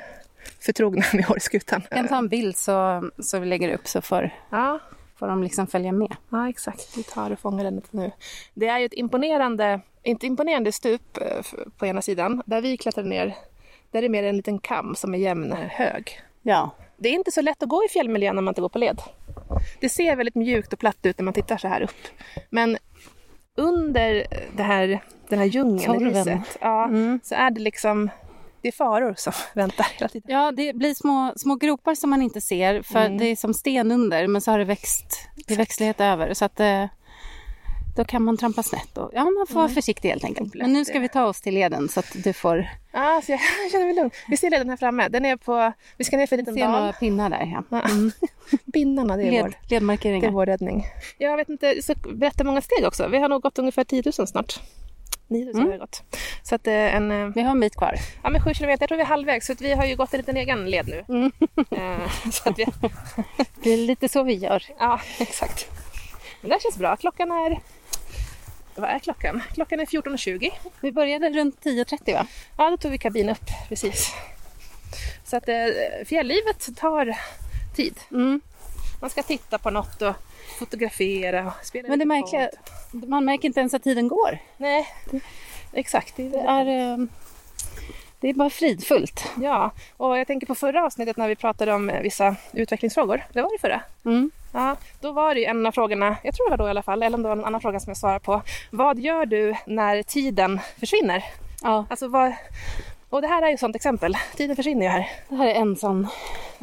förtrogna 0.60 1.04
med 1.14 1.24
Hårskutan. 1.24 1.82
Jag 1.90 1.98
kan 1.98 2.08
ta 2.08 2.16
en 2.18 2.28
bild 2.28 2.56
så, 2.56 3.10
så 3.18 3.38
vi 3.38 3.46
lägger 3.46 3.74
upp 3.74 3.86
så 3.88 4.00
får, 4.02 4.30
Ja, 4.50 4.78
får 5.18 5.26
de 5.28 5.42
liksom 5.42 5.66
följa 5.66 5.92
med. 5.92 6.16
ja, 6.30 6.48
exakt. 6.48 6.96
Vi 6.96 7.02
tar 7.02 7.30
och 7.30 7.38
fångar 7.38 7.64
den 7.64 7.74
lite 7.74 7.88
nu. 7.96 8.10
Det 8.54 8.66
är 8.68 8.78
ju 8.78 8.86
ett 8.86 8.92
imponerande, 8.94 9.80
inte 10.02 10.26
imponerande 10.26 10.72
stup 10.72 11.16
eh, 11.20 11.42
på 11.78 11.86
ena 11.86 12.02
sidan. 12.02 12.42
Där 12.46 12.60
vi 12.60 12.76
klättrar 12.76 13.04
ner, 13.04 13.34
där 13.90 13.98
är 13.98 14.02
det 14.02 14.08
mer 14.08 14.22
en 14.22 14.36
liten 14.36 14.58
kam 14.58 14.94
som 14.94 15.14
är 15.14 15.18
jämn 15.18 15.52
hög. 15.52 16.20
Ja. 16.42 16.70
Det 16.96 17.08
är 17.08 17.12
inte 17.12 17.30
så 17.30 17.40
lätt 17.40 17.62
att 17.62 17.68
gå 17.68 17.84
i 17.84 17.88
fjällmiljön 17.88 18.34
när 18.34 18.42
man 18.42 18.52
inte 18.52 18.60
går 18.60 18.68
på 18.68 18.78
led. 18.78 19.00
Det 19.80 19.88
ser 19.88 20.16
väldigt 20.16 20.34
mjukt 20.34 20.72
och 20.72 20.78
platt 20.78 20.96
ut 21.02 21.18
när 21.18 21.24
man 21.24 21.34
tittar 21.34 21.56
så 21.56 21.68
här 21.68 21.82
upp. 21.82 22.08
Men 22.50 22.78
under 23.56 24.26
det 24.56 24.62
här, 24.62 25.00
den 25.28 25.38
här 25.38 25.46
djungeln, 25.46 26.10
riset, 26.14 26.58
ja, 26.60 26.84
Mm. 26.84 27.20
så 27.22 27.34
är 27.34 27.50
det 27.50 27.60
liksom 27.60 28.10
det 28.62 28.68
är 28.68 28.72
faror 28.72 29.14
som 29.18 29.32
väntar 29.54 29.86
hela 29.98 30.08
tiden. 30.08 30.30
Ja, 30.36 30.52
det 30.52 30.72
blir 30.76 30.94
små, 30.94 31.32
små 31.36 31.54
gropar 31.54 31.94
som 31.94 32.10
man 32.10 32.22
inte 32.22 32.40
ser 32.40 32.82
för 32.82 33.00
Mm. 33.06 33.18
det 33.18 33.24
är 33.26 33.36
som 33.36 33.54
sten 33.54 33.90
under 33.92 34.26
men 34.26 34.40
så 34.40 34.50
har 34.50 34.58
det 34.58 34.64
växt, 34.64 35.20
det 35.46 35.54
är 35.54 35.58
växtlighet 35.58 36.00
över 36.00 36.34
så 36.34 36.44
att 36.44 36.60
eh, 36.60 36.84
då 37.96 38.04
kan 38.04 38.22
man 38.22 38.36
trampa 38.36 38.62
snett 38.62 38.98
och 38.98 39.10
ja, 39.14 39.24
man 39.24 39.46
får 39.46 39.54
vara 39.54 39.68
försiktig 39.68 40.08
helt 40.08 40.24
enkelt. 40.24 40.54
Men 40.54 40.72
nu 40.72 40.84
ska 40.84 40.98
vi 40.98 41.08
ta 41.08 41.24
oss 41.24 41.40
till 41.40 41.54
leden 41.54 41.88
så 41.88 42.00
att 42.00 42.16
du 42.24 42.32
får 42.32 42.68
Ja, 42.92 43.20
så 43.24 43.32
jag 43.32 43.40
känner 43.72 43.84
mig 43.84 43.94
lugn. 43.94 44.10
Vi 44.28 44.36
ser 44.36 44.50
leden 44.50 44.70
här 44.70 44.76
framme. 44.76 45.08
Den 45.08 45.24
är 45.24 45.36
på, 45.36 45.72
vi 45.96 46.04
ska 46.04 46.16
ner 46.16 46.26
för 46.26 46.36
en 46.36 46.40
liten 46.40 46.54
dal. 46.56 46.70
några 46.70 46.92
pinnar 46.92 47.30
där. 47.30 47.52
Ja. 47.70 47.80
Ja. 47.82 47.90
Binnarna, 48.64 49.16
det 49.16 49.22
är, 49.22 49.30
Led, 49.30 49.42
vår, 49.42 49.48
det 49.68 49.74
är 49.74 49.80
ledmarkeringar. 49.80 50.30
vår 50.30 50.46
räddning. 50.46 50.84
Jag 51.18 51.36
vet 51.36 51.48
inte, 51.48 51.82
så 51.82 51.94
berätta 52.14 52.44
många 52.44 52.60
steg 52.60 52.84
också. 52.86 53.08
Vi 53.08 53.18
har 53.18 53.28
nog 53.28 53.42
gått 53.42 53.58
ungefär 53.58 53.84
10 53.84 54.02
000 54.18 54.26
snart. 54.28 54.60
9 55.28 55.44
000 55.44 55.54
Mm. 55.54 55.66
har 55.66 55.72
vi 55.72 55.78
gått. 55.78 56.02
Så 56.42 56.54
att 56.54 56.66
eh, 56.66 56.74
en, 56.94 57.10
eh, 57.10 57.26
Vi 57.34 57.42
har 57.42 57.50
en 57.50 57.60
bit 57.60 57.76
kvar. 57.76 57.94
ja 58.22 58.30
men 58.30 58.42
7 58.42 58.54
kilometer, 58.54 58.82
jag 58.82 58.88
tror 58.88 58.96
vi 58.96 59.02
är 59.02 59.06
halvvägs. 59.06 59.46
Så 59.46 59.52
att 59.52 59.60
vi 59.60 59.72
har 59.72 59.84
ju 59.84 59.96
gått 59.96 60.14
en 60.14 60.18
liten 60.20 60.36
egen 60.36 60.70
led 60.70 60.88
nu. 60.88 61.04
Mm. 61.08 61.32
Eh, 61.70 62.30
så 62.32 62.48
att 62.48 62.58
vi, 62.58 62.66
Det 63.62 63.70
är 63.70 63.76
lite 63.76 64.08
så 64.08 64.22
vi 64.22 64.34
gör. 64.34 64.62
ja, 64.78 65.00
exakt. 65.18 65.66
Men 66.40 66.50
det 66.50 66.62
känns 66.62 66.76
bra. 66.78 66.96
Klockan 66.96 67.30
är... 67.30 67.60
Vad 68.74 68.90
är 68.90 68.98
klockan? 68.98 69.42
Klockan 69.54 69.80
är 69.80 69.86
14.20. 69.86 70.50
Vi 70.80 70.92
började 70.92 71.30
runt 71.30 71.64
10.30 71.64 72.12
va? 72.14 72.26
Ja, 72.58 72.70
då 72.70 72.76
tog 72.76 72.90
vi 72.90 72.98
kabin 72.98 73.28
upp 73.28 73.44
precis. 73.68 74.14
Så 75.24 75.36
att 75.36 75.48
fjälllivet 76.06 76.76
tar 76.76 77.16
tid. 77.76 77.94
Mm. 78.10 78.40
Man 79.00 79.10
ska 79.10 79.22
titta 79.22 79.58
på 79.58 79.70
något 79.70 80.02
och 80.02 80.14
fotografera 80.58 81.46
och 81.46 81.66
spela 81.66 81.88
Men 81.88 81.98
det 81.98 82.04
märkliga, 82.04 82.50
man 82.90 83.24
märker 83.24 83.48
inte 83.48 83.60
ens 83.60 83.74
att 83.74 83.82
tiden 83.82 84.08
går. 84.08 84.38
Nej, 84.56 84.86
exakt. 85.72 86.16
Det 86.16 86.22
är 86.22 86.30
Det 86.30 86.38
är, 86.38 86.92
eh, 86.92 86.98
det 88.20 88.28
är 88.28 88.34
bara 88.34 88.50
fridfullt. 88.50 89.32
Ja, 89.42 89.70
och 89.96 90.18
jag 90.18 90.26
tänker 90.26 90.46
på 90.46 90.54
förra 90.54 90.84
avsnittet 90.84 91.16
när 91.16 91.28
vi 91.28 91.36
pratade 91.36 91.72
om 91.74 91.90
eh, 91.90 92.02
vissa 92.02 92.36
utvecklingsfrågor. 92.52 93.24
Det 93.32 93.42
var 93.42 93.52
det 93.52 93.58
förra. 93.60 93.82
Mm. 94.04 94.30
Ja, 94.52 94.76
då 95.00 95.12
var 95.12 95.34
det 95.34 95.40
ju 95.40 95.46
en 95.46 95.66
av 95.66 95.72
frågorna, 95.72 96.16
jag 96.22 96.34
tror 96.34 96.46
det 96.46 96.50
var 96.50 96.58
då 96.58 96.66
i 96.66 96.70
alla 96.70 96.82
fall, 96.82 97.02
eller 97.02 97.16
om 97.16 97.22
det 97.22 97.28
var 97.28 97.36
en 97.36 97.44
annan 97.44 97.60
fråga 97.60 97.80
som 97.80 97.90
jag 97.90 97.96
svarade 97.96 98.20
på. 98.20 98.42
Vad 98.70 98.98
gör 98.98 99.26
du 99.26 99.54
när 99.66 100.02
tiden 100.02 100.60
försvinner? 100.80 101.24
Ja, 101.62 101.86
Alltså 101.90 102.08
vad... 102.08 102.32
Och 103.10 103.22
det 103.22 103.28
här 103.28 103.42
är 103.42 103.48
ju 103.48 103.54
ett 103.54 103.60
sånt 103.60 103.76
exempel. 103.76 104.16
Tiden 104.36 104.56
försvinner 104.56 104.82
ju 104.82 104.88
här. 104.88 105.10
det 105.28 105.34
här 105.36 105.46
är 105.46 105.54
en 105.54 105.76
sån. 105.76 106.08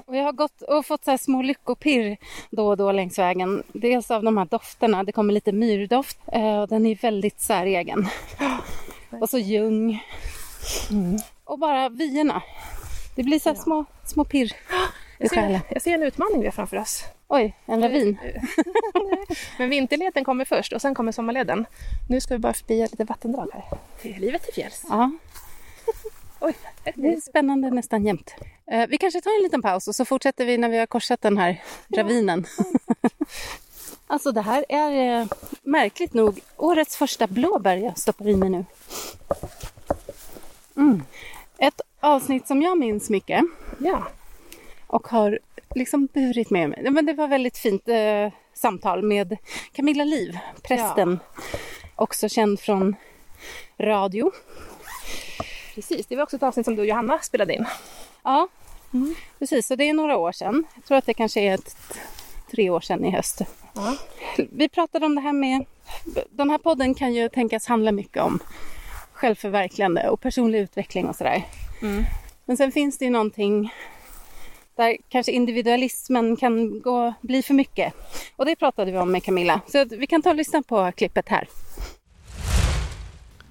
Och 0.05 0.15
jag 0.15 0.23
har 0.23 0.31
gått 0.31 0.61
och 0.61 0.85
fått 0.85 1.03
så 1.03 1.11
här 1.11 1.17
små 1.17 1.41
lyckopirr 1.41 2.17
då 2.49 2.67
och 2.67 2.77
då 2.77 2.91
längs 2.91 3.19
vägen. 3.19 3.63
Dels 3.73 4.11
av 4.11 4.23
de 4.23 4.37
här 4.37 4.45
dofterna. 4.45 5.03
Det 5.03 5.11
kommer 5.11 5.33
lite 5.33 5.51
myrdoft 5.51 6.17
eh, 6.31 6.57
och 6.57 6.67
den 6.67 6.85
är 6.85 6.95
väldigt 6.95 7.41
säregen. 7.41 8.07
Och 9.21 9.29
så 9.29 9.37
ljung. 9.37 10.03
Och 11.43 11.59
bara 11.59 11.89
vyerna. 11.89 12.41
Det 13.15 13.23
blir 13.23 13.39
så 13.39 13.49
här 13.49 13.55
små, 13.55 13.85
små 14.05 14.25
pirr. 14.25 14.51
Jag 15.17 15.29
ser, 15.29 15.61
jag 15.69 15.81
ser 15.81 15.93
en 15.93 16.03
utmaning 16.03 16.39
vi 16.39 16.45
har 16.45 16.51
framför 16.51 16.77
oss. 16.77 17.03
Oj, 17.27 17.55
en 17.65 17.81
ravin. 17.81 18.17
Men 19.57 19.69
vinterleden 19.69 20.23
kommer 20.23 20.45
först 20.45 20.73
och 20.73 20.81
sen 20.81 20.95
kommer 20.95 21.11
sommarleden. 21.11 21.65
Nu 22.09 22.21
ska 22.21 22.33
vi 22.33 22.39
bara 22.39 22.53
förbi 22.53 22.81
ett 22.81 22.91
litet 22.91 23.09
vattendrag 23.09 23.49
här. 23.53 23.63
Det 24.01 24.15
är 24.15 24.19
livet 24.19 24.43
till 24.43 24.53
fjälls. 24.53 24.85
Ja, 24.89 25.11
Oj, 26.45 26.55
det 26.95 27.07
är 27.07 27.21
spännande 27.21 27.69
nästan 27.69 28.05
jämt. 28.05 28.35
Eh, 28.71 28.87
vi 28.87 28.97
kanske 28.97 29.21
tar 29.21 29.37
en 29.37 29.43
liten 29.43 29.61
paus 29.61 29.87
och 29.87 29.95
så 29.95 30.05
fortsätter 30.05 30.45
vi 30.45 30.57
när 30.57 30.69
vi 30.69 30.77
har 30.77 30.85
korsat 30.85 31.21
den 31.21 31.37
här 31.37 31.61
ravinen. 31.95 32.45
alltså 34.07 34.31
det 34.31 34.41
här 34.41 34.65
är 34.69 35.21
eh, 35.21 35.27
märkligt 35.61 36.13
nog 36.13 36.41
årets 36.57 36.97
första 36.97 37.27
blåbär 37.27 37.77
jag 37.77 37.97
stoppar 37.97 38.27
i 38.27 38.35
mig 38.35 38.49
nu. 38.49 38.65
Mm. 40.77 41.03
Ett 41.57 41.81
avsnitt 41.99 42.47
som 42.47 42.61
jag 42.61 42.77
minns 42.77 43.09
mycket 43.09 43.41
ja. 43.77 44.07
och 44.87 45.07
har 45.07 45.39
liksom 45.75 46.05
burit 46.13 46.49
med 46.49 46.69
mig. 46.69 46.91
Men 46.91 47.05
det 47.05 47.13
var 47.13 47.27
väldigt 47.27 47.57
fint 47.57 47.87
eh, 47.87 48.31
samtal 48.53 49.03
med 49.03 49.37
Camilla 49.71 50.03
Liv, 50.03 50.37
prästen. 50.63 51.19
Också 51.95 52.29
känd 52.29 52.59
från 52.59 52.95
radio. 53.77 54.31
Precis, 55.75 56.07
det 56.07 56.15
var 56.15 56.23
också 56.23 56.35
ett 56.35 56.43
avsnitt 56.43 56.65
som 56.65 56.75
du 56.75 56.81
och 56.81 56.87
Johanna 56.87 57.19
spelade 57.19 57.53
in. 57.53 57.65
Ja, 58.23 58.47
precis. 59.39 59.67
Så 59.67 59.75
det 59.75 59.89
är 59.89 59.93
några 59.93 60.17
år 60.17 60.31
sedan. 60.31 60.63
Jag 60.75 60.85
tror 60.85 60.97
att 60.97 61.05
det 61.05 61.13
kanske 61.13 61.41
är 61.41 61.53
ett, 61.53 61.77
tre 62.51 62.69
år 62.69 62.81
sedan 62.81 63.05
i 63.05 63.11
höst. 63.11 63.41
Ja. 63.73 63.95
Vi 64.51 64.69
pratade 64.69 65.05
om 65.05 65.15
det 65.15 65.21
här 65.21 65.33
med... 65.33 65.65
Den 66.29 66.49
här 66.49 66.57
podden 66.57 66.95
kan 66.95 67.13
ju 67.13 67.29
tänkas 67.29 67.67
handla 67.67 67.91
mycket 67.91 68.23
om 68.23 68.39
självförverkligande 69.13 70.09
och 70.09 70.21
personlig 70.21 70.59
utveckling 70.59 71.07
och 71.07 71.15
sådär. 71.15 71.43
Men 72.45 72.57
sen 72.57 72.71
finns 72.71 72.97
det 72.97 73.05
ju 73.05 73.11
någonting 73.11 73.73
där 74.75 74.97
kanske 75.09 75.31
individualismen 75.31 76.35
kan 76.35 76.81
gå, 76.81 77.13
bli 77.21 77.43
för 77.43 77.53
mycket. 77.53 77.93
Och 78.35 78.45
det 78.45 78.55
pratade 78.55 78.91
vi 78.91 78.97
om 78.97 79.11
med 79.11 79.23
Camilla. 79.23 79.61
Så 79.67 79.85
vi 79.85 80.07
kan 80.07 80.21
ta 80.21 80.29
och 80.29 80.35
lyssna 80.35 80.63
på 80.63 80.91
klippet 80.91 81.29
här. 81.29 81.47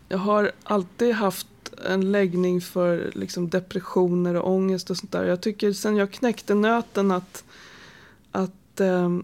Jag 0.08 0.18
har 0.18 0.52
alltid 0.64 1.14
haft 1.14 1.46
en 1.86 2.12
läggning 2.12 2.60
för 2.60 3.10
liksom 3.14 3.50
depressioner 3.50 4.34
och 4.34 4.50
ångest 4.50 4.90
och 4.90 4.96
sånt 4.96 5.12
där. 5.12 5.24
Jag 5.24 5.40
tycker 5.40 5.72
sen 5.72 5.96
jag 5.96 6.12
knäckte 6.12 6.54
nöten 6.54 7.10
att, 7.10 7.44
att, 8.30 8.80
eh, 8.80 9.18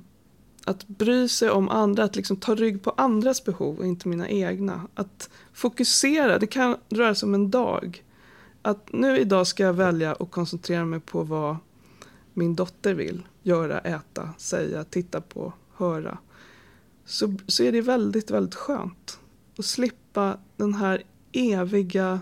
att 0.64 0.86
bry 0.86 1.28
sig 1.28 1.50
om 1.50 1.68
andra, 1.68 2.04
att 2.04 2.16
liksom 2.16 2.36
ta 2.36 2.54
rygg 2.54 2.82
på 2.82 2.90
andras 2.96 3.44
behov 3.44 3.78
och 3.78 3.86
inte 3.86 4.08
mina 4.08 4.28
egna. 4.28 4.82
Att 4.94 5.30
fokusera, 5.52 6.38
det 6.38 6.46
kan 6.46 6.76
röra 6.88 7.14
sig 7.14 7.26
om 7.26 7.34
en 7.34 7.50
dag. 7.50 8.04
Att 8.62 8.92
nu 8.92 9.18
idag 9.18 9.46
ska 9.46 9.62
jag 9.62 9.72
välja 9.72 10.14
och 10.14 10.30
koncentrera 10.30 10.84
mig 10.84 11.00
på 11.00 11.22
vad 11.22 11.56
min 12.34 12.54
dotter 12.54 12.94
vill 12.94 13.22
göra, 13.42 13.78
äta, 13.78 14.30
säga, 14.38 14.84
titta 14.84 15.20
på, 15.20 15.52
höra. 15.76 16.18
Så, 17.04 17.34
så 17.46 17.62
är 17.62 17.72
det 17.72 17.80
väldigt, 17.80 18.30
väldigt 18.30 18.54
skönt 18.54 19.18
att 19.58 19.64
slippa 19.64 20.36
den 20.56 20.74
här 20.74 21.02
eviga 21.32 22.20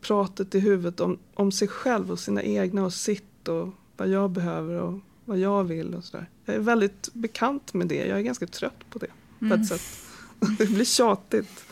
pratet 0.00 0.54
i 0.54 0.60
huvudet 0.60 1.00
om, 1.00 1.18
om 1.34 1.52
sig 1.52 1.68
själv 1.68 2.10
och 2.10 2.18
sina 2.18 2.42
egna 2.42 2.84
och 2.84 2.92
sitt 2.92 3.48
och 3.48 3.68
vad 3.96 4.08
jag 4.08 4.30
behöver 4.30 4.80
och 4.80 4.98
vad 5.24 5.38
jag 5.38 5.64
vill 5.64 5.94
och 5.94 6.04
sådär. 6.04 6.28
Jag 6.44 6.56
är 6.56 6.60
väldigt 6.60 7.08
bekant 7.12 7.74
med 7.74 7.86
det. 7.86 8.06
Jag 8.06 8.18
är 8.18 8.22
ganska 8.22 8.46
trött 8.46 8.90
på 8.90 8.98
det 8.98 9.10
på 9.48 9.54
ett 9.54 9.66
sätt. 9.68 9.82
Det 10.58 10.66
blir 10.66 10.84
tjatigt. 10.84 11.64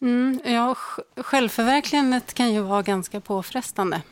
Mm, 0.00 0.40
ja, 0.44 0.74
sj- 0.74 1.22
självförverkligandet 1.22 2.34
kan 2.34 2.52
ju 2.54 2.60
vara 2.60 2.82
ganska 2.82 3.20
påfrestande. 3.20 4.02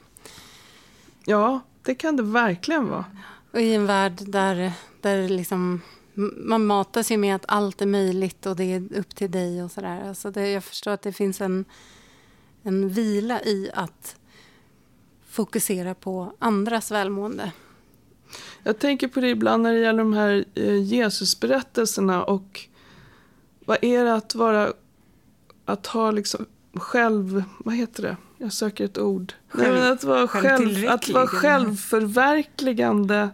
Ja, 1.24 1.60
det 1.82 1.94
kan 1.94 2.16
det 2.16 2.22
verkligen 2.22 2.88
vara. 2.88 3.04
Och 3.52 3.60
i 3.60 3.74
en 3.74 3.86
värld 3.86 4.18
där, 4.26 4.72
där 5.00 5.28
liksom, 5.28 5.80
man 6.36 6.66
matas 6.66 7.10
ju 7.10 7.16
med 7.16 7.34
att 7.36 7.44
allt 7.48 7.82
är 7.82 7.86
möjligt 7.86 8.46
och 8.46 8.56
det 8.56 8.64
är 8.64 8.98
upp 8.98 9.14
till 9.14 9.30
dig 9.30 9.62
och 9.62 9.70
sådär. 9.70 10.08
Alltså 10.08 10.30
det, 10.30 10.48
jag 10.50 10.64
förstår 10.64 10.90
att 10.90 11.02
det 11.02 11.12
finns 11.12 11.40
en, 11.40 11.64
en 12.62 12.88
vila 12.88 13.42
i 13.42 13.70
att 13.74 14.16
fokusera 15.28 15.94
på 15.94 16.32
andras 16.38 16.90
välmående. 16.90 17.52
Jag 18.62 18.78
tänker 18.78 19.08
på 19.08 19.20
det 19.20 19.28
ibland 19.28 19.62
när 19.62 19.72
det 19.72 19.80
gäller 19.80 19.98
de 19.98 20.12
här 20.12 20.44
eh, 20.54 20.82
Jesusberättelserna 20.82 22.24
och 22.24 22.60
vad 23.64 23.84
är 23.84 24.04
det 24.04 24.14
att 24.14 24.34
vara, 24.34 24.72
att 25.64 25.86
ha 25.86 26.10
liksom 26.10 26.46
själv, 26.74 27.44
vad 27.58 27.74
heter 27.74 28.02
det? 28.02 28.16
Jag 28.38 28.52
söker 28.52 28.84
ett 28.84 28.98
ord. 28.98 29.32
Nej, 29.52 29.72
men 29.72 29.92
att 29.92 30.04
vara, 30.04 30.28
själv, 30.28 30.88
att 30.88 31.08
vara 31.08 31.26
självförverkligande. 31.26 33.28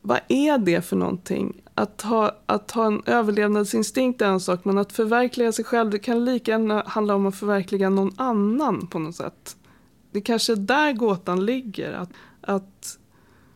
Vad 0.00 0.20
är 0.28 0.58
det 0.58 0.82
för 0.82 0.96
någonting? 0.96 1.61
Att 1.74 2.02
ha, 2.02 2.36
att 2.46 2.70
ha 2.70 2.86
en 2.86 3.02
överlevnadsinstinkt 3.06 4.22
är 4.22 4.26
en 4.26 4.40
sak, 4.40 4.64
men 4.64 4.78
att 4.78 4.92
förverkliga 4.92 5.52
sig 5.52 5.64
själv, 5.64 5.90
det 5.90 5.98
kan 5.98 6.24
lika 6.24 6.50
gärna 6.50 6.82
handla 6.86 7.14
om 7.14 7.26
att 7.26 7.36
förverkliga 7.36 7.90
någon 7.90 8.12
annan 8.16 8.86
på 8.86 8.98
något 8.98 9.16
sätt. 9.16 9.56
Det 10.10 10.20
kanske 10.20 10.52
är 10.52 10.56
där 10.56 10.92
gåtan 10.92 11.44
ligger. 11.46 11.92
Att, 11.92 12.10
att 12.40 12.98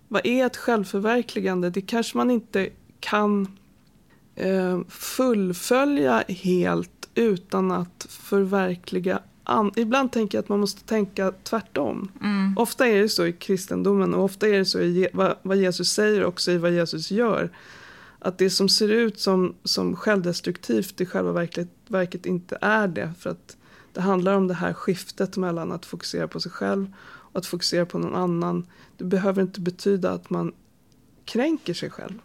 vad 0.08 0.26
är 0.26 0.46
ett 0.46 0.56
självförverkligande? 0.56 1.70
Det 1.70 1.80
kanske 1.80 2.16
man 2.16 2.30
inte 2.30 2.68
kan 3.00 3.48
eh, 4.34 4.80
fullfölja 4.88 6.24
helt 6.28 7.08
utan 7.14 7.70
att 7.70 8.06
förverkliga 8.10 9.20
an- 9.44 9.72
Ibland 9.76 10.12
tänker 10.12 10.38
jag 10.38 10.42
att 10.42 10.48
man 10.48 10.60
måste 10.60 10.82
tänka 10.84 11.32
tvärtom. 11.42 12.08
Ofta 12.56 12.86
är 12.86 13.02
det 13.02 13.08
så 13.08 13.26
i 13.26 13.32
kristendomen 13.32 14.14
och 14.14 14.24
ofta 14.24 14.48
är 14.48 14.52
det 14.52 14.64
så 14.64 14.80
i 14.80 15.08
vad, 15.12 15.34
vad 15.42 15.56
Jesus 15.56 15.88
säger 15.92 16.24
också 16.24 16.50
i 16.52 16.58
vad 16.58 16.72
Jesus 16.72 17.10
gör. 17.10 17.50
Att 18.18 18.38
det 18.38 18.50
som 18.50 18.68
ser 18.68 18.88
ut 18.88 19.20
som, 19.20 19.54
som 19.64 19.96
självdestruktivt 19.96 21.00
i 21.00 21.06
själva 21.06 21.32
verket, 21.32 21.68
verket 21.88 22.26
inte 22.26 22.58
är 22.60 22.88
det. 22.88 23.12
För 23.18 23.30
att 23.30 23.56
det 23.92 24.00
handlar 24.00 24.34
om 24.34 24.48
det 24.48 24.54
här 24.54 24.72
skiftet 24.72 25.36
mellan 25.36 25.72
att 25.72 25.86
fokusera 25.86 26.28
på 26.28 26.40
sig 26.40 26.52
själv 26.52 26.92
och 27.06 27.38
att 27.38 27.46
fokusera 27.46 27.86
på 27.86 27.98
någon 27.98 28.14
annan. 28.14 28.66
Det 28.96 29.04
behöver 29.04 29.42
inte 29.42 29.60
betyda 29.60 30.10
att 30.10 30.30
man 30.30 30.52
kränker 31.24 31.74
sig 31.74 31.90
själv. 31.90 32.18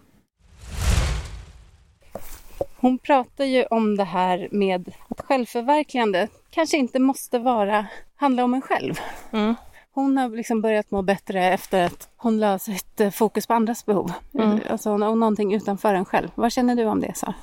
Hon 2.77 2.97
pratar 2.97 3.45
ju 3.45 3.65
om 3.65 3.97
det 3.97 4.03
här 4.03 4.47
med 4.51 4.93
att 5.07 5.21
självförverkligande 5.21 6.27
kanske 6.49 6.77
inte 6.77 6.99
måste 6.99 7.39
vara, 7.39 7.85
handla 8.15 8.43
om 8.43 8.53
en 8.53 8.61
själv. 8.61 8.93
Mm. 9.31 9.55
Hon 9.93 10.17
har 10.17 10.29
liksom 10.29 10.61
börjat 10.61 10.91
må 10.91 11.01
bättre 11.01 11.45
efter 11.45 11.85
att 11.85 12.09
hon 12.17 12.39
la 12.39 12.59
sitt 12.59 12.99
eh, 12.99 13.09
fokus 13.09 13.47
på 13.47 13.53
andras 13.53 13.85
behov. 13.85 14.11
Mm. 14.33 14.59
Alltså 14.69 14.91
och 14.91 14.99
någonting 14.99 15.53
utanför 15.53 15.93
en 15.93 16.05
själv. 16.05 16.29
Vad 16.35 16.51
känner 16.51 16.75
du 16.75 16.85
om 16.85 17.01
det, 17.01 17.17
Sara? 17.17 17.33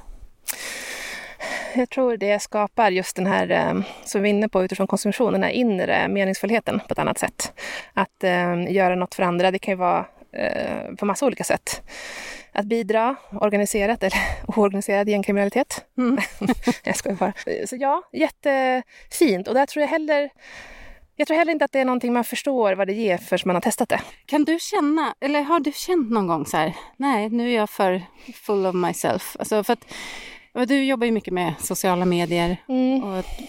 Jag 1.75 1.91
tror 1.91 2.17
det 2.17 2.43
skapar 2.43 2.91
just 2.91 3.17
den 3.17 3.27
här, 3.27 3.51
eh, 3.51 3.83
som 4.05 4.23
vi 4.23 4.29
är 4.29 4.35
inne 4.35 4.49
på 4.49 4.65
utifrån 4.65 4.87
konsumtion, 4.87 5.33
den 5.33 5.43
här 5.43 5.51
inre 5.51 6.09
meningsfullheten 6.09 6.81
på 6.81 6.93
ett 6.93 6.99
annat 6.99 7.19
sätt. 7.19 7.53
Att 7.95 8.25
eh, 8.25 8.73
göra 8.73 8.95
något 8.95 9.15
för 9.15 9.23
andra, 9.23 9.51
det 9.51 9.59
kan 9.59 9.73
ju 9.73 9.79
vara 9.79 10.07
eh, 10.33 10.95
på 10.99 11.07
massa 11.07 11.27
olika 11.27 11.45
sätt. 11.45 11.83
Att 12.53 12.67
bidra 12.67 13.17
organiserat 13.33 14.03
eller 14.03 14.19
oorganiserad 14.47 15.09
gängkriminalitet. 15.09 15.85
Mm. 15.99 16.19
jag 16.85 16.97
skojar 16.97 17.17
bara. 17.17 17.33
Så 17.67 17.77
ja, 17.77 18.03
jättefint. 18.13 19.49
Och 19.49 19.55
där 19.55 19.67
tror 19.67 19.81
jag 19.81 19.89
heller 19.89 20.31
jag 21.21 21.27
tror 21.27 21.37
heller 21.37 21.53
inte 21.53 21.65
att 21.65 21.73
det 21.73 21.81
är 21.81 21.85
någonting 21.85 22.13
man 22.13 22.25
förstår 22.25 22.73
vad 22.75 22.87
det 22.87 22.93
ger 22.93 23.19
förrän 23.19 23.41
man 23.45 23.57
har 23.57 23.61
testat 23.61 23.89
det. 23.89 24.01
Kan 24.27 24.45
du 24.45 24.59
känna, 24.61 25.15
eller 25.21 25.43
har 25.43 25.61
du 25.61 25.73
känt 25.73 26.11
någon 26.11 26.27
gång 26.27 26.47
så 26.47 26.57
här, 26.57 26.77
nej 26.97 27.29
nu 27.29 27.51
är 27.51 27.57
jag 27.57 27.71
för 27.71 28.03
full 28.35 28.67
of 28.67 28.75
myself. 28.75 29.37
Alltså 29.39 29.65
för 29.65 29.73
att 29.73 30.69
du 30.69 30.85
jobbar 30.85 31.05
ju 31.07 31.13
mycket 31.13 31.35
med 31.35 31.55
sociala 31.61 32.05
medier 32.05 32.57
Mm. 32.69 33.05
och 33.05 33.19
att 33.19 33.41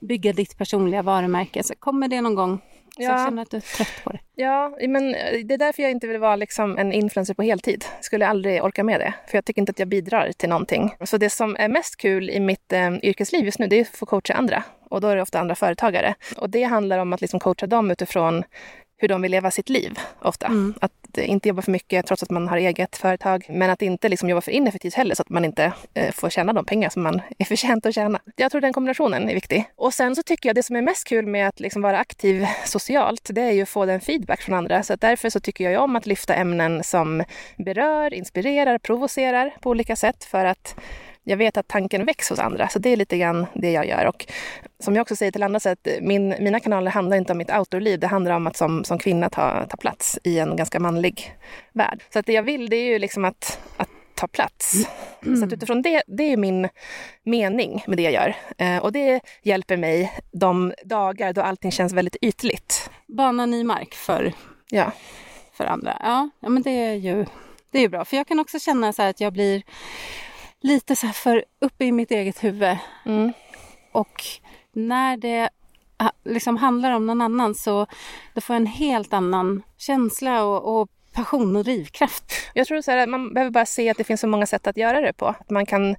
bygga 0.00 0.32
ditt 0.32 0.58
personliga 0.58 1.02
varumärke. 1.02 1.62
Så 1.62 1.74
kommer 1.74 2.08
det 2.08 2.20
någon 2.20 2.34
gång 2.34 2.60
så 2.98 3.02
Ja. 3.04 3.10
jag 3.18 3.26
känner 3.28 3.42
att 3.42 3.50
du 3.50 3.56
är 3.56 3.60
trött 3.60 4.04
på 4.04 4.10
det? 4.10 4.18
Ja, 4.34 4.76
men 4.88 5.12
det 5.44 5.54
är 5.54 5.58
därför 5.58 5.82
jag 5.82 5.90
inte 5.90 6.06
vill 6.06 6.18
vara 6.18 6.36
liksom 6.36 6.78
en 6.78 6.92
influencer 6.92 7.34
på 7.34 7.42
heltid. 7.42 7.84
Jag 7.96 8.04
skulle 8.04 8.26
aldrig 8.26 8.64
orka 8.64 8.84
med 8.84 9.00
det, 9.00 9.14
för 9.26 9.36
jag 9.38 9.44
tycker 9.44 9.62
inte 9.62 9.70
att 9.70 9.78
jag 9.78 9.88
bidrar 9.88 10.32
till 10.32 10.48
någonting. 10.48 10.94
Så 11.04 11.16
det 11.16 11.30
som 11.30 11.56
är 11.58 11.68
mest 11.68 11.96
kul 11.96 12.30
i 12.30 12.40
mitt 12.40 12.72
eh, 12.72 12.90
yrkesliv 13.02 13.44
just 13.44 13.58
nu, 13.58 13.66
det 13.66 13.76
är 13.76 13.80
att 13.80 13.88
få 13.88 14.06
coacha 14.06 14.34
andra. 14.34 14.62
Och 14.90 15.00
då 15.00 15.08
är 15.08 15.16
det 15.16 15.22
ofta 15.22 15.40
andra 15.40 15.54
företagare. 15.54 16.14
Och 16.36 16.50
det 16.50 16.62
handlar 16.62 16.98
om 16.98 17.12
att 17.12 17.20
liksom 17.20 17.40
coacha 17.40 17.66
dem 17.66 17.90
utifrån 17.90 18.44
hur 18.98 19.08
de 19.08 19.22
vill 19.22 19.30
leva 19.30 19.50
sitt 19.50 19.68
liv 19.68 19.98
ofta. 20.22 20.50
Att 20.80 21.18
eh, 21.18 21.30
inte 21.30 21.48
jobba 21.48 21.62
för 21.62 21.72
mycket 21.72 22.06
trots 22.06 22.22
att 22.22 22.30
man 22.30 22.48
har 22.48 22.56
eget 22.56 22.96
företag. 22.96 23.46
Men 23.48 23.70
att 23.70 23.82
inte 23.82 24.08
liksom 24.08 24.28
jobba 24.28 24.40
för 24.40 24.50
ineffektivt 24.50 24.94
heller 24.94 25.14
så 25.14 25.22
att 25.22 25.28
man 25.28 25.44
inte 25.44 25.72
eh, 25.94 26.12
får 26.12 26.30
tjäna 26.30 26.52
de 26.52 26.64
pengar 26.64 26.88
som 26.88 27.02
man 27.02 27.20
är 27.38 27.44
förtjänt 27.44 27.86
att 27.86 27.94
tjäna. 27.94 28.20
Jag 28.36 28.50
tror 28.50 28.60
den 28.60 28.72
kombinationen 28.72 29.28
är 29.28 29.34
viktig. 29.34 29.64
Och 29.76 29.94
sen 29.94 30.16
så 30.16 30.22
tycker 30.22 30.48
jag 30.48 30.56
det 30.56 30.62
som 30.62 30.76
är 30.76 30.82
mest 30.82 31.08
kul 31.08 31.26
med 31.26 31.48
att 31.48 31.60
liksom 31.60 31.82
vara 31.82 31.98
aktiv 31.98 32.46
socialt, 32.64 33.28
det 33.32 33.42
är 33.42 33.52
ju 33.52 33.62
att 33.62 33.68
få 33.68 33.86
den 33.86 34.00
feedback 34.00 34.42
från 34.42 34.54
andra. 34.54 34.82
Så 34.82 34.92
att 34.92 35.00
därför 35.00 35.30
så 35.30 35.40
tycker 35.40 35.70
jag 35.70 35.82
om 35.82 35.96
att 35.96 36.06
lyfta 36.06 36.34
ämnen 36.34 36.84
som 36.84 37.24
berör, 37.56 38.14
inspirerar, 38.14 38.78
provocerar 38.78 39.54
på 39.60 39.70
olika 39.70 39.96
sätt 39.96 40.24
för 40.24 40.44
att 40.44 40.74
jag 41.28 41.36
vet 41.36 41.56
att 41.56 41.68
tanken 41.68 42.04
väcks 42.06 42.30
hos 42.30 42.38
andra. 42.38 42.68
Så 42.68 42.78
det 42.78 42.90
är 42.90 42.96
lite 42.96 43.18
grann 43.18 43.46
det 43.54 43.72
jag 43.72 43.86
gör. 43.86 44.04
Och 44.06 44.26
som 44.80 44.94
jag 44.96 45.02
också 45.02 45.16
säger 45.16 45.32
till 45.32 45.42
andra, 45.42 45.60
så 45.60 45.68
att 45.68 45.88
min, 46.00 46.28
mina 46.28 46.60
kanaler 46.60 46.90
handlar 46.90 47.16
inte 47.16 47.32
om 47.32 47.38
mitt 47.38 47.50
outdoor-liv. 47.50 48.00
Det 48.00 48.06
handlar 48.06 48.32
om 48.32 48.46
att 48.46 48.56
som, 48.56 48.84
som 48.84 48.98
kvinna 48.98 49.30
ta, 49.30 49.66
ta 49.66 49.76
plats 49.76 50.18
i 50.24 50.38
en 50.38 50.56
ganska 50.56 50.80
manlig 50.80 51.36
värld. 51.72 52.02
Så 52.12 52.18
att 52.18 52.26
det 52.26 52.32
jag 52.32 52.42
vill 52.42 52.68
det 52.68 52.76
är 52.76 52.84
ju 52.92 52.98
liksom 52.98 53.24
att, 53.24 53.60
att 53.76 53.88
ta 54.14 54.26
plats. 54.28 54.88
Så 55.38 55.44
att 55.44 55.52
utifrån 55.52 55.82
det, 55.82 56.02
det 56.06 56.32
är 56.32 56.36
min 56.36 56.68
mening 57.24 57.84
med 57.86 57.96
det 57.96 58.02
jag 58.02 58.12
gör. 58.12 58.34
Eh, 58.58 58.78
och 58.78 58.92
det 58.92 59.20
hjälper 59.42 59.76
mig 59.76 60.12
de 60.32 60.72
dagar 60.84 61.32
då 61.32 61.42
allting 61.42 61.72
känns 61.72 61.92
väldigt 61.92 62.16
ytligt. 62.22 62.90
Bana 63.06 63.46
ny 63.46 63.64
mark 63.64 63.94
för, 63.94 64.32
Ja. 64.70 64.92
för 65.52 65.64
andra. 65.64 65.96
Ja, 66.00 66.30
ja 66.40 66.48
men 66.48 66.62
det 66.62 66.70
är 66.70 66.94
ju 66.94 67.26
det 67.70 67.78
är 67.78 67.88
bra. 67.88 68.04
För 68.04 68.16
jag 68.16 68.26
kan 68.26 68.40
också 68.40 68.58
känna 68.58 68.92
så 68.92 69.02
här 69.02 69.10
att 69.10 69.20
jag 69.20 69.32
blir 69.32 69.62
lite 70.60 70.96
så 70.96 71.06
här 71.06 71.12
för 71.12 71.44
uppe 71.60 71.84
i 71.84 71.92
mitt 71.92 72.10
eget 72.10 72.44
huvud. 72.44 72.78
Mm. 73.06 73.32
Och 73.92 74.22
när 74.72 75.16
det 75.16 75.50
liksom 76.24 76.56
handlar 76.56 76.92
om 76.92 77.06
någon 77.06 77.20
annan 77.20 77.54
så 77.54 77.86
då 78.34 78.40
får 78.40 78.54
jag 78.54 78.60
en 78.60 78.66
helt 78.66 79.12
annan 79.12 79.62
känsla 79.78 80.44
och, 80.44 80.80
och 80.80 80.88
passion 81.12 81.56
och 81.56 81.64
drivkraft. 81.64 82.32
Jag 82.54 82.66
tror 82.66 82.80
så 82.80 82.90
här, 82.90 82.98
att 82.98 83.08
man 83.08 83.34
behöver 83.34 83.50
bara 83.50 83.66
se 83.66 83.90
att 83.90 83.96
det 83.96 84.04
finns 84.04 84.20
så 84.20 84.26
många 84.26 84.46
sätt 84.46 84.66
att 84.66 84.76
göra 84.76 85.00
det 85.00 85.12
på. 85.12 85.26
Att 85.26 85.50
man 85.50 85.66
kan, 85.66 85.96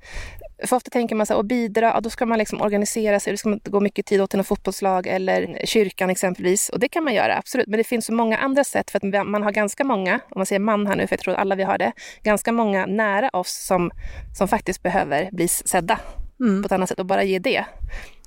för 0.64 0.76
ofta 0.76 0.90
tänker 0.90 1.16
man 1.16 1.26
så 1.26 1.34
här, 1.34 1.40
att 1.40 1.46
bidra, 1.46 1.86
ja, 1.86 2.02
då 2.02 2.10
ska 2.10 2.26
man 2.26 2.38
liksom 2.38 2.62
organisera 2.62 3.20
sig, 3.20 3.34
då 3.34 3.38
ska 3.38 3.50
man 3.50 3.60
gå 3.64 3.80
mycket 3.80 4.06
tid 4.06 4.22
åt 4.22 4.34
något 4.34 4.48
fotbollslag 4.48 5.08
eller 5.08 5.66
kyrkan 5.66 6.10
exempelvis. 6.10 6.70
Och 6.70 6.80
det 6.80 6.88
kan 6.88 7.04
man 7.04 7.14
göra, 7.14 7.38
absolut. 7.38 7.68
Men 7.68 7.78
det 7.78 7.84
finns 7.84 8.06
så 8.06 8.14
många 8.14 8.38
andra 8.38 8.64
sätt, 8.64 8.92
för 8.92 8.98
att 8.98 9.28
man 9.28 9.44
har 9.44 9.52
ganska 9.52 9.84
många, 9.84 10.16
om 10.16 10.40
man 10.40 10.46
säger 10.46 10.60
man 10.60 10.88
här 10.88 10.96
nu, 10.96 11.08
för 11.08 11.14
jag 11.14 11.20
tror 11.20 11.34
att 11.34 11.40
alla 11.40 11.56
vi 11.56 11.64
har 11.64 11.78
det, 11.78 11.92
ganska 12.24 12.52
många 12.52 12.86
nära 12.86 13.30
oss 13.30 13.66
som, 13.66 13.92
som 14.38 14.48
faktiskt 14.48 14.84
behöver 14.84 15.30
bli 15.32 15.48
sedda 15.48 16.00
på 16.38 16.66
ett 16.66 16.72
annat 16.72 16.90
sätt. 16.90 17.00
Och 17.00 17.06
bara 17.06 17.24
ge 17.24 17.40
det 17.40 17.66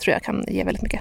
tror 0.02 0.12
jag 0.12 0.22
kan 0.22 0.44
ge 0.48 0.64
väldigt 0.64 0.82
mycket. 0.82 1.00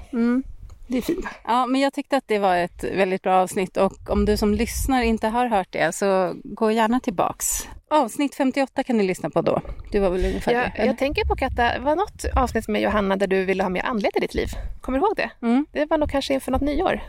Det 0.92 0.98
är 0.98 1.02
fint. 1.02 1.26
Ja, 1.48 1.66
men 1.66 1.82
jag 1.82 1.94
tyckte 1.94 2.18
att 2.18 2.28
det 2.28 2.40
var 2.40 2.56
ett 2.58 2.84
väldigt 2.84 3.22
bra 3.22 3.36
avsnitt 3.42 3.78
och 3.78 4.10
om 4.10 4.26
du 4.26 4.38
som 4.38 4.54
lyssnar 4.54 5.02
inte 5.02 5.28
har 5.28 5.48
hört 5.48 5.68
det 5.72 5.96
så 5.96 6.34
gå 6.44 6.72
gärna 6.72 7.00
tillbaks. 7.00 7.68
Avsnitt 7.90 8.36
58 8.36 8.84
kan 8.84 8.98
ni 8.98 9.04
lyssna 9.04 9.30
på 9.30 9.42
då. 9.42 9.62
Du 9.92 10.00
var 10.00 10.10
väl 10.10 10.26
ungefär 10.26 10.52
Jag, 10.52 10.72
det? 10.76 10.86
jag 10.86 10.98
tänker 10.98 11.26
på 11.26 11.36
Katta, 11.36 11.80
var 11.80 11.96
något 11.96 12.26
avsnitt 12.36 12.68
med 12.68 12.82
Johanna 12.82 13.16
där 13.16 13.28
du 13.28 13.46
ville 13.46 13.64
ha 13.64 13.70
mer 13.70 13.86
andlighet 13.86 14.18
i 14.18 14.20
ditt 14.20 14.34
liv? 14.34 14.48
Kommer 14.82 15.00
du 15.00 15.06
ihåg 15.06 15.16
det? 15.16 15.32
Mm. 15.42 15.66
Det 15.72 15.86
var 15.86 15.98
nog 15.98 16.10
kanske 16.12 16.34
inför 16.34 16.52
något 16.52 16.62
nyår. 16.62 17.02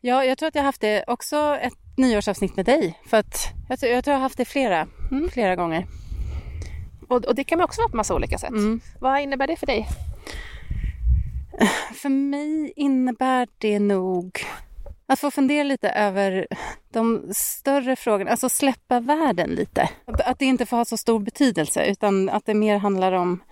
Ja, 0.00 0.24
jag 0.24 0.38
tror 0.38 0.48
att 0.48 0.54
jag 0.54 0.62
haft 0.62 0.80
det 0.80 1.04
också 1.06 1.58
ett 1.62 1.74
nyårsavsnitt 1.96 2.56
med 2.56 2.64
dig. 2.66 2.98
För 3.06 3.16
att 3.16 3.48
jag, 3.68 3.80
tror- 3.80 3.92
jag 3.92 4.04
tror 4.04 4.12
jag 4.12 4.18
har 4.18 4.22
haft 4.22 4.38
det 4.38 4.44
flera, 4.44 4.86
flera 5.32 5.56
gånger. 5.56 5.86
Och, 7.08 7.24
och 7.24 7.34
det 7.34 7.44
kan 7.44 7.58
man 7.58 7.64
också 7.64 7.80
vara 7.80 7.90
på 7.90 7.96
massa 7.96 8.14
olika 8.14 8.38
sätt. 8.38 8.50
Mm. 8.50 8.80
Vad 9.00 9.20
innebär 9.20 9.46
det 9.46 9.56
för 9.56 9.66
dig? 9.66 9.88
För 11.94 12.08
mig 12.08 12.72
innebär 12.76 13.48
det 13.58 13.78
nog 13.78 14.44
att 15.06 15.20
få 15.20 15.30
fundera 15.30 15.62
lite 15.62 15.88
över 15.90 16.46
de 16.92 17.22
större 17.30 17.96
frågorna, 17.96 18.30
alltså 18.30 18.48
släppa 18.48 19.00
världen 19.00 19.50
lite. 19.50 19.88
Att, 20.04 20.38
det 20.38 20.44
inte 20.44 20.66
får 20.66 20.76
ha 20.76 20.84
så 20.84 20.96
stor 20.96 21.20
betydelse 21.20 21.86
utan 21.86 22.28
att 22.28 22.46
det 22.46 22.54
mer 22.54 22.78
handlar 22.78 23.12
om 23.12 23.42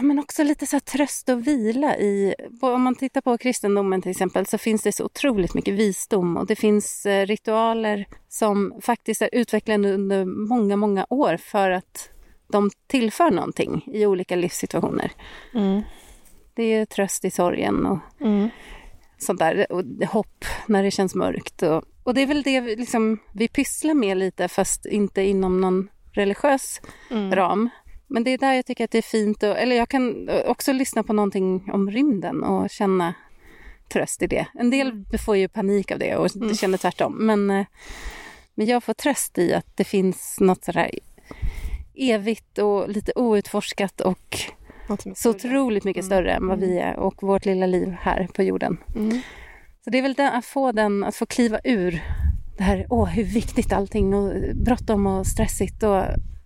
men 0.00 0.18
också 0.18 0.44
lite 0.44 0.66
så 0.66 0.76
här 0.76 0.80
tröst 0.80 1.28
och 1.28 1.46
vila 1.46 1.96
i... 1.96 2.34
Om 2.60 2.82
man 2.82 2.94
tittar 2.94 3.20
på 3.20 3.38
kristendomen 3.38 4.02
till 4.02 4.10
exempel 4.10 4.46
så 4.46 4.58
finns 4.58 4.82
det 4.82 4.92
så 4.92 5.04
otroligt 5.04 5.54
mycket 5.54 5.74
visdom 5.74 6.36
och 6.36 6.46
det 6.46 6.56
finns 6.56 7.06
eh, 7.06 7.26
ritualer 7.26 8.06
som 8.28 8.74
faktiskt 8.82 9.22
är 9.22 9.28
utvecklade 9.32 9.94
under 9.94 10.24
många, 10.24 10.76
många 10.76 11.06
år 11.10 11.36
för 11.36 11.70
att 11.70 12.08
de 12.52 12.70
tillför 12.86 13.30
någonting 13.30 13.84
i 13.92 14.06
olika 14.06 14.36
livssituationer. 14.36 15.12
Mm. 15.54 15.82
Det 16.54 16.62
är 16.62 16.84
tröst 16.86 17.24
i 17.24 17.30
sorgen 17.30 17.86
och 17.86 17.98
sånt 19.18 19.38
där. 19.38 19.72
Och 19.72 19.84
hopp 20.08 20.44
när 20.66 20.82
det 20.82 20.90
känns 20.90 21.14
mörkt. 21.14 21.62
Och, 21.62 21.84
och 22.02 22.14
det 22.14 22.20
är 22.20 22.26
väl 22.26 22.42
det 22.42 22.60
vi, 22.60 22.76
liksom, 22.76 23.18
vi 23.34 23.48
pysslar 23.48 23.94
med 23.94 24.16
lite 24.16 24.48
fast 24.48 24.86
inte 24.86 25.22
inom 25.22 25.60
någon 25.60 25.88
religiös 26.12 26.80
ram. 27.10 27.68
Men 28.06 28.24
det 28.24 28.30
är 28.30 28.38
där 28.38 28.54
jag 28.54 28.66
tycker 28.66 28.84
att 28.84 28.90
det 28.90 28.98
är 28.98 29.02
fint. 29.02 29.42
Och, 29.42 29.58
eller 29.58 29.76
jag 29.76 29.88
kan 29.88 30.30
också 30.46 30.72
lyssna 30.72 31.02
på 31.02 31.12
någonting 31.12 31.70
om 31.72 31.90
rymden 31.90 32.42
och 32.42 32.70
känna 32.70 33.14
tröst 33.92 34.22
i 34.22 34.26
det. 34.26 34.46
En 34.54 34.70
del 34.70 35.04
får 35.24 35.36
ju 35.36 35.48
panik 35.48 35.90
av 35.90 35.98
det 35.98 36.16
och 36.16 36.56
känner 36.56 36.78
tvärtom. 36.78 37.26
Men, 37.26 37.50
eh, 37.50 37.66
men 38.54 38.66
jag 38.66 38.84
får 38.84 38.94
tröst 38.94 39.38
i 39.38 39.54
att 39.54 39.76
det 39.76 39.84
finns 39.84 40.36
något 40.40 40.64
sådär 40.64 40.90
evigt 41.94 42.58
och 42.58 42.88
lite 42.88 43.12
outforskat 43.16 44.00
och 44.00 44.38
så 45.14 45.30
otroligt 45.30 45.84
mycket 45.84 46.04
större 46.04 46.32
än 46.32 46.46
vad 46.46 46.60
vi 46.60 46.78
är 46.78 46.96
och 46.96 47.22
vårt 47.22 47.44
lilla 47.44 47.66
liv 47.66 47.96
här 48.00 48.28
på 48.34 48.42
jorden. 48.42 48.78
Så 49.84 49.90
det 49.90 49.98
är 49.98 50.02
väl 50.02 50.14
den, 50.14 50.32
att 50.34 50.44
få 50.44 50.72
den, 50.72 51.04
att 51.04 51.16
få 51.16 51.26
kliva 51.26 51.58
ur 51.64 52.02
det 52.56 52.62
här, 52.62 52.86
åh 52.90 53.08
hur 53.08 53.24
viktigt 53.24 53.72
allting 53.72 54.14
och 54.14 54.56
bråttom 54.56 55.06
och 55.06 55.26
stressigt 55.26 55.82
och, 55.82 56.04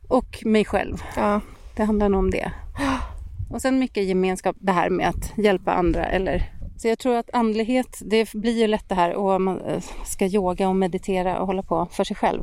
och 0.08 0.42
mig 0.44 0.64
själv. 0.64 1.02
Ja. 1.16 1.40
Det 1.76 1.84
handlar 1.84 2.08
nog 2.08 2.18
om 2.18 2.30
det. 2.30 2.52
Och 3.50 3.62
sen 3.62 3.78
mycket 3.78 4.04
gemenskap, 4.04 4.56
det 4.60 4.72
här 4.72 4.90
med 4.90 5.08
att 5.08 5.32
hjälpa 5.38 5.72
andra 5.72 6.04
eller 6.06 6.56
så 6.76 6.88
jag 6.88 6.98
tror 6.98 7.16
att 7.16 7.30
andlighet, 7.32 8.02
det 8.04 8.32
blir 8.32 8.60
ju 8.60 8.66
lätt 8.66 8.88
det 8.88 8.94
här 8.94 9.14
och 9.14 9.40
man 9.40 9.60
eh, 9.60 9.82
ska 10.04 10.26
yoga 10.26 10.68
och 10.68 10.76
meditera 10.76 11.38
och 11.40 11.46
hålla 11.46 11.62
på 11.62 11.86
för 11.90 12.04
sig 12.04 12.16
själv. 12.16 12.42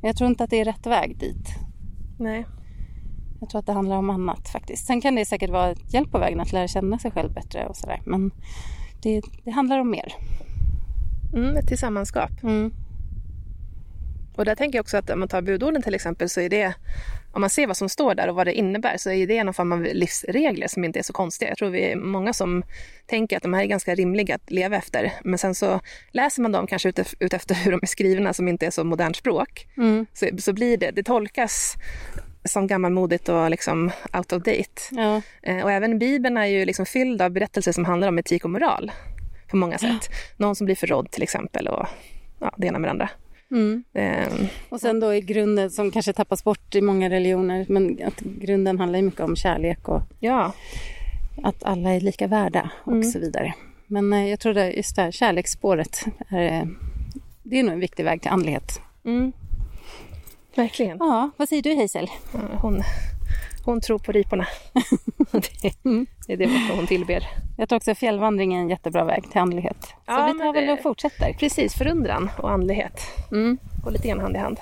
Men 0.00 0.08
jag 0.08 0.16
tror 0.16 0.30
inte 0.30 0.44
att 0.44 0.50
det 0.50 0.60
är 0.60 0.64
rätt 0.64 0.86
väg 0.86 1.18
dit. 1.18 1.46
Nej. 2.18 2.46
Jag 3.40 3.50
tror 3.50 3.58
att 3.58 3.66
det 3.66 3.72
handlar 3.72 3.96
om 3.96 4.10
annat 4.10 4.48
faktiskt. 4.48 4.86
Sen 4.86 5.00
kan 5.00 5.14
det 5.14 5.24
säkert 5.24 5.50
vara 5.50 5.70
ett 5.70 5.94
hjälp 5.94 6.10
på 6.10 6.18
vägen 6.18 6.40
att 6.40 6.52
lära 6.52 6.68
känna 6.68 6.98
sig 6.98 7.10
själv 7.10 7.32
bättre 7.32 7.66
och 7.66 7.76
sådär. 7.76 8.00
Men 8.04 8.30
det, 9.02 9.22
det 9.44 9.50
handlar 9.50 9.78
om 9.78 9.90
mer. 9.90 10.14
Mm, 11.34 11.56
ett 11.56 11.68
tillsammanskap. 11.68 12.30
Mm. 12.42 12.72
Och 14.36 14.44
där 14.44 14.54
tänker 14.54 14.78
jag 14.78 14.82
också 14.82 14.96
att 14.96 15.10
om 15.10 15.18
man 15.18 15.28
tar 15.28 15.42
budorden 15.42 15.82
till 15.82 15.94
exempel 15.94 16.28
så 16.28 16.40
är 16.40 16.48
det, 16.48 16.74
om 17.32 17.40
man 17.40 17.50
ser 17.50 17.66
vad 17.66 17.76
som 17.76 17.88
står 17.88 18.14
där 18.14 18.28
och 18.28 18.34
vad 18.34 18.46
det 18.46 18.52
innebär 18.52 18.96
så 18.96 19.10
är 19.10 19.26
det 19.26 19.44
någon 19.44 19.54
form 19.54 19.72
av 19.72 19.82
livsregler 19.82 20.68
som 20.68 20.84
inte 20.84 20.98
är 20.98 21.02
så 21.02 21.12
konstiga. 21.12 21.50
Jag 21.50 21.58
tror 21.58 21.70
vi 21.70 21.92
är 21.92 21.96
många 21.96 22.32
som 22.32 22.62
tänker 23.06 23.36
att 23.36 23.42
de 23.42 23.54
här 23.54 23.62
är 23.62 23.66
ganska 23.66 23.94
rimliga 23.94 24.34
att 24.34 24.50
leva 24.50 24.76
efter. 24.76 25.12
Men 25.24 25.38
sen 25.38 25.54
så 25.54 25.80
läser 26.10 26.42
man 26.42 26.52
dem 26.52 26.66
kanske 26.66 26.90
utef- 26.90 27.14
utefter 27.20 27.54
hur 27.54 27.70
de 27.70 27.80
är 27.82 27.86
skrivna 27.86 28.32
som 28.32 28.48
inte 28.48 28.66
är 28.66 28.70
så 28.70 28.84
modernt 28.84 29.16
språk. 29.16 29.66
Mm. 29.76 30.06
Så, 30.12 30.28
så 30.38 30.52
blir 30.52 30.76
det, 30.76 30.90
det 30.90 31.02
tolkas 31.02 31.74
som 32.44 32.66
gammalmodigt 32.66 33.28
och 33.28 33.50
liksom 33.50 33.90
out 34.12 34.32
of 34.32 34.42
date. 34.42 34.80
Ja. 34.90 35.22
Eh, 35.42 35.62
Och 35.64 35.72
även 35.72 35.98
Bibeln 35.98 36.36
är 36.36 36.46
ju 36.46 36.64
liksom 36.64 36.86
fylld 36.86 37.22
av 37.22 37.30
berättelser 37.30 37.72
som 37.72 37.84
handlar 37.84 38.08
om 38.08 38.18
etik 38.18 38.44
och 38.44 38.50
moral 38.50 38.92
på 39.50 39.56
många 39.56 39.78
sätt. 39.78 40.08
Någon 40.36 40.56
som 40.56 40.64
blir 40.64 40.76
förrådd 40.76 41.10
till 41.10 41.22
exempel 41.22 41.68
och 41.68 41.86
ja, 42.38 42.54
det 42.56 42.66
ena 42.66 42.78
med 42.78 42.88
det 42.88 42.90
andra. 42.90 43.08
Mm. 43.50 43.84
Eh, 43.94 44.28
Och 44.68 44.80
sen 44.80 45.00
då 45.00 45.14
i 45.14 45.20
grunden 45.20 45.70
som 45.70 45.90
kanske 45.90 46.12
tappas 46.12 46.44
bort 46.44 46.74
i 46.74 46.80
många 46.80 47.10
religioner. 47.10 47.66
Men 47.68 47.98
att 48.06 48.20
grunden 48.20 48.78
handlar 48.80 48.98
ju 48.98 49.04
mycket 49.04 49.20
om 49.20 49.36
kärlek 49.36 49.88
och 49.88 50.02
Ja, 50.20 50.52
att 51.42 51.64
alla 51.64 51.90
är 51.94 52.00
lika 52.00 52.26
värda 52.26 52.70
och 52.84 53.04
så 53.04 53.18
vidare. 53.18 53.54
Men 53.86 54.12
eh, 54.12 54.28
jag 54.30 54.40
tror 54.40 54.54
det 54.54 54.70
just 54.72 54.96
det 54.96 55.02
här 55.02 55.10
kärleksspåret 55.10 56.04
är, 56.28 56.60
eh, 56.60 56.66
det 57.42 57.58
är 57.58 57.62
nog 57.62 57.72
en 57.72 57.80
viktig 57.80 58.04
väg 58.04 58.22
till 58.22 58.30
andlighet. 58.30 58.80
Verkligen. 60.56 60.96
Ja, 61.00 61.30
vad 61.36 61.48
säger 61.48 61.62
du 61.62 61.74
Hazel? 61.76 62.10
Ja, 62.32 62.40
Hon, 62.62 62.82
hon 63.64 63.80
tror 63.80 63.98
på 63.98 64.12
riporna. 64.12 64.46
det, 65.32 65.72
det 66.26 66.32
är 66.32 66.36
det 66.36 66.74
hon 66.76 66.86
tillber. 66.86 67.28
Jag 67.58 67.68
tror 67.68 67.76
också 67.76 67.94
fjällvandring 67.94 68.54
är 68.54 68.58
en 68.60 68.68
jättebra 68.68 69.04
väg 69.04 69.30
till 69.30 69.40
andlighet. 69.40 69.76
Så 69.84 69.94
Ja, 70.06 70.32
vi 70.32 70.38
tar 70.38 70.52
väl 70.52 70.70
och 70.70 70.82
fortsätter. 70.82 71.32
Precis, 71.32 71.74
förundran 71.74 72.30
och 72.38 72.50
andlighet. 72.50 73.00
Mm. 73.32 73.58
Går 73.84 73.90
lite 73.90 74.08
grann 74.08 74.20
hand 74.20 74.36
i 74.36 74.38
hand. 74.38 74.58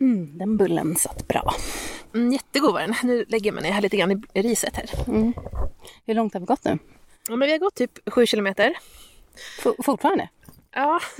Mm, 0.00 0.38
den 0.38 0.56
bullen 0.56 0.96
satt 0.96 1.28
bra. 1.28 1.54
Mm, 2.14 2.32
jättegod 2.32 2.72
var 2.72 2.80
den. 2.80 2.94
Nu 3.02 3.24
lägger 3.28 3.52
man 3.52 3.62
ner 3.62 3.70
här 3.72 3.80
lite 3.82 3.96
grann 3.96 4.10
i 4.10 4.22
i 4.34 4.42
riset 4.42 4.76
här. 4.76 4.90
Hur 6.06 6.14
långt 6.14 6.32
har 6.32 6.40
vi 6.40 6.46
gått 6.46 6.64
nu? 6.64 6.78
Ja, 7.28 7.36
men 7.36 7.46
vi 7.46 7.52
har 7.52 7.58
gått 7.58 7.74
typ 7.74 8.12
sju 8.12 8.26
kilometer. 8.26 8.74
F- 9.58 9.74
fortfarande? 9.84 10.28
Ja. 10.74 11.00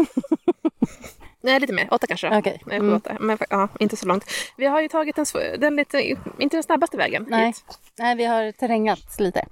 Nej, 1.42 1.61
lite 1.61 1.72
mer. 1.72 1.88
Åtta 1.90 2.07
kanske 2.07 2.28
då. 2.28 2.38
Okej. 2.38 2.62
Nej, 2.66 2.80
sju, 2.80 2.84
Mm. 2.86 2.96
åtta. 2.96 3.16
Men 3.20 3.38
ja, 3.51 3.68
inte 3.80 3.96
så 3.96 4.07
långt. 4.07 4.24
Vi 4.57 4.66
har 4.66 4.80
ju 4.80 4.88
tagit 4.88 5.16
den, 5.16 5.26
den 5.61 5.76
lite, 5.76 6.03
inte 6.38 6.57
den 6.57 6.62
snabbaste 6.62 6.96
vägen 6.96 7.26
Nej. 7.28 7.46
hit. 7.46 7.64
Nej, 7.98 8.16
vi 8.16 8.24
har 8.24 8.53
terrängat 8.53 9.16
lite. 9.20 9.46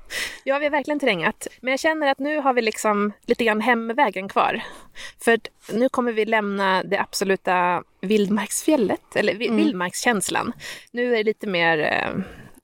Ja, 0.45 0.59
vi 0.59 0.65
har 0.65 0.71
verkligen 0.71 1.01
terrängat. 1.01 1.47
Men 1.61 1.71
jag 1.71 1.81
känner 1.81 2.07
att 2.11 2.19
nu 2.19 2.39
har 2.41 2.53
vi 2.53 2.63
liksom 2.63 3.13
lite 3.27 3.45
grann 3.45 3.61
hemvägen 3.61 4.29
kvar. 4.29 4.63
För 5.25 5.39
nu 5.73 5.89
kommer 5.89 6.13
vi 6.13 6.25
lämna 6.25 6.83
det 6.83 7.01
absoluta 7.01 7.83
vildmarksfjället, 8.01 9.17
eller 9.17 9.35
vi- 9.35 9.49
vildmarkskänslan. 9.51 10.53
Nu 10.91 11.13
är 11.13 11.17
det 11.17 11.23
lite 11.25 11.47
mer 11.47 11.79
eh, 11.79 12.15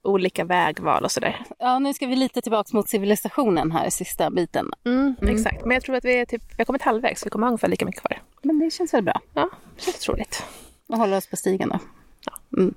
olika 0.05 0.45
vägval 0.45 1.05
och 1.05 1.13
sådär. 1.13 1.45
Ja, 1.59 1.79
nu 1.79 1.95
ska 1.95 2.07
vi 2.07 2.17
lite 2.17 2.41
tillbaka 2.41 2.71
mot 2.73 2.89
civilisationen 2.89 3.73
här, 3.73 3.91
sista 3.91 4.31
biten. 4.31 4.71
Mm, 4.85 5.15
Exakt, 5.23 5.65
men 5.65 5.71
jag 5.75 5.83
tror 5.83 5.97
att 5.97 6.05
vi 6.05 6.15
är 6.21 6.25
typ, 6.27 6.43
vi 6.51 6.55
har 6.59 6.65
kommit 6.65 6.83
halvvägs, 6.83 7.27
vi 7.27 7.31
kommer 7.31 7.47
ha 7.47 7.49
ungefär 7.51 7.69
lika 7.69 7.85
mycket 7.87 8.01
kvar. 8.01 8.23
Men 8.43 8.59
det 8.59 8.71
känns 8.71 8.95
väl 8.95 9.03
bra 9.03 9.21
Ja, 9.35 9.51
det 9.77 9.83
känns 9.83 9.97
otroligt. 10.09 10.45
att 10.89 10.99
hålla 10.99 11.17
oss 11.17 11.27
på 11.27 11.37
stigen 11.37 11.69
då. 11.69 11.79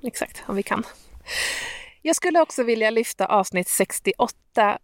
Exakt, 0.02 0.42
om 0.46 0.56
vi 0.56 0.62
kan. 0.62 0.82
Jag 2.02 2.16
skulle 2.16 2.40
också 2.40 2.62
vilja 2.62 2.90
lyfta 2.90 3.26
avsnitt 3.26 3.68
68 3.68 4.78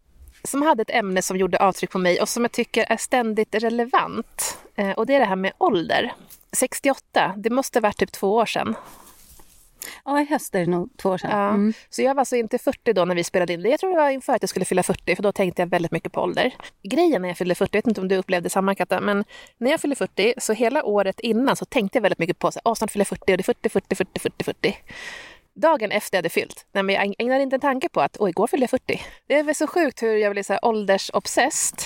som 0.45 0.63
hade 0.63 0.83
ett 0.83 0.91
ämne 0.91 1.23
som 1.23 1.37
gjorde 1.37 1.59
avtryck 1.59 1.91
på 1.91 1.99
mig 1.99 2.21
och 2.21 2.29
som 2.29 2.45
jag 2.45 2.53
tycker 2.53 2.85
är 2.93 2.97
ständigt 2.97 3.55
relevant. 3.55 4.59
Eh, 4.75 4.91
och 4.91 5.07
det 5.07 5.15
är 5.15 5.21
det 5.21 5.27
här 5.27 5.37
med 5.37 5.53
ålder. 5.59 6.13
68, 6.53 7.35
det 7.37 7.51
måste 7.51 7.79
ha 7.79 7.83
varit 7.83 7.97
typ 7.97 8.13
två 8.13 8.35
år 8.35 8.47
sedan. 8.47 8.75
Ja, 10.05 10.21
i 10.21 10.25
höst 10.25 10.55
är 10.55 10.61
det 10.61 10.71
nog 10.71 10.91
två 10.97 11.09
år 11.09 11.19
sedan. 11.19 11.31
Ja. 11.31 11.49
Mm. 11.49 11.73
Så 11.91 12.03
jag 12.03 12.15
var 12.15 12.21
alltså 12.21 12.37
inte 12.37 12.59
40 12.59 12.93
då 12.93 13.05
när 13.05 13.15
vi 13.15 13.25
spelade 13.25 13.53
in 13.53 13.63
det. 13.63 13.69
Jag 13.69 13.81
tror 13.81 13.91
det 13.91 13.97
var 13.97 14.11
inför 14.11 14.33
att 14.33 14.43
jag 14.43 14.49
skulle 14.49 14.65
fylla 14.65 14.83
40 14.83 15.17
för 15.17 15.23
då 15.23 15.33
tänkte 15.33 15.63
jag 15.63 15.67
väldigt 15.67 15.93
mycket 15.93 16.13
på 16.13 16.21
ålder. 16.21 16.55
Grejen 16.83 17.23
när 17.23 17.29
jag 17.29 17.39
fyllde 17.39 17.55
40, 17.55 17.77
jag 17.77 17.79
vet 17.79 17.87
inte 17.87 18.01
om 18.01 18.09
du 18.09 18.17
upplevde 18.17 18.51
samma 18.51 18.75
Katta, 18.75 19.01
men 19.01 19.25
när 19.59 19.71
jag 19.71 19.81
fyllde 19.81 19.97
40 19.97 20.35
så 20.39 20.53
hela 20.53 20.85
året 20.85 21.21
innan 21.21 21.57
så 21.57 21.65
tänkte 21.65 21.99
jag 21.99 22.03
väldigt 22.03 22.19
mycket 22.19 22.39
på 22.39 22.49
att 22.49 22.79
snart 22.79 22.91
fyller 22.91 23.01
jag 23.01 23.09
40 23.09 23.33
och 23.33 23.37
det 23.37 23.41
är 23.41 23.43
40, 23.43 23.69
40, 23.69 23.95
40, 23.95 24.21
40, 24.21 24.45
40. 24.45 24.77
Dagen 25.57 25.91
efter 25.91 26.17
jag 26.17 26.19
hade 26.19 26.29
fyllt, 26.29 26.67
nej 26.73 26.83
men 26.83 26.95
jag 26.95 27.15
ägnade 27.19 27.43
inte 27.43 27.57
en 27.57 27.61
tanke 27.61 27.89
på 27.89 28.01
att 28.01 28.17
oj, 28.21 28.31
igår 28.31 28.47
fyllde 28.47 28.63
jag 28.65 28.71
40. 28.71 29.01
Det 29.27 29.35
är 29.35 29.43
väl 29.43 29.55
så 29.55 29.67
sjukt 29.67 30.03
hur 30.03 30.17
jag 30.17 30.33
blev 30.33 30.43
så 30.43 30.53
här 30.53 30.65
åldersobsessed 30.65 31.79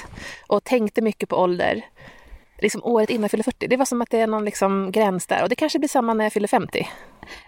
och 0.47 0.65
tänkte 0.65 1.03
mycket 1.03 1.29
på 1.29 1.37
ålder. 1.37 1.85
Liksom 2.59 2.85
året 2.85 3.11
innan 3.11 3.23
jag 3.23 3.31
fyllde 3.31 3.45
40. 3.45 3.67
Det 3.67 3.77
var 3.77 3.85
som 3.85 4.03
att 4.03 4.11
det 4.11 4.19
är 4.21 4.27
någon 4.27 4.45
liksom 4.45 4.93
gräns 4.93 5.27
där. 5.27 5.43
Och 5.43 5.49
det 5.49 5.55
kanske 5.55 5.79
blir 5.79 5.89
samma 5.89 6.15
när 6.15 6.25
jag 6.25 6.33
fyller 6.33 6.49
50. 6.49 6.89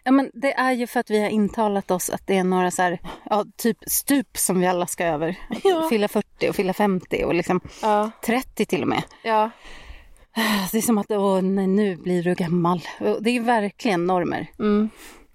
Ja, 0.05 0.11
men 0.11 0.31
det 0.35 0.53
är 0.53 0.73
ju 0.73 0.87
för 0.87 1.01
att 1.01 1.11
vi 1.11 1.23
har 1.23 1.29
intalat 1.29 1.91
oss 1.91 2.11
att 2.11 2.27
det 2.27 2.37
är 2.37 2.45
några 2.45 2.71
så 2.71 2.83
här, 2.83 2.99
ja, 3.31 3.45
typ 3.57 3.79
stup 3.87 4.37
som 4.39 4.61
vi 4.61 4.67
alla 4.67 4.87
ska 4.87 5.05
över. 5.05 5.37
Ja. 5.65 5.87
Fylla 5.91 6.09
40 6.09 6.49
och 6.49 6.57
fylla 6.57 6.73
50 6.73 7.25
och 7.25 7.35
liksom 7.35 7.61
Ja. 7.83 8.11
30 8.27 8.67
till 8.67 8.83
och 8.83 8.89
med. 8.89 9.03
Ja. 9.23 9.51
Det 10.73 10.79
är 10.79 10.83
som 10.83 10.99
att 10.99 11.11
åh, 11.11 11.43
nej, 11.43 11.67
nu 11.67 11.97
blir 11.97 12.23
du 12.23 12.35
gammal. 12.35 12.81
Det 13.21 13.31
är 13.31 13.41
verkligen 13.41 14.07
normer. 14.07 14.47
Mm. 14.59 14.91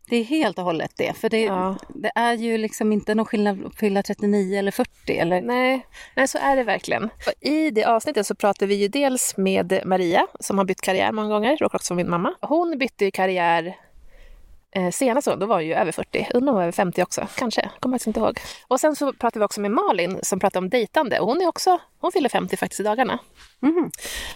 Det 0.07 0.15
är 0.15 0.23
helt 0.23 0.57
och 0.57 0.63
hållet 0.63 0.91
det. 0.97 1.13
För 1.17 1.29
det, 1.29 1.41
Ja. 1.41 1.75
det 1.89 2.11
är 2.15 2.33
ju 2.33 2.57
liksom 2.57 2.91
inte 2.91 3.15
någon 3.15 3.25
skillnad 3.25 3.65
att 3.65 3.75
fylla 3.75 4.03
39 4.03 4.59
eller 4.59 4.71
40. 4.71 5.17
Eller, 5.17 5.41
Nej, 5.41 5.87
nej, 6.15 6.27
så 6.27 6.37
är 6.37 6.55
det 6.55 6.63
verkligen. 6.63 7.03
Och 7.03 7.33
I 7.41 7.69
det 7.69 7.85
avsnittet 7.85 8.27
så 8.27 8.35
pratar 8.35 8.65
vi 8.65 8.75
ju 8.75 8.87
dels 8.87 9.37
med 9.37 9.81
Maria 9.85 10.27
som 10.39 10.57
har 10.57 10.65
bytt 10.65 10.81
karriär 10.81 11.11
många 11.11 11.29
gånger, 11.29 11.57
råkar 11.57 11.77
också 11.77 11.93
vara 11.93 11.97
min 12.03 12.09
mamma. 12.09 12.33
Hon 12.41 12.77
bytte 12.77 13.05
ju 13.05 13.11
karriär 13.11 13.75
eh, 14.71 14.89
senast, 14.91 15.27
då 15.39 15.45
var 15.45 15.55
hon 15.55 15.65
ju 15.65 15.73
över 15.73 15.91
40. 15.91 16.27
Undrar 16.33 16.39
om 16.39 16.47
hon 16.47 16.55
var 16.55 16.61
över 16.61 16.71
50 16.71 17.03
också, 17.03 17.27
kanske. 17.37 17.69
Kommer 17.79 17.95
faktiskt 17.95 18.07
inte 18.07 18.19
ihåg. 18.19 18.39
Och 18.67 18.79
sen 18.79 18.95
så 18.95 19.13
pratar 19.13 19.39
vi 19.39 19.45
också 19.45 19.61
med 19.61 19.71
Malin 19.71 20.19
som 20.23 20.39
pratar 20.39 20.59
om 20.59 20.69
dejtande 20.69 21.19
och 21.19 21.27
hon 21.27 21.41
är 21.41 21.47
också, 21.47 21.77
hon 21.99 22.11
fyller 22.11 22.29
50 22.29 22.57
faktiskt 22.57 22.79
i 22.79 22.83
dagarna. 22.83 23.19
Mhm. 23.59 23.91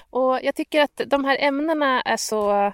Och 0.10 0.40
jag 0.44 0.56
tycker 0.56 0.82
att 0.82 1.02
de 1.08 1.26
här 1.26 1.38
ämnena 1.40 2.02
är 2.02 2.18
så 2.18 2.72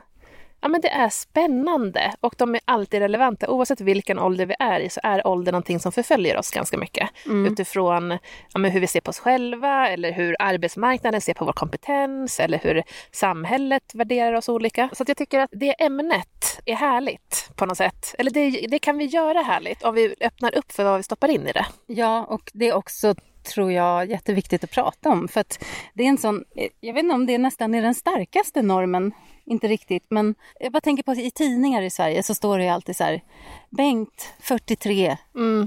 Ja, 0.66 0.70
men 0.70 0.82
det 0.82 0.90
är 0.90 1.10
spännande 1.10 2.14
och 2.22 2.36
de 2.38 2.56
är 2.56 2.62
alltid 2.66 3.00
relevanta. 3.00 3.50
Oavsett 3.50 3.82
vilken 3.82 4.20
ålder 4.20 4.46
vi 4.46 4.56
är 4.60 4.80
i 4.80 4.90
så 4.90 5.00
är 5.04 5.28
ålder 5.28 5.52
någonting 5.52 5.80
som 5.80 5.92
förföljer 5.92 6.38
oss 6.38 6.52
ganska 6.52 6.78
mycket. 6.78 7.10
Utifrån 7.26 8.18
ja, 8.54 8.60
hur 8.60 8.80
vi 8.80 8.88
ser 8.88 9.02
på 9.02 9.10
oss 9.10 9.20
själva 9.20 9.90
eller 9.90 10.12
hur 10.12 10.36
arbetsmarknaden 10.40 11.22
ser 11.22 11.34
på 11.34 11.46
vår 11.46 11.54
kompetens 11.54 12.40
eller 12.40 12.58
hur 12.58 12.84
samhället 13.12 13.96
värderar 13.96 14.34
oss 14.34 14.50
olika. 14.50 14.90
Så 14.94 15.04
jag 15.08 15.18
tycker 15.18 15.40
att 15.40 15.50
det 15.54 15.84
ämnet 15.84 16.62
är 16.66 16.76
härligt 16.76 17.52
på 17.56 17.66
något 17.66 17.78
sätt. 17.78 18.16
Eller 18.18 18.32
det, 18.32 18.68
det 18.68 18.80
kan 18.80 18.98
vi 18.98 19.06
göra 19.06 19.42
härligt 19.42 19.84
om 19.84 19.96
vi 19.96 20.16
öppnar 20.22 20.58
upp 20.58 20.72
för 20.72 20.84
vad 20.84 20.98
vi 20.98 21.04
stoppar 21.04 21.28
in 21.28 21.48
i 21.48 21.52
det. 21.52 21.66
Ja, 21.88 22.24
och 22.24 22.52
det 22.54 22.68
är 22.70 22.74
också 22.74 23.16
tror 23.46 23.72
jag 23.72 24.10
jätteviktigt 24.12 24.64
att 24.64 24.72
prata 24.72 25.10
om. 25.10 25.28
För 25.28 25.42
att 25.42 25.64
det 25.94 26.04
är 26.04 26.08
en 26.08 26.18
sån, 26.18 26.44
jag 26.80 26.94
vet 26.94 27.04
inte 27.04 27.16
om 27.16 27.26
det 27.26 27.38
nästan 27.38 27.76
är 27.76 27.82
den 27.82 27.96
starkaste 27.96 28.62
normen, 28.62 29.12
inte 29.48 29.68
riktigt, 29.68 30.06
men 30.10 30.36
jag 30.60 30.72
bara 30.72 30.82
tänker 30.82 31.04
på 31.04 31.12
att 31.12 31.18
i 31.18 31.32
tidningar 31.32 31.82
i 31.82 31.90
Sverige 31.90 32.24
så 32.24 32.36
står 32.36 32.58
det 32.58 32.64
ju 32.64 32.70
alltid 32.70 32.96
så 32.96 33.04
här 33.04 33.22
Bengt 33.70 34.34
43 34.40 35.18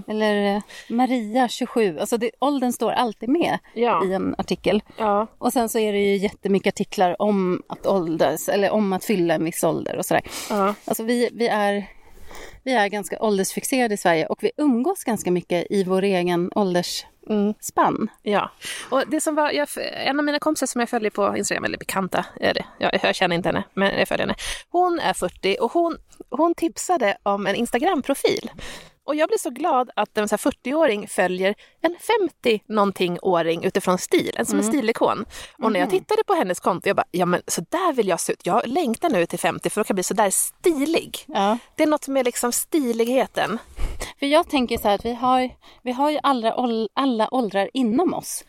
eller 0.08 0.56
eh, 0.56 0.62
Maria 0.88 1.48
27. 1.48 1.98
Alltså 1.98 2.16
det, 2.16 2.30
åldern 2.38 2.72
står 2.72 2.92
alltid 2.92 3.28
med 3.28 3.58
Ja. 3.74 4.04
i 4.04 4.12
en 4.12 4.34
artikel. 4.38 4.82
Ja. 4.98 5.26
Och 5.38 5.52
sen 5.52 5.68
så 5.68 5.78
är 5.78 5.92
det 5.92 5.98
ju 5.98 6.16
jättemycket 6.16 6.74
artiklar 6.74 7.22
om 7.22 7.62
att 7.68 7.86
åldras 7.86 8.48
eller 8.48 8.70
om 8.70 8.92
att 8.92 9.04
fylla 9.04 9.34
en 9.34 9.44
viss 9.44 9.64
ålder 9.64 9.96
och 9.96 10.06
sådär. 10.06 10.22
Ja. 10.50 10.74
Alltså 10.84 11.02
vi, 11.04 11.28
vi, 11.32 11.48
är, 11.48 11.86
vi 12.64 12.72
är 12.72 12.88
ganska 12.88 13.20
åldersfixerade 13.22 13.94
i 13.94 13.96
Sverige 13.96 14.26
och 14.26 14.42
vi 14.42 14.50
umgås 14.56 15.04
ganska 15.04 15.30
mycket 15.30 15.66
i 15.70 15.84
vår 15.84 16.02
egen 16.02 16.50
Spann. 17.60 18.08
Ja, 18.22 18.50
och 18.90 19.02
det 19.06 19.20
som 19.20 19.34
var, 19.34 19.50
jag, 19.50 19.68
en 19.92 20.18
av 20.18 20.24
mina 20.24 20.38
kompisar 20.38 20.66
som 20.66 20.80
jag 20.80 20.88
följer 20.88 21.10
på 21.10 21.36
Instagram, 21.36 21.64
eller 21.64 21.78
bekanta 21.78 22.24
är 22.40 22.54
det, 22.54 22.64
jag, 22.78 23.00
jag 23.02 23.14
känner 23.14 23.36
inte 23.36 23.48
henne, 23.48 23.64
men 23.74 23.98
jag 23.98 24.08
följer 24.08 24.26
henne. 24.26 24.36
Hon 24.70 25.00
är 25.00 25.12
40 25.12 25.56
och 25.60 25.72
hon, 25.72 25.96
hon 26.30 26.54
tipsade 26.54 27.16
om 27.22 27.46
en 27.46 27.54
Instagram-profil. 27.54 28.50
Och 29.08 29.14
jag 29.14 29.28
blir 29.28 29.38
så 29.38 29.50
glad 29.50 29.90
att 29.96 30.18
en 30.18 30.28
så 30.28 30.32
här 30.32 30.50
40-åring 30.50 31.08
följer 31.08 31.54
en 31.80 31.96
50-någonting-åring 32.40 33.64
utifrån 33.64 33.98
stil, 33.98 34.32
en 34.36 34.46
som 34.46 34.58
en 34.58 34.64
stilikon. 34.64 35.24
Och 35.58 35.72
när 35.72 35.80
jag 35.80 35.90
tittade 35.90 36.24
på 36.26 36.34
hennes 36.34 36.60
konto, 36.60 36.88
jag 36.88 36.96
bara, 36.96 37.06
ja 37.10 37.26
men 37.26 37.42
så 37.46 37.60
där 37.60 37.92
vill 37.92 38.08
jag 38.08 38.20
se 38.20 38.32
ut. 38.32 38.46
Jag 38.46 38.66
längtar 38.66 39.10
nu 39.10 39.26
till 39.26 39.38
50 39.38 39.70
för 39.70 39.80
att 39.80 39.84
jag 39.84 39.86
kan 39.86 39.94
bli 39.94 40.02
så 40.02 40.14
där 40.14 40.30
stilig. 40.30 41.18
Ja. 41.26 41.58
Det 41.76 41.82
är 41.82 41.86
något 41.86 42.08
med 42.08 42.24
liksom 42.24 42.52
stiligheten. 42.52 43.58
För 44.18 44.26
jag 44.26 44.50
tänker 44.50 44.78
så 44.78 44.88
här 44.88 44.94
att 44.94 45.04
vi 45.04 45.14
har, 45.14 45.50
vi 45.82 45.92
har 45.92 46.10
ju 46.10 46.18
alla, 46.22 46.54
alla 46.94 47.28
åldrar 47.34 47.70
inom 47.72 48.14
oss. 48.14 48.44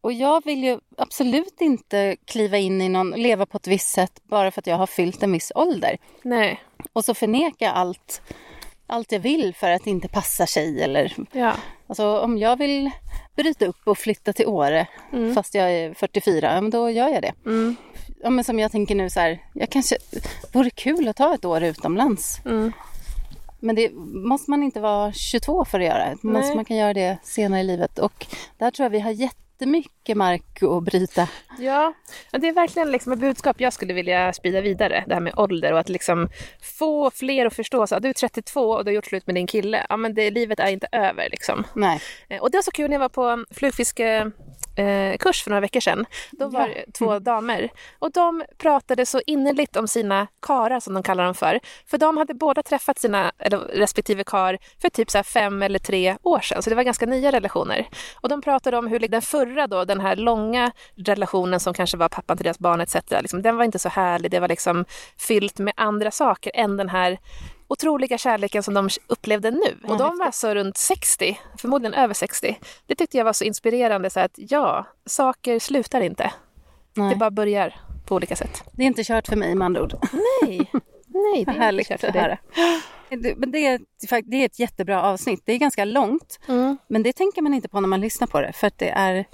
Och 0.00 0.12
jag 0.12 0.44
vill 0.44 0.64
ju 0.64 0.78
absolut 0.96 1.60
inte 1.60 2.16
kliva 2.24 2.58
in 2.58 2.82
i 2.82 2.88
någon, 2.88 3.10
leva 3.10 3.46
på 3.46 3.56
ett 3.56 3.66
visst 3.66 3.88
sätt 3.88 4.20
bara 4.22 4.50
för 4.50 4.60
att 4.60 4.66
jag 4.66 4.76
har 4.76 4.86
fyllt 4.86 5.22
en 5.22 5.32
viss 5.32 5.52
ålder. 5.54 5.98
Nej. 6.22 6.62
Och 6.92 7.04
så 7.04 7.14
förneka 7.14 7.70
allt, 7.70 8.22
allt 8.92 9.12
jag 9.12 9.20
vill 9.20 9.54
för 9.54 9.70
att 9.70 9.84
det 9.84 9.90
inte 9.90 10.08
passar 10.08 10.46
sig 10.46 10.82
eller 10.82 11.16
Ja. 11.32 11.52
Alltså 11.86 12.18
om 12.18 12.38
jag 12.38 12.56
vill 12.56 12.90
bryta 13.36 13.66
upp 13.66 13.80
och 13.84 13.98
flytta 13.98 14.32
till 14.32 14.46
Åre 14.46 14.86
fast 15.34 15.54
jag 15.54 15.72
är 15.72 15.94
44, 15.94 16.54
ja, 16.54 16.60
men 16.60 16.70
då 16.70 16.90
gör 16.90 17.08
jag 17.08 17.22
det. 17.22 17.32
Ja, 18.22 18.30
men 18.30 18.44
som 18.44 18.58
jag 18.58 18.72
tänker 18.72 18.94
nu 18.94 19.10
så 19.10 19.20
här, 19.20 19.38
jag 19.54 19.70
kanske, 19.70 19.96
vore 20.52 20.70
kul 20.70 21.08
att 21.08 21.16
ta 21.16 21.34
ett 21.34 21.44
år 21.44 21.62
utomlands. 21.62 22.40
Men 23.60 23.76
det 23.76 23.90
måste 24.14 24.50
man 24.50 24.62
inte 24.62 24.80
vara 24.80 25.12
22 25.12 25.64
för 25.64 25.80
att 25.80 25.86
göra. 25.86 26.16
Man, 26.22 26.42
man 26.54 26.64
kan 26.64 26.76
göra 26.76 26.94
det 26.94 27.18
senare 27.22 27.60
i 27.60 27.64
livet. 27.64 27.98
Och 27.98 28.26
där 28.58 28.70
tror 28.70 28.84
jag 28.84 28.90
vi 28.90 29.00
har 29.00 29.10
jättemycket 29.62 30.16
mark 30.16 30.62
att 30.62 30.82
bryta. 30.82 31.28
Ja, 31.58 31.94
det 32.30 32.48
är 32.48 32.52
verkligen 32.52 32.90
liksom 32.92 33.12
ett 33.12 33.18
budskap 33.18 33.60
jag 33.60 33.72
skulle 33.72 33.94
vilja 33.94 34.32
sprida 34.32 34.60
vidare. 34.60 35.04
Det 35.06 35.14
här 35.14 35.20
med 35.20 35.38
ålder 35.38 35.72
och 35.72 35.78
att 35.78 35.88
liksom 35.88 36.28
få 36.78 37.10
fler 37.10 37.46
att 37.46 37.54
förstå. 37.54 37.86
Så, 37.86 37.94
att 37.94 38.02
du 38.02 38.08
är 38.08 38.12
32 38.12 38.60
och 38.70 38.84
du 38.84 38.90
har 38.90 38.94
gjort 38.94 39.06
slut 39.06 39.26
med 39.26 39.34
din 39.34 39.46
kille. 39.46 39.86
Ja, 39.88 39.96
men 39.96 40.14
det, 40.14 40.30
livet 40.30 40.60
är 40.60 40.66
inte 40.70 40.86
över. 40.92 41.28
Liksom. 41.30 41.64
Nej. 41.74 42.00
Eh, 42.28 42.40
Och 42.40 42.50
det 42.50 42.56
var 42.58 42.62
så 42.62 42.70
kul 42.70 42.90
när 42.90 42.94
jag 42.94 43.00
var 43.00 43.08
på 43.08 43.44
flugfiskekurs 43.54 44.32
eh, 44.76 45.16
kurs 45.18 45.42
för 45.42 45.50
några 45.50 45.60
veckor 45.60 45.80
sedan. 45.80 46.06
Då 46.30 46.48
var 46.48 46.68
det 46.68 46.92
två 46.92 47.18
damer 47.18 47.70
och 47.98 48.12
de 48.12 48.44
pratade 48.58 49.06
så 49.06 49.20
innerligt 49.26 49.76
om 49.76 49.88
sina 49.88 50.26
karar 50.42 50.80
som 50.80 50.94
de 50.94 51.02
kallar 51.02 51.24
dem 51.24 51.34
för. 51.34 51.60
För 51.86 51.98
de 51.98 52.16
hade 52.16 52.34
båda 52.34 52.62
träffat 52.62 52.98
sina 52.98 53.32
eller 53.38 53.58
respektive 53.58 54.24
kar 54.24 54.58
för 54.82 54.88
typ 54.88 55.10
så 55.10 55.22
fem 55.22 55.62
eller 55.62 55.78
tre 55.78 56.16
år 56.22 56.40
sedan. 56.40 56.62
Så 56.62 56.70
det 56.70 56.76
var 56.76 56.82
ganska 56.82 57.06
nya 57.06 57.32
relationer. 57.32 57.88
Och 58.20 58.28
de 58.28 58.42
pratade 58.42 58.76
om 58.76 58.86
hur 58.86 58.98
den 58.98 59.22
förra 59.22 59.66
då, 59.66 59.84
den 59.84 60.00
här 60.00 60.16
långa 60.16 60.72
relationen 60.96 61.60
som 61.60 61.74
kanske 61.74 61.96
var 61.96 62.08
pappan 62.08 62.36
till 62.36 62.44
deras 62.44 62.58
barn 62.58 62.80
etc. 62.80 62.96
Liksom, 63.20 63.42
den 63.42 63.56
var 63.56 63.64
inte 63.64 63.78
så 63.78 63.88
härlig. 63.88 64.30
Det 64.30 64.40
var 64.40 64.48
liksom 64.48 64.84
fyllt 65.18 65.58
med 65.58 65.74
andra 65.76 66.10
saker 66.10 66.52
än 66.54 66.76
den 66.76 66.88
här 66.88 67.18
otroliga 67.72 68.18
kärleken 68.18 68.62
som 68.62 68.74
de 68.74 68.88
upplevde 69.06 69.50
nu. 69.50 69.78
Och 69.88 69.98
de 69.98 70.18
var 70.18 70.26
alltså 70.26 70.54
runt 70.54 70.76
60, 70.76 71.38
förmodligen 71.58 71.94
över 71.94 72.14
60. 72.14 72.58
Det 72.86 72.94
tyckte 72.94 73.16
jag 73.18 73.24
var 73.24 73.32
så 73.32 73.44
inspirerande, 73.44 74.10
så 74.10 74.20
att 74.20 74.32
ja, 74.34 74.86
saker 75.06 75.58
slutar 75.58 76.00
inte. 76.00 76.32
Nej. 76.94 77.10
Det 77.10 77.16
bara 77.16 77.30
börjar 77.30 77.74
på 78.06 78.14
olika 78.14 78.36
sätt. 78.36 78.62
Det 78.72 78.82
är 78.82 78.86
inte 78.86 79.04
kört 79.04 79.28
för 79.28 79.36
mig 79.36 79.54
med 79.54 79.66
andra 79.66 79.82
ord. 79.82 79.94
Nej, 80.12 80.70
nej, 81.06 81.44
det 81.44 81.50
är 81.50 81.58
Härligt 81.58 81.90
inte 81.90 82.06
kört 82.06 82.12
för. 82.12 82.38
Det, 83.16 83.34
men 83.36 83.50
det, 83.50 83.66
är, 83.66 83.80
det 84.30 84.36
är 84.36 84.46
ett 84.46 84.58
jättebra 84.58 85.02
avsnitt. 85.02 85.42
Det 85.44 85.52
är 85.52 85.58
ganska 85.58 85.84
långt. 85.84 86.40
Mm. 86.48 86.76
Men 86.88 87.02
det 87.02 87.12
tänker 87.12 87.42
man 87.42 87.54
inte 87.54 87.68
på 87.68 87.80
när 87.80 87.88
man 87.88 88.00
lyssnar 88.00 88.26
på 88.26 88.40
det. 88.40 88.52
För 88.52 88.70
det 88.76 88.90
är... 88.90 89.24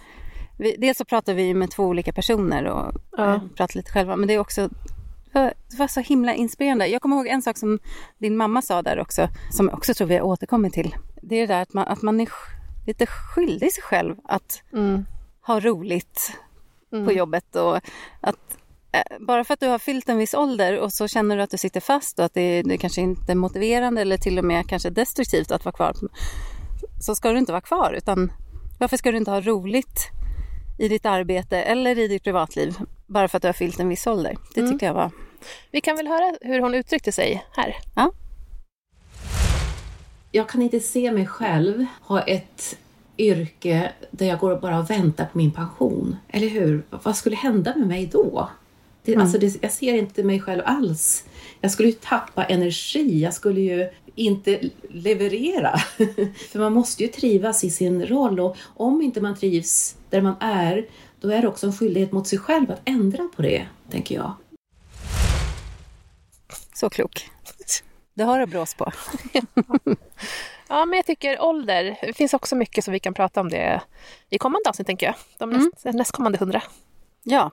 Vi, 0.59 0.76
dels 0.78 0.99
så 0.99 1.05
pratar 1.05 1.34
vi 1.34 1.55
med 1.55 1.70
två 1.70 1.82
olika 1.84 2.12
personer 2.12 2.64
och 2.64 2.93
Ja. 3.12 3.41
pratar 3.57 3.76
lite 3.76 3.93
själva. 3.93 4.16
Men 4.16 4.28
det 4.28 4.34
är 4.34 4.39
också... 4.39 4.68
Det 5.33 5.39
var, 5.39 5.55
det 5.70 5.76
var 5.79 5.87
så 5.89 6.01
himla 6.01 6.35
inspirerande. 6.35 6.87
Jag 6.87 7.03
kommer 7.03 7.16
ihåg 7.16 7.26
en 7.26 7.43
sak 7.43 7.57
som 7.59 7.79
din 8.18 8.37
mamma 8.37 8.62
sa 8.62 8.83
där 8.83 8.99
också. 9.01 9.29
Som 9.51 9.66
jag 9.66 9.79
också 9.79 9.95
tror 9.95 10.09
vi 10.09 10.14
har 10.14 10.22
återkommit 10.22 10.72
till. 10.72 10.95
Det 11.22 11.37
är 11.37 11.41
det 11.41 11.55
där 11.55 11.62
att 11.62 11.72
man, 11.72 11.89
att 11.89 12.03
man 12.03 12.20
är 12.20 12.29
lite 12.87 13.07
skyldig 13.07 13.72
sig 13.72 13.83
själv 13.83 14.16
att 14.24 14.62
Mm. 14.72 15.05
ha 15.47 15.61
roligt 15.61 16.33
på 17.07 17.12
jobbet. 17.12 17.57
Och 17.57 17.76
att, 18.20 18.59
eh, 18.93 19.18
bara 19.20 19.45
för 19.45 19.55
att 19.55 19.61
du 19.61 19.66
har 19.68 19.79
fyllt 19.79 20.09
en 20.09 20.18
viss 20.18 20.35
ålder 20.35 20.79
och 20.79 20.93
så 20.93 21.09
känner 21.09 21.37
du 21.37 21.43
att 21.43 21.51
du 21.51 21.59
sitter 21.59 21.81
fast 21.81 22.18
och 22.18 22.24
att 22.24 22.35
det, 22.35 22.62
det 22.62 22.79
kanske 22.79 23.01
inte 23.01 23.33
är 23.33 23.37
motiverande 23.37 24.01
eller 24.01 24.16
till 24.16 24.39
och 24.39 24.45
med 24.45 24.68
kanske 24.68 24.91
destruktivt 24.91 25.51
att 25.53 25.64
vara 25.64 25.72
kvar 25.72 25.95
så 27.01 27.14
ska 27.14 27.33
du 27.33 27.39
inte 27.39 27.53
vara 27.53 27.61
kvar 27.61 27.93
utan 27.93 28.33
varför 28.79 28.97
ska 28.97 29.11
du 29.11 29.16
inte 29.16 29.31
ha 29.31 29.41
roligt 29.41 30.11
i 30.79 30.89
ditt 30.89 31.07
arbete 31.07 31.62
eller 31.62 31.99
i 31.99 32.09
ditt 32.09 32.24
privatliv 32.24 32.74
bara 33.07 33.29
för 33.29 33.37
att 33.37 33.43
du 33.43 33.49
har 33.49 33.53
fyllt 33.53 33.81
en 33.81 33.89
viss 33.89 34.07
ålder? 34.07 34.37
Det 34.55 34.61
Mm. 34.61 34.72
tyckte 34.72 34.87
jag 34.87 34.95
var... 34.95 35.11
Vi 35.70 35.81
kan 35.81 35.97
väl 35.97 36.07
höra 36.07 36.35
hur 36.41 36.61
hon 36.61 36.74
uttryckte 36.74 37.12
sig 37.12 37.45
här. 37.53 37.76
Ja. 37.97 38.12
jag 40.33 40.49
kan 40.49 40.62
inte 40.62 40.81
se 40.81 41.12
mig 41.12 41.26
själv 41.26 41.85
ha 42.03 42.20
ett 42.22 42.76
yrke 43.18 43.93
där 44.11 44.26
jag 44.26 44.39
går 44.39 44.51
och 44.51 44.61
bara 44.61 44.79
och 44.79 44.91
väntar 44.91 45.24
på 45.24 45.39
min 45.39 45.51
pension. 45.51 46.16
Eller 46.29 46.49
hur? 46.49 46.83
Vad 46.91 47.16
skulle 47.16 47.37
hända 47.37 47.74
med 47.76 47.89
mig 47.89 48.07
då? 48.12 48.51
Det, 49.05 49.16
alltså 49.16 49.39
det, 49.39 49.62
jag 49.62 49.72
ser 49.72 49.95
inte 49.95 50.22
mig 50.22 50.41
själv 50.41 50.62
alls. 50.66 51.24
Jag 51.61 51.70
skulle 51.70 51.89
ju 51.89 51.95
tappa 51.95 52.45
energi. 52.45 53.20
Jag 53.22 53.35
skulle 53.35 53.61
ju 53.61 53.91
inte 54.14 54.61
leverera. 54.91 55.76
För 56.51 56.59
man 56.59 56.72
måste 56.72 57.03
ju 57.03 57.09
trivas 57.09 57.64
i 57.64 57.70
sin 57.70 58.07
roll 58.07 58.41
och 58.41 58.57
om 58.76 59.03
inte 59.03 59.20
man 59.20 59.37
trivs 59.37 59.97
där 60.11 60.20
man 60.22 60.34
är, 60.40 60.86
då 61.20 61.28
är 61.30 61.42
det 61.42 61.48
också 61.48 61.66
en 61.66 61.72
skyldighet 61.72 62.12
mot 62.12 62.26
sig 62.26 62.38
själv 62.38 62.70
att 62.70 62.80
ändra 62.84 63.28
på 63.36 63.42
det, 63.42 63.66
tänker 63.90 64.14
jag. 64.14 64.32
Så 66.74 66.90
klok. 66.90 67.30
Det 68.14 68.22
har 68.24 68.38
du 68.38 68.46
brås 68.46 68.74
på. 68.74 68.92
Ja, 70.70 70.84
men 70.84 70.96
jag 70.96 71.06
tycker 71.06 71.42
ålder. 71.42 71.98
Det 72.02 72.12
finns 72.12 72.34
också 72.34 72.56
mycket 72.56 72.84
som 72.84 72.92
vi 72.92 73.00
kan 73.00 73.14
prata 73.14 73.40
om 73.40 73.48
det 73.48 73.80
i 74.30 74.38
kommande 74.38 74.68
avsnitt, 74.70 74.86
tänker 74.86 75.06
jag. 75.06 75.14
De 75.38 75.50
näst, 75.50 75.84
nästkommande 75.84 76.38
hundra. 76.38 76.62
Ja. 77.22 77.50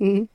Mm. 0.00 0.28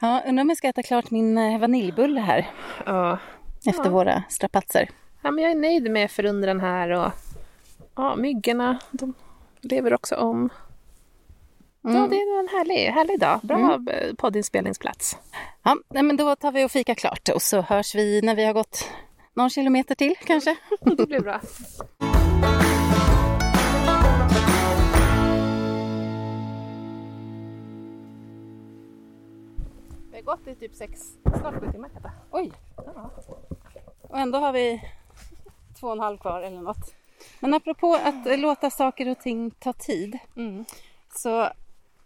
Ja, 0.00 0.22
undrar 0.26 0.42
om 0.42 0.48
jag 0.48 0.58
ska 0.58 0.68
äta 0.68 0.82
klart 0.82 1.10
min 1.10 1.38
eh, 1.38 1.60
vaniljbulle 1.60 2.20
här 2.20 2.50
Ja. 2.86 3.18
efter 3.66 3.84
Ja. 3.84 3.90
våra 3.90 4.22
strapatser. 4.28 4.90
ja, 5.22 5.30
men 5.30 5.44
jag 5.44 5.50
är 5.52 5.56
nöjd 5.56 5.90
med 5.90 6.10
förundran 6.10 6.60
här 6.60 6.90
och 6.90 7.12
ja, 7.94 8.16
myggorna, 8.16 8.78
de 8.90 9.14
lever 9.60 9.94
också 9.94 10.16
om. 10.16 10.48
Ja, 11.82 11.90
Mm. 11.90 12.10
det 12.10 12.16
är 12.16 12.38
en 12.40 12.48
härlig, 12.48 12.86
härlig 12.90 13.20
dag. 13.20 13.40
Bra 13.42 13.78
eh, 13.92 14.14
poddinspelningsplats. 14.14 15.16
Ja, 15.62 15.76
men 16.02 16.16
då 16.16 16.36
tar 16.36 16.52
vi 16.52 16.64
och 16.64 16.70
fika 16.70 16.94
klart 16.94 17.28
och 17.34 17.42
så 17.42 17.60
hörs 17.60 17.94
vi 17.94 18.20
när 18.22 18.34
vi 18.34 18.44
har 18.44 18.52
gått 18.52 18.90
någon 19.34 19.50
kilometer 19.50 19.94
till 19.94 20.14
kanske. 20.24 20.56
Det 20.80 21.06
blir 21.06 21.20
bra. 21.20 21.40
Vi 30.10 30.16
har 30.16 30.22
gått 30.22 30.46
i 30.46 30.54
typ 30.54 30.74
sex, 30.74 31.00
snart 31.40 31.54
sju 31.60 31.72
timmar. 31.72 31.90
Oj! 32.30 32.52
Och 34.02 34.18
ändå 34.18 34.38
har 34.38 34.52
vi 34.52 34.82
två 35.80 35.86
och 35.86 35.92
en 35.92 36.00
halv 36.00 36.18
kvar 36.18 36.40
eller 36.42 36.60
något. 36.60 36.94
Men 37.40 37.54
apropå 37.54 37.94
att 38.04 38.40
låta 38.40 38.70
saker 38.70 39.08
och 39.08 39.18
ting 39.20 39.50
ta 39.50 39.72
tid 39.72 40.18
Mm. 40.36 40.64
så 41.14 41.48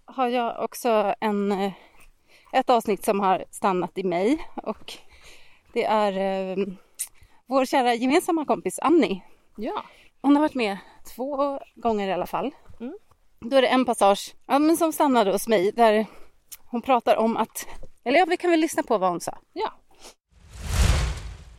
har 0.05 0.29
jag 0.29 0.65
också 0.65 1.15
en, 1.21 1.53
eh, 1.53 1.73
ett 2.53 2.71
avsnitt 2.71 3.05
som 3.05 3.21
har 3.21 3.45
stannat 3.51 3.99
i 3.99 4.05
mig 4.05 4.49
och 4.55 4.93
det 5.73 5.85
är 5.85 6.13
eh, 6.13 6.67
vår 7.47 7.65
kära 7.65 7.95
gemensamma 7.95 8.45
kompis 8.45 8.79
Annie. 8.79 9.23
Ja. 9.57 9.85
Hon 10.23 10.37
har 10.37 10.41
varit 10.43 10.55
med 10.55 10.79
två 11.17 11.59
gånger 11.75 12.09
i 12.09 12.13
alla 12.13 12.27
fall. 12.27 12.51
Mm. 12.81 12.95
Då 13.41 13.57
är 13.57 13.63
det 13.63 13.69
en 13.69 13.85
passage 13.85 14.35
ja, 14.47 14.59
men 14.59 14.77
som 14.77 14.93
stannade 14.93 15.33
hos 15.33 15.49
mig 15.49 15.73
där 15.73 16.07
hon 16.71 16.83
pratar 16.83 17.17
om 17.17 17.37
att, 17.37 17.67
eller 18.05 18.19
ja, 18.19 18.25
vi 18.29 18.37
kan 18.37 18.51
väl 18.51 18.61
lyssna 18.61 18.83
på 18.83 18.99
vad 18.99 19.11
hon 19.11 19.21
sa. 19.21 19.39
ja. 19.53 19.73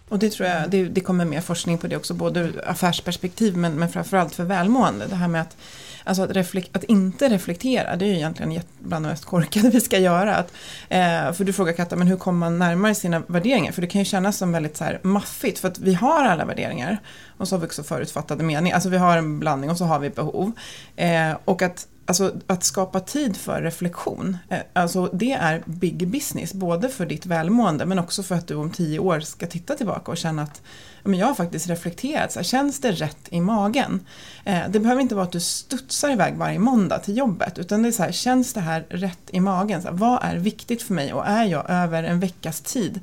Och 0.10 0.20
det 0.20 0.30
tror 0.30 0.50
jag, 0.50 0.70
det, 0.70 0.84
det 0.86 1.02
kommer 1.02 1.26
mer 1.26 1.42
forskning 1.42 1.78
på 1.78 1.88
det 1.88 1.98
också, 1.98 2.14
både 2.14 2.40
ur 2.40 2.70
affärsperspektiv 2.70 3.58
men, 3.58 3.80
men 3.80 3.90
framförallt 3.90 4.36
för 4.36 4.44
välmående. 4.44 5.08
Det 5.08 5.16
här 5.16 5.28
med 5.28 5.42
att, 5.42 5.58
alltså 6.04 6.24
att, 6.24 6.32
reflek, 6.32 6.70
att 6.74 6.84
inte 6.84 7.30
reflektera, 7.30 7.96
det 7.96 8.06
är 8.06 8.10
ju 8.10 8.16
egentligen 8.16 8.62
bland 8.80 9.06
det 9.06 9.10
mest 9.10 9.26
korkade 9.26 9.70
vi 9.74 9.82
ska 9.82 10.00
göra. 10.00 10.36
Att, 10.36 10.54
eh, 10.90 11.34
för 11.34 11.44
du 11.44 11.54
frågar 11.54 11.74
Katta, 11.74 11.96
men 11.96 12.08
hur 12.08 12.18
kommer 12.18 12.40
man 12.40 12.60
närmare 12.60 12.96
sina 12.96 13.24
värderingar? 13.28 13.72
För 13.72 13.82
det 13.82 13.88
kan 13.88 14.02
ju 14.02 14.06
kännas 14.06 14.38
som 14.38 14.52
väldigt 14.52 14.78
så 14.78 14.84
här 14.84 15.00
maffigt, 15.04 15.60
för 15.60 15.68
att 15.68 15.80
vi 15.80 15.94
har 15.94 16.26
alla 16.26 16.46
värderingar. 16.46 16.98
Och 17.38 17.48
så 17.48 17.56
har 17.56 17.60
vi 17.60 17.68
också 17.68 17.84
förutfattade 17.84 18.44
meningar, 18.44 18.76
alltså 18.76 18.90
vi 18.90 18.98
har 18.98 19.18
en 19.18 19.40
blandning 19.40 19.70
och 19.70 19.78
så 19.78 19.86
har 19.86 20.00
vi 20.00 20.10
behov. 20.10 20.52
Eh, 20.96 21.32
och 21.46 21.62
att 21.62 21.88
Alltså 22.06 22.36
att 22.48 22.64
skapa 22.64 23.00
tid 23.00 23.38
för 23.38 23.62
reflektion, 23.62 24.38
eh, 24.50 24.60
alltså 24.74 25.10
det 25.14 25.32
är 25.32 25.64
big 25.66 26.08
business, 26.08 26.54
både 26.54 26.90
för 26.90 27.06
ditt 27.06 27.26
välmående 27.26 27.86
men 27.86 28.00
också 28.00 28.24
för 28.24 28.36
att 28.36 28.48
du 28.48 28.56
om 28.56 28.70
tio 28.70 29.00
år 29.00 29.20
ska 29.20 29.48
titta 29.48 29.76
tillbaka 29.76 30.12
och 30.12 30.18
känna 30.18 30.42
att 30.42 30.62
men 31.04 31.20
jag 31.20 31.28
har 31.28 31.34
faktiskt 31.34 31.68
reflekterat, 31.68 32.32
så 32.32 32.40
här, 32.40 32.44
känns 32.44 32.80
det 32.80 32.92
rätt 32.92 33.28
i 33.30 33.42
magen? 33.42 34.06
Eh, 34.44 34.60
det 34.70 34.80
behöver 34.80 35.02
inte 35.02 35.16
vara 35.16 35.26
att 35.26 35.32
du 35.32 35.40
studsar 35.40 36.12
iväg 36.12 36.36
varje 36.36 36.60
måndag 36.60 37.00
till 37.00 37.18
jobbet, 37.18 37.60
utan 37.60 37.84
det 37.84 37.90
är 37.90 37.92
så 37.92 38.04
här, 38.04 38.12
känns 38.12 38.54
det 38.54 38.60
här 38.60 38.86
rätt 38.90 39.30
i 39.32 39.40
magen? 39.40 39.82
Så 39.82 39.88
här, 39.88 39.96
vad 39.96 40.20
är 40.24 40.36
viktigt 40.36 40.82
för 40.82 40.94
mig 40.94 41.14
och 41.14 41.28
är 41.28 41.46
jag 41.46 41.66
över 41.70 42.04
en 42.04 42.20
veckas 42.20 42.62
tid 42.62 43.00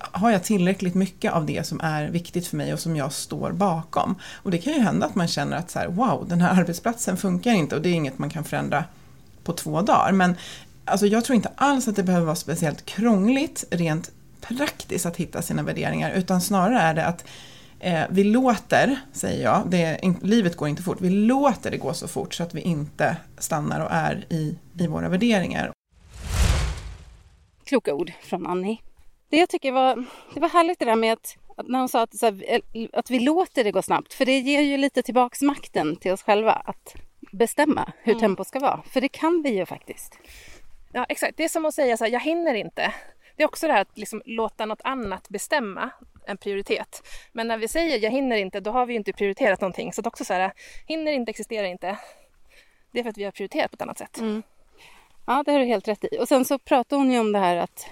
har 0.00 0.30
jag 0.30 0.44
tillräckligt 0.44 0.94
mycket 0.94 1.32
av 1.32 1.46
det 1.46 1.66
som 1.66 1.80
är 1.80 2.08
viktigt 2.08 2.46
för 2.46 2.56
mig 2.56 2.72
och 2.72 2.80
som 2.80 2.96
jag 2.96 3.12
står 3.12 3.52
bakom? 3.52 4.14
Och 4.32 4.50
det 4.50 4.58
kan 4.58 4.72
ju 4.72 4.80
hända 4.80 5.06
att 5.06 5.14
man 5.14 5.28
känner 5.28 5.56
att 5.56 5.70
så 5.70 5.78
här, 5.78 5.88
wow, 5.88 6.26
den 6.28 6.40
här 6.40 6.60
arbetsplatsen 6.60 7.16
funkar 7.16 7.52
inte 7.52 7.76
och 7.76 7.82
det 7.82 7.88
är 7.88 7.94
inget 7.94 8.18
man 8.18 8.30
kan 8.30 8.44
förändra 8.44 8.84
på 9.44 9.52
två 9.52 9.82
dagar. 9.82 10.12
Men 10.12 10.36
alltså, 10.84 11.06
jag 11.06 11.24
tror 11.24 11.36
inte 11.36 11.52
alls 11.56 11.88
att 11.88 11.96
det 11.96 12.02
behöver 12.02 12.26
vara 12.26 12.36
speciellt 12.36 12.84
krångligt 12.84 13.64
rent 13.70 14.10
praktiskt 14.40 15.06
att 15.06 15.16
hitta 15.16 15.42
sina 15.42 15.62
värderingar 15.62 16.10
utan 16.10 16.40
snarare 16.40 16.80
är 16.80 16.94
det 16.94 17.06
att 17.06 17.24
eh, 17.80 18.02
vi 18.10 18.24
låter, 18.24 19.00
säger 19.12 19.44
jag, 19.44 19.62
det 19.66 19.82
är, 19.82 20.14
livet 20.22 20.56
går 20.56 20.68
inte 20.68 20.82
fort, 20.82 21.00
vi 21.00 21.10
låter 21.10 21.70
det 21.70 21.76
gå 21.76 21.94
så 21.94 22.08
fort 22.08 22.34
så 22.34 22.42
att 22.42 22.54
vi 22.54 22.60
inte 22.60 23.16
stannar 23.38 23.80
och 23.80 23.90
är 23.90 24.26
i, 24.28 24.56
i 24.78 24.86
våra 24.86 25.08
värderingar. 25.08 25.72
kloka 27.64 27.94
ord 27.94 28.12
från 28.22 28.46
Annie. 28.46 28.80
Det 29.30 29.36
jag 29.36 29.48
tycker 29.48 29.72
var, 29.72 30.04
det 30.34 30.40
var 30.40 30.48
härligt 30.48 30.78
det 30.78 30.84
där 30.84 30.96
med 30.96 31.12
att, 31.12 31.36
att 31.56 31.68
när 31.68 31.78
hon 31.78 31.88
sa 31.88 32.02
att, 32.02 32.22
här, 32.22 32.60
att 32.92 33.10
vi 33.10 33.18
låter 33.18 33.64
det 33.64 33.70
gå 33.72 33.82
snabbt. 33.82 34.14
För 34.14 34.24
det 34.24 34.38
ger 34.38 34.60
ju 34.60 34.76
lite 34.76 35.02
tillbaks 35.02 35.42
makten 35.42 35.96
till 35.96 36.12
oss 36.12 36.22
själva 36.22 36.52
att 36.52 36.94
bestämma 37.32 37.92
hur 38.02 38.14
tempo 38.14 38.44
ska 38.44 38.58
vara. 38.58 38.82
För 38.82 39.00
det 39.00 39.08
kan 39.08 39.42
vi 39.42 39.50
ju 39.50 39.66
faktiskt. 39.66 40.18
Ja, 40.92 41.06
exakt. 41.08 41.36
Det 41.36 41.44
är 41.44 41.48
som 41.48 41.64
att 41.64 41.74
säga 41.74 41.96
så 41.96 42.04
här, 42.04 42.12
jag 42.12 42.20
hinner 42.20 42.54
inte. 42.54 42.94
Det 43.36 43.42
är 43.42 43.46
också 43.46 43.66
det 43.66 43.72
här 43.72 43.80
att 43.80 43.98
liksom 43.98 44.22
låta 44.24 44.66
något 44.66 44.80
annat 44.84 45.28
bestämma 45.28 45.90
en 46.26 46.36
prioritet. 46.36 47.02
Men 47.32 47.48
när 47.48 47.58
vi 47.58 47.68
säger 47.68 47.98
jag 47.98 48.10
hinner 48.10 48.36
inte, 48.36 48.60
då 48.60 48.70
har 48.70 48.86
vi 48.86 48.92
ju 48.92 48.98
inte 48.98 49.12
prioriterat 49.12 49.60
någonting. 49.60 49.92
Så 49.92 50.02
är 50.02 50.06
också 50.06 50.24
så 50.24 50.34
här, 50.34 50.52
hinner 50.86 51.12
inte, 51.12 51.30
existerar 51.30 51.66
inte. 51.66 51.98
Det 52.92 52.98
är 52.98 53.02
för 53.02 53.10
att 53.10 53.18
vi 53.18 53.24
har 53.24 53.30
prioriterat 53.30 53.70
på 53.70 53.74
ett 53.74 53.82
annat 53.82 53.98
sätt. 53.98 54.18
Ja, 55.30 55.42
det 55.46 55.52
har 55.52 55.58
du 55.58 55.64
helt 55.64 55.88
rätt 55.88 56.04
i. 56.04 56.18
Och 56.20 56.28
sen 56.28 56.44
så 56.44 56.58
pratar 56.58 56.96
hon 56.96 57.10
ju 57.12 57.18
om 57.20 57.32
det 57.32 57.38
här 57.38 57.56
att 57.56 57.86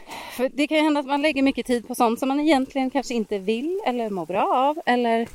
det 0.52 0.66
kan 0.66 0.76
ju 0.78 0.82
hända 0.84 1.00
att 1.00 1.06
man 1.06 1.22
lägger 1.22 1.42
mycket 1.42 1.66
tid 1.66 1.88
på 1.88 1.94
sånt 1.94 2.18
som 2.18 2.28
man 2.28 2.40
egentligen 2.40 2.90
kanske 2.90 3.14
inte 3.14 3.38
vill 3.38 3.80
eller 3.86 4.10
mår 4.10 4.26
bra 4.26 4.54
av 4.56 4.80
eller 4.86 5.28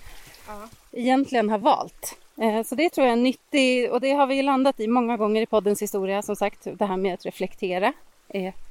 egentligen 0.92 1.50
har 1.50 1.58
valt. 1.58 2.18
Eh, 2.42 2.64
Så 2.64 2.76
det 2.76 2.90
tror 2.90 3.08
jag 3.08 3.12
är 3.14 3.22
nyttigt 3.22 3.92
och 3.92 4.02
det 4.02 4.12
har 4.12 4.28
vi 4.28 4.36
ju 4.36 4.42
landat 4.42 4.80
i 4.80 4.88
många 4.88 5.18
gånger 5.18 5.42
i 5.42 5.46
poddens 5.46 5.82
historia 5.82 6.22
som 6.22 6.36
sagt 6.36 6.68
det 6.74 6.86
här 6.86 6.98
med 6.98 7.14
att 7.14 7.26
reflektera. 7.26 7.94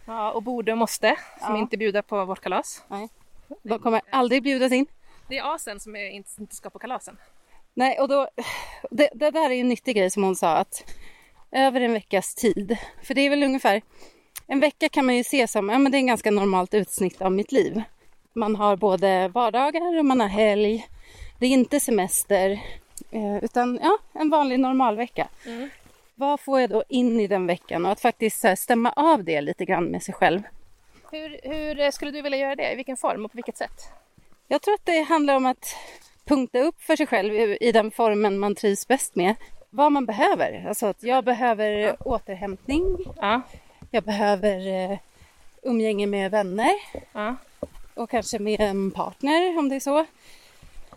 Ja, 0.07 0.31
och 0.33 0.43
borde 0.43 0.73
och 0.73 0.79
måste, 0.79 1.17
som 1.41 1.55
Ja. 1.55 1.61
inte 1.61 1.77
bjuder 1.77 2.03
på 2.03 2.25
vårt 2.25 2.41
kalas. 2.41 2.83
De 3.63 3.79
kommer 3.79 4.01
aldrig 4.11 4.43
bjudas 4.43 4.73
in. 4.73 4.87
Det 5.29 5.39
är 5.39 5.55
asen 5.55 5.81
som 5.81 5.97
inte 5.97 6.55
ska 6.57 6.71
på 6.71 6.79
kalasen. 6.79 7.17
Nej, 7.75 7.99
och 8.01 8.09
då, 8.09 8.29
det, 8.91 9.09
det 9.15 9.31
där 9.31 9.51
är 9.51 9.55
ju 9.55 9.61
en 9.61 9.69
nyttig 9.69 9.97
grej 9.97 10.11
som 10.11 10.23
hon 10.23 10.37
sa 10.37 10.57
att 10.57 10.85
över 11.53 11.81
en 11.81 11.93
veckas 11.93 12.35
tid, 12.35 12.77
för 13.03 13.15
det 13.15 13.21
är 13.21 13.31
väl 13.31 13.43
ungefär 13.43 13.83
en 14.47 14.61
vecka 14.61 14.89
kan 14.89 15.07
man 15.07 15.17
ju 15.17 15.25
se 15.25 15.49
som 15.49 15.69
ja, 15.69 15.79
men 15.79 15.93
det 15.93 15.97
är 15.97 16.01
en 16.01 16.07
ganska 16.07 16.31
normalt 16.31 16.75
utsnitt 16.75 17.23
av 17.23 17.33
mitt 17.33 17.53
liv. 17.53 17.83
Man 18.33 18.57
har 18.57 18.77
både 18.77 19.29
vardagar 19.29 19.99
och 19.99 20.05
man 20.05 20.21
har 20.21 20.29
helg. 20.29 20.87
Det 21.39 21.47
är 21.47 21.51
inte 21.51 21.81
semester 21.81 22.51
eh, 23.11 23.45
utan 23.45 23.79
ja, 23.83 23.99
en 24.13 24.31
vanlig 24.31 24.61
normalvecka. 24.61 25.29
Vad 26.15 26.41
får 26.41 26.61
jag 26.61 26.71
då 26.71 26.85
in 26.89 27.21
i 27.21 27.27
den 27.27 27.47
veckan 27.47 27.87
och 27.87 27.93
att 27.93 28.01
faktiskt 28.01 28.43
här, 28.43 28.57
stämma 28.57 28.93
av 28.93 29.25
det 29.25 29.41
lite 29.41 29.65
grann 29.65 29.85
med 29.85 30.03
sig 30.03 30.15
själv. 30.15 30.43
Hur, 31.11 31.41
hur 31.43 31.81
eh, 31.81 31.91
skulle 31.91 32.11
du 32.11 32.23
vilja 32.23 32.39
göra 32.39 32.57
det? 32.57 32.73
I 32.73 32.77
vilken 32.77 32.97
form 32.97 33.25
och 33.25 33.31
på 33.31 33.37
vilket 33.37 33.57
sätt? 33.57 33.81
Jag 34.49 34.63
tror 34.63 34.75
att 34.75 34.87
det 34.87 35.03
handlar 35.03 35.37
om 35.37 35.47
att 35.47 35.77
punkta 36.25 36.59
upp 36.59 36.83
för 36.83 36.97
sig 36.97 37.07
själv 37.07 37.57
i 37.61 37.73
den 37.73 37.91
formen 37.91 38.39
man 38.39 38.55
trivs 38.55 38.89
bäst 38.89 39.15
med. 39.15 39.35
Vad 39.75 39.93
man 39.93 40.07
behöver. 40.07 40.65
Alltså 40.69 40.87
att 40.87 41.03
jag 41.03 41.25
behöver 41.25 41.97
återhämtning. 42.09 42.97
Ja. 43.17 43.41
Jag 43.91 44.05
behöver 44.05 44.91
eh, 44.93 44.99
umgänge 45.63 46.07
med 46.07 46.31
vänner. 46.31 46.73
Ja. 47.13 47.37
Och 47.95 48.11
kanske 48.11 48.39
med 48.39 48.61
en 48.61 48.91
partner 48.91 49.59
om 49.59 49.69
det 49.69 49.77
är 49.77 49.81
så. 49.81 50.07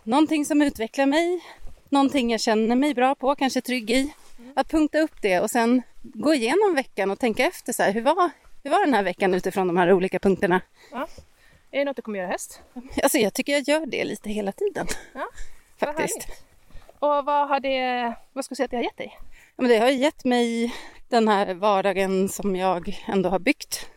Någonting 0.02 0.44
som 0.44 0.62
utvecklar 0.62 1.06
mig. 1.06 1.40
Någonting 1.88 2.30
jag 2.30 2.40
känner 2.40 2.76
mig 2.76 2.94
bra 2.94 3.14
på, 3.14 3.34
kanske 3.34 3.60
trygg 3.60 3.90
i. 3.90 4.12
Att 4.54 4.68
punkta 4.68 4.98
upp 4.98 5.22
det 5.22 5.40
och 5.40 5.50
sen 5.50 5.82
gå 6.02 6.34
igenom 6.34 6.74
veckan 6.74 7.10
och 7.10 7.18
tänka 7.18 7.46
efter 7.46 7.72
så 7.72 7.82
här, 7.82 7.92
hur 7.92 8.02
var, 8.02 8.30
Hur 8.62 8.70
var 8.70 8.84
den 8.84 8.94
här 8.94 9.02
veckan 9.02 9.34
utifrån 9.34 9.66
de 9.66 9.76
här 9.76 9.92
olika 9.92 10.18
punkterna? 10.18 10.60
Ja. 10.92 11.06
Är 11.70 11.78
det 11.78 11.84
något 11.84 11.96
du 11.96 12.02
kommer 12.02 12.18
göra 12.18 12.28
i 12.28 12.32
höst? 12.32 12.60
Alltså 13.02 13.18
jag 13.18 13.34
tycker 13.34 13.52
jag 13.52 13.68
gör 13.68 13.86
det 13.86 14.04
lite 14.04 14.30
hela 14.30 14.52
tiden. 14.52 14.86
Ja, 15.14 15.28
Faktiskt. 15.78 16.22
härligt. 16.22 16.45
Och 16.98 17.24
vad 17.24 17.48
har 17.48 17.60
det, 17.60 18.14
vad 18.32 18.44
ska 18.44 18.52
du 18.52 18.56
säga 18.56 18.64
att 18.64 18.70
det 18.70 18.76
har 18.76 18.84
gett 18.84 18.96
dig? 18.96 19.18
Ja, 19.56 19.62
men 19.62 19.68
det 19.68 19.78
har 19.78 19.88
gett 19.88 20.24
mig 20.24 20.74
den 21.08 21.28
här 21.28 21.54
vardagen 21.54 22.28
som 22.28 22.56
jag 22.56 23.04
ändå 23.06 23.28
har 23.28 23.38
byggt. 23.38 23.90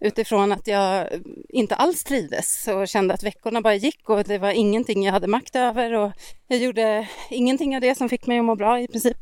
Utifrån 0.00 0.52
att 0.52 0.66
jag 0.66 1.08
inte 1.48 1.74
alls 1.74 2.04
trivdes 2.04 2.68
och 2.68 2.88
kände 2.88 3.14
att 3.14 3.22
veckorna 3.22 3.60
bara 3.60 3.74
gick 3.74 4.10
och 4.10 4.24
det 4.24 4.38
var 4.38 4.50
ingenting 4.50 5.04
jag 5.04 5.12
hade 5.12 5.26
makt 5.26 5.56
över 5.56 5.92
och 5.92 6.12
jag 6.46 6.58
gjorde 6.58 7.08
ingenting 7.30 7.74
av 7.74 7.80
det 7.80 7.94
som 7.94 8.08
fick 8.08 8.26
mig 8.26 8.38
att 8.38 8.44
må 8.44 8.54
bra 8.56 8.80
i 8.80 8.88
princip. 8.88 9.16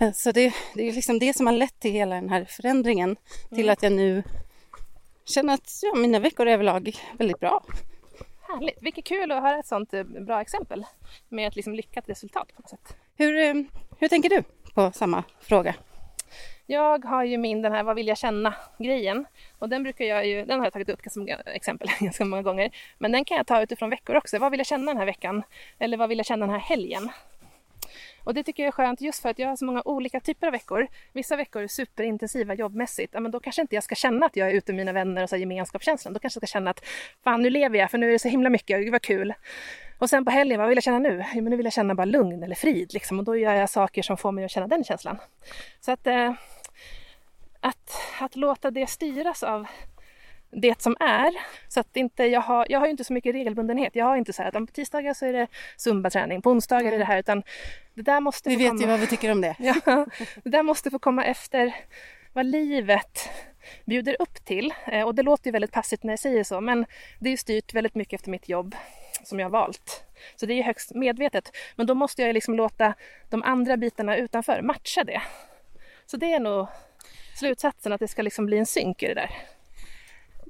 Eh, 0.00 0.12
Så 0.12 0.32
det, 0.32 0.54
det 0.74 0.88
är 0.88 0.92
liksom 0.92 1.18
det 1.18 1.36
som 1.36 1.46
har 1.46 1.54
lett 1.54 1.80
till 1.80 1.92
hela 1.92 2.14
den 2.14 2.28
här 2.28 2.44
förändringen 2.44 3.16
till 3.54 3.70
att 3.70 3.82
jag 3.82 3.92
nu 3.92 4.22
känner 5.24 5.54
att 5.54 5.80
ja, 5.82 5.94
mina 5.94 6.18
veckor 6.18 6.46
är 6.46 6.52
överlag 6.52 6.96
väldigt 7.18 7.40
bra. 7.40 7.64
Härligt. 8.48 8.78
Vilket 8.80 9.04
kul 9.04 9.32
att 9.32 9.42
höra 9.42 9.58
ett 9.58 9.66
sånt 9.66 9.94
eh, 9.94 10.02
bra 10.04 10.40
exempel 10.40 10.84
med 11.28 11.48
ett 11.48 11.56
liksom 11.56 11.74
lyckat 11.74 12.08
resultat 12.08 12.48
på 12.56 12.62
något 12.62 12.70
sätt. 12.70 12.96
Hur, 13.16 13.36
eh, 13.36 13.54
hur 13.98 14.08
tänker 14.08 14.28
du 14.28 14.42
på 14.74 14.92
samma 14.92 15.24
fråga? 15.40 15.74
Jag 16.66 17.04
har 17.04 17.24
ju 17.24 17.38
min 17.38 17.62
den 17.62 17.72
här 17.72 17.82
vad 17.82 17.96
vill 17.96 18.08
jag 18.08 18.18
känna 18.18 18.54
grejen 18.78 19.26
och 19.58 19.68
den 19.68 19.82
brukar 19.82 20.04
jag 20.04 20.26
ju, 20.26 20.44
den 20.44 20.58
har 20.58 20.66
jag 20.66 20.72
tagit 20.72 20.88
upp 20.88 21.00
som 21.10 21.28
exempel 21.46 21.88
ganska 22.00 22.24
många 22.24 22.42
gånger. 22.42 22.70
Men 22.98 23.12
den 23.12 23.24
kan 23.24 23.36
jag 23.36 23.46
ta 23.46 23.62
utifrån 23.62 23.90
veckor 23.90 24.16
också. 24.16 24.38
Vad 24.38 24.50
vill 24.50 24.60
jag 24.60 24.66
känna 24.66 24.86
den 24.86 24.96
här 24.96 25.06
veckan? 25.06 25.42
Eller 25.78 25.96
vad 25.96 26.08
vill 26.08 26.18
jag 26.18 26.26
känna 26.26 26.46
den 26.46 26.54
här 26.54 26.60
helgen? 26.60 27.10
Och 28.26 28.34
det 28.34 28.42
tycker 28.42 28.62
jag 28.62 28.68
är 28.68 28.72
skönt 28.72 29.00
just 29.00 29.22
för 29.22 29.28
att 29.28 29.38
jag 29.38 29.48
har 29.48 29.56
så 29.56 29.64
många 29.64 29.82
olika 29.84 30.20
typer 30.20 30.46
av 30.46 30.52
veckor. 30.52 30.86
Vissa 31.12 31.36
veckor 31.36 31.62
är 31.62 31.68
superintensiva 31.68 32.54
jobbmässigt. 32.54 33.14
Ja, 33.14 33.20
men 33.20 33.30
då 33.30 33.40
kanske 33.40 33.62
inte 33.62 33.74
jag 33.74 33.84
ska 33.84 33.94
känna 33.94 34.26
att 34.26 34.36
jag 34.36 34.50
är 34.50 34.54
ute 34.54 34.72
med 34.72 34.76
mina 34.76 34.92
vänner 34.92 35.22
och 35.22 35.28
så 35.28 35.36
här 35.36 35.40
gemenskapskänslan. 35.40 36.14
Då 36.14 36.20
kanske 36.20 36.36
jag 36.36 36.48
ska 36.48 36.52
känna 36.52 36.70
att 36.70 36.84
fan 37.24 37.42
nu 37.42 37.50
lever 37.50 37.78
jag 37.78 37.90
för 37.90 37.98
nu 37.98 38.08
är 38.08 38.12
det 38.12 38.18
så 38.18 38.28
himla 38.28 38.50
mycket, 38.50 38.80
gud 38.80 38.92
vad 38.92 39.02
kul. 39.02 39.34
Och 39.98 40.10
sen 40.10 40.24
på 40.24 40.30
helgen, 40.30 40.60
vad 40.60 40.68
vill 40.68 40.76
jag 40.76 40.84
känna 40.84 40.98
nu? 40.98 41.24
Jo, 41.34 41.42
men 41.42 41.50
nu 41.50 41.56
vill 41.56 41.66
jag 41.66 41.72
känna 41.72 41.94
bara 41.94 42.04
lugn 42.04 42.42
eller 42.42 42.54
frid 42.54 42.92
liksom. 42.94 43.18
Och 43.18 43.24
då 43.24 43.36
gör 43.36 43.54
jag 43.54 43.70
saker 43.70 44.02
som 44.02 44.16
får 44.16 44.32
mig 44.32 44.44
att 44.44 44.50
känna 44.50 44.66
den 44.66 44.84
känslan. 44.84 45.18
Så 45.80 45.92
att, 45.92 46.06
eh, 46.06 46.32
att, 47.60 48.00
att 48.20 48.36
låta 48.36 48.70
det 48.70 48.86
styras 48.86 49.42
av 49.42 49.66
det 50.50 50.82
som 50.82 50.96
är. 51.00 51.30
Så 51.68 51.80
att 51.80 51.96
inte, 51.96 52.24
jag, 52.24 52.40
har, 52.40 52.66
jag 52.68 52.78
har 52.78 52.86
ju 52.86 52.90
inte 52.90 53.04
så 53.04 53.12
mycket 53.12 53.34
regelbundenhet. 53.34 53.96
Jag 53.96 54.04
har 54.04 54.16
inte 54.16 54.32
så 54.32 54.42
här 54.42 54.48
att 54.56 54.66
på 54.66 54.72
tisdagar 54.72 55.14
så 55.14 55.26
är 55.26 55.32
det 55.32 55.46
zumba-träning, 55.76 56.42
på 56.42 56.50
onsdagar 56.50 56.92
är 56.92 56.98
det 56.98 57.04
här. 57.04 57.18
Utan 57.18 57.42
det 57.94 58.02
där 58.02 58.20
måste 58.20 58.48
Vi 58.48 58.54
få 58.56 58.58
vet 58.62 58.68
komma. 58.68 58.80
ju 58.82 58.86
vad 58.86 59.00
vi 59.00 59.06
tycker 59.06 59.32
om 59.32 59.40
det. 59.40 59.56
Ja, 59.86 60.06
det 60.44 60.50
där 60.50 60.62
måste 60.62 60.90
få 60.90 60.98
komma 60.98 61.24
efter 61.24 61.74
vad 62.32 62.46
livet 62.46 63.28
bjuder 63.84 64.16
upp 64.18 64.44
till. 64.44 64.74
Eh, 64.86 65.02
Och 65.02 65.14
det 65.14 65.22
låter 65.22 65.46
ju 65.46 65.52
väldigt 65.52 65.72
passivt 65.72 66.02
när 66.02 66.12
jag 66.12 66.18
säger 66.18 66.44
så, 66.44 66.60
men 66.60 66.86
det 67.18 67.28
är 67.28 67.30
ju 67.30 67.36
styrt 67.36 67.74
väldigt 67.74 67.94
mycket 67.94 68.20
efter 68.20 68.30
mitt 68.30 68.48
jobb 68.48 68.76
som 69.24 69.40
jag 69.40 69.46
har 69.46 69.50
valt. 69.50 70.04
Så 70.36 70.46
det 70.46 70.52
är 70.54 70.56
ju 70.56 70.62
högst 70.62 70.94
medvetet. 70.94 71.56
Men 71.76 71.86
då 71.86 71.94
måste 71.94 72.22
jag 72.22 72.34
liksom 72.34 72.54
låta 72.54 72.94
de 73.30 73.42
andra 73.42 73.76
bitarna 73.76 74.16
utanför 74.16 74.62
matcha 74.62 75.04
det. 75.04 75.22
Så 76.06 76.16
det 76.16 76.32
är 76.32 76.40
nog 76.40 76.66
slutsatsen, 77.36 77.92
att 77.92 78.00
det 78.00 78.08
ska 78.08 78.22
liksom 78.22 78.46
bli 78.46 78.58
en 78.58 78.66
synk 78.66 79.02
i 79.02 79.06
det 79.06 79.14
där. 79.14 79.30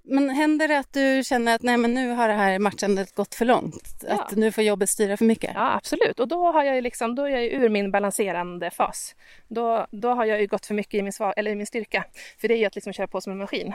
Men 0.08 0.30
händer 0.30 0.68
det 0.68 0.78
att 0.78 0.92
du 0.92 1.22
känner 1.24 1.54
att 1.54 1.62
nej 1.62 1.76
men 1.76 1.94
nu 1.94 2.10
har 2.10 2.28
det 2.28 2.34
här 2.34 2.58
matchandet 2.58 3.14
gått 3.14 3.34
för 3.34 3.44
långt? 3.44 4.04
Ja. 4.08 4.14
Att 4.14 4.36
nu 4.36 4.52
får 4.52 4.64
jobbet 4.64 4.90
styra 4.90 5.16
för 5.16 5.24
mycket? 5.24 5.50
Ja, 5.54 5.74
absolut. 5.74 6.20
Och 6.20 6.28
då 6.28 6.52
har 6.52 6.64
jag 6.64 6.82
liksom, 6.82 7.14
då 7.14 7.22
är 7.22 7.28
jag 7.28 7.44
ur 7.44 7.68
min 7.68 7.90
balanserande 7.90 8.70
fas. 8.70 9.16
Då, 9.48 9.86
då 9.90 10.08
har 10.08 10.24
jag 10.24 10.40
ju 10.40 10.46
gått 10.46 10.66
för 10.66 10.74
mycket 10.74 10.94
i 10.94 11.02
min, 11.02 11.12
sva, 11.12 11.32
eller 11.32 11.50
i 11.50 11.54
min 11.54 11.66
styrka. 11.66 12.04
För 12.40 12.48
det 12.48 12.54
är 12.54 12.58
ju 12.58 12.64
att 12.64 12.74
liksom 12.74 12.92
köra 12.92 13.06
på 13.06 13.20
som 13.20 13.32
en 13.32 13.38
maskin. 13.38 13.74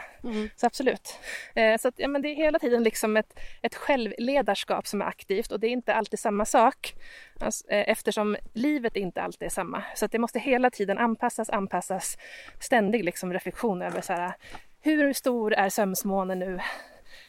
Så 0.55 0.65
absolut. 0.65 1.19
Eh, 1.55 1.77
så 1.77 1.87
att, 1.87 1.93
ja, 1.97 2.07
men 2.07 2.21
det 2.21 2.29
är 2.29 2.35
hela 2.35 2.59
tiden 2.59 2.83
liksom 2.83 3.17
ett, 3.17 3.39
ett 3.61 3.75
självledarskap 3.75 4.87
som 4.87 5.01
är 5.01 5.05
aktivt 5.05 5.51
och 5.51 5.59
det 5.59 5.67
är 5.67 5.71
inte 5.71 5.93
alltid 5.93 6.19
samma 6.19 6.45
sak. 6.45 6.93
Alltså, 7.39 7.69
eh, 7.69 7.89
eftersom 7.89 8.37
livet 8.53 8.95
inte 8.95 9.21
alltid 9.21 9.45
är 9.45 9.49
samma. 9.49 9.83
Så 9.95 10.05
att 10.05 10.11
det 10.11 10.19
måste 10.19 10.39
hela 10.39 10.69
tiden 10.69 10.97
anpassas, 10.97 11.49
anpassas. 11.49 12.17
Ständig 12.59 13.03
liksom 13.03 13.33
reflektion 13.33 13.81
över 13.81 14.01
så 14.01 14.13
här, 14.13 14.33
hur 14.81 15.13
stor 15.13 15.53
är 15.53 15.69
sömsmånen 15.69 16.39
nu? 16.39 16.59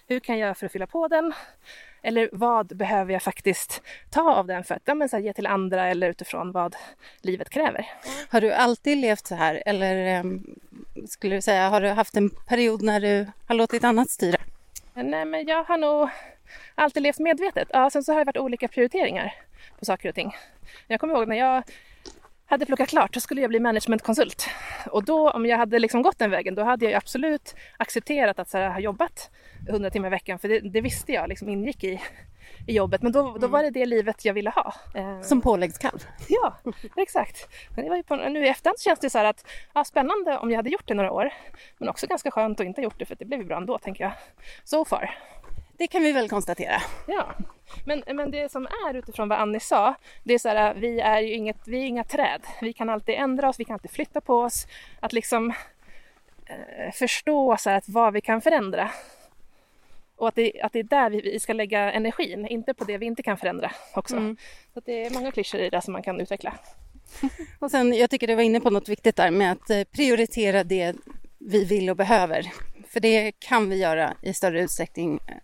Hur 0.06 0.20
kan 0.20 0.38
jag 0.38 0.46
göra 0.46 0.54
för 0.54 0.66
att 0.66 0.72
fylla 0.72 0.86
på 0.86 1.08
den? 1.08 1.32
Eller 2.02 2.28
vad 2.32 2.76
behöver 2.76 3.12
jag 3.12 3.22
faktiskt 3.22 3.82
ta 4.10 4.34
av 4.34 4.46
den 4.46 4.64
för 4.64 4.74
att 4.74 4.82
ja, 4.84 4.94
men 4.94 5.08
så 5.08 5.16
här, 5.16 5.24
ge 5.24 5.32
till 5.32 5.46
andra 5.46 5.86
eller 5.88 6.08
utifrån 6.08 6.52
vad 6.52 6.76
livet 7.20 7.50
kräver? 7.50 7.86
Har 8.28 8.40
du 8.40 8.52
alltid 8.52 8.98
levt 8.98 9.26
så 9.26 9.34
här 9.34 9.62
eller 9.66 9.96
em, 9.96 10.46
skulle 11.08 11.34
du 11.34 11.42
säga 11.42 11.68
har 11.68 11.80
du 11.80 11.88
haft 11.88 12.16
en 12.16 12.30
period 12.30 12.82
när 12.82 13.00
du 13.00 13.26
har 13.46 13.54
låtit 13.54 13.84
annat 13.84 14.10
styra? 14.10 14.38
Nej, 14.94 15.24
men 15.24 15.46
jag 15.46 15.64
har 15.64 15.78
nog 15.78 16.08
alltid 16.74 17.02
levt 17.02 17.18
medvetet. 17.18 17.68
Ja, 17.72 17.90
sen 17.90 18.04
så 18.04 18.12
har 18.12 18.18
det 18.18 18.24
varit 18.24 18.36
olika 18.36 18.68
prioriteringar 18.68 19.34
på 19.78 19.84
saker 19.84 20.08
och 20.08 20.14
ting. 20.14 20.36
Jag 20.86 21.00
kommer 21.00 21.14
ihåg 21.14 21.28
när 21.28 21.36
jag 21.36 21.62
hade 22.52 22.66
pluggat 22.66 22.88
klart, 22.88 23.14
då 23.14 23.20
skulle 23.20 23.40
jag 23.40 23.50
bli 23.50 23.60
managementkonsult. 23.60 24.46
Och 24.90 25.04
då, 25.04 25.30
om 25.30 25.46
jag 25.46 25.58
hade 25.58 25.78
liksom 25.78 26.02
gått 26.02 26.18
den 26.18 26.30
vägen, 26.30 26.54
då 26.54 26.62
hade 26.62 26.84
jag 26.84 26.94
absolut 26.94 27.54
accepterat 27.76 28.38
att 28.38 28.48
så 28.48 28.58
här, 28.58 28.70
ha 28.70 28.80
jobbat 28.80 29.30
100 29.68 29.90
timmar 29.90 30.08
i 30.08 30.10
veckan, 30.10 30.38
för 30.38 30.48
det, 30.48 30.60
det 30.60 30.80
visste 30.80 31.12
jag 31.12 31.28
liksom 31.28 31.48
ingick 31.48 31.84
i, 31.84 32.00
i 32.66 32.72
jobbet. 32.74 33.02
Men 33.02 33.12
då, 33.12 33.36
då 33.40 33.46
var 33.46 33.62
det 33.62 33.70
det 33.70 33.86
livet 33.86 34.24
jag 34.24 34.34
ville 34.34 34.50
ha. 34.50 34.74
Eh, 34.94 35.20
Som 35.20 35.40
påläggskalv? 35.40 36.06
Ja, 36.28 36.56
exakt. 36.96 37.48
Men 37.76 37.84
det 37.84 37.90
var 37.90 37.96
ju 37.96 38.02
på, 38.02 38.16
nu 38.16 38.46
i 38.46 38.48
efterhand 38.48 38.78
så 38.78 38.84
känns 38.84 39.00
det 39.00 39.10
så 39.10 39.18
här 39.18 39.24
att 39.24 39.46
ja, 39.74 39.84
spännande 39.84 40.38
om 40.38 40.50
jag 40.50 40.56
hade 40.56 40.70
gjort 40.70 40.86
det 40.88 40.94
några 40.94 41.12
år. 41.12 41.30
Men 41.78 41.88
också 41.88 42.06
ganska 42.06 42.30
skönt 42.30 42.60
att 42.60 42.66
inte 42.66 42.80
ha 42.80 42.84
gjort 42.84 42.98
det 42.98 43.06
för 43.06 43.14
det 43.14 43.24
blev 43.24 43.40
ju 43.40 43.46
bra 43.46 43.56
ändå 43.56 43.78
tänker 43.78 44.04
jag. 44.04 44.12
So 44.64 44.84
far. 44.84 45.18
Det 45.82 45.88
kan 45.88 46.02
vi 46.02 46.12
väl 46.12 46.28
konstatera. 46.28 46.82
Ja. 47.06 47.34
Men, 47.84 48.02
men 48.06 48.30
det 48.30 48.52
som 48.52 48.66
är 48.66 48.94
utifrån 48.94 49.28
vad 49.28 49.38
Annie 49.38 49.60
sa, 49.60 49.94
det 50.24 50.34
är 50.34 50.38
så 50.38 50.48
här, 50.48 50.74
vi 50.74 51.00
är 51.00 51.20
ju 51.20 51.34
inget, 51.34 51.56
vi 51.68 51.78
är 51.78 51.86
inga 51.86 52.04
träd. 52.04 52.40
Vi 52.60 52.72
kan 52.72 52.88
alltid 52.88 53.14
ändra 53.14 53.48
oss, 53.48 53.60
vi 53.60 53.64
kan 53.64 53.74
alltid 53.74 53.90
flytta 53.90 54.20
på 54.20 54.34
oss. 54.34 54.66
Att 55.00 55.12
liksom 55.12 55.50
eh, 56.46 56.92
förstå 56.92 57.56
så 57.56 57.70
här, 57.70 57.78
att 57.78 57.88
vad 57.88 58.12
vi 58.12 58.20
kan 58.20 58.40
förändra. 58.40 58.90
Och 60.16 60.28
att 60.28 60.34
det, 60.34 60.62
att 60.62 60.72
det 60.72 60.78
är 60.78 60.82
där 60.82 61.10
vi, 61.10 61.20
vi 61.20 61.40
ska 61.40 61.52
lägga 61.52 61.92
energin, 61.92 62.46
inte 62.46 62.74
på 62.74 62.84
det 62.84 62.98
vi 62.98 63.06
inte 63.06 63.22
kan 63.22 63.36
förändra 63.36 63.70
också. 63.94 64.36
Så 64.72 64.78
att 64.78 64.86
det 64.86 65.04
är 65.06 65.10
många 65.10 65.32
klyschor 65.32 65.60
i 65.60 65.70
det 65.70 65.82
som 65.82 65.92
man 65.92 66.02
kan 66.02 66.20
utveckla. 66.20 66.54
Och 67.58 67.70
sen, 67.70 67.92
jag 67.92 68.10
tycker 68.10 68.26
du 68.26 68.34
var 68.34 68.42
inne 68.42 68.60
på 68.60 68.70
något 68.70 68.88
viktigt 68.88 69.16
där 69.16 69.30
med 69.30 69.52
att 69.52 69.70
eh, 69.70 69.84
prioritera 69.84 70.64
det 70.64 70.96
vi 71.38 71.64
vill 71.64 71.90
och 71.90 71.96
behöver. 71.96 72.52
För 72.92 73.00
det 73.00 73.32
kan 73.38 73.70
vi 73.70 73.76
göra 73.76 74.14
i 74.22 74.34
större 74.34 74.62
utsträckning 74.62 75.20
eh, 75.28 75.34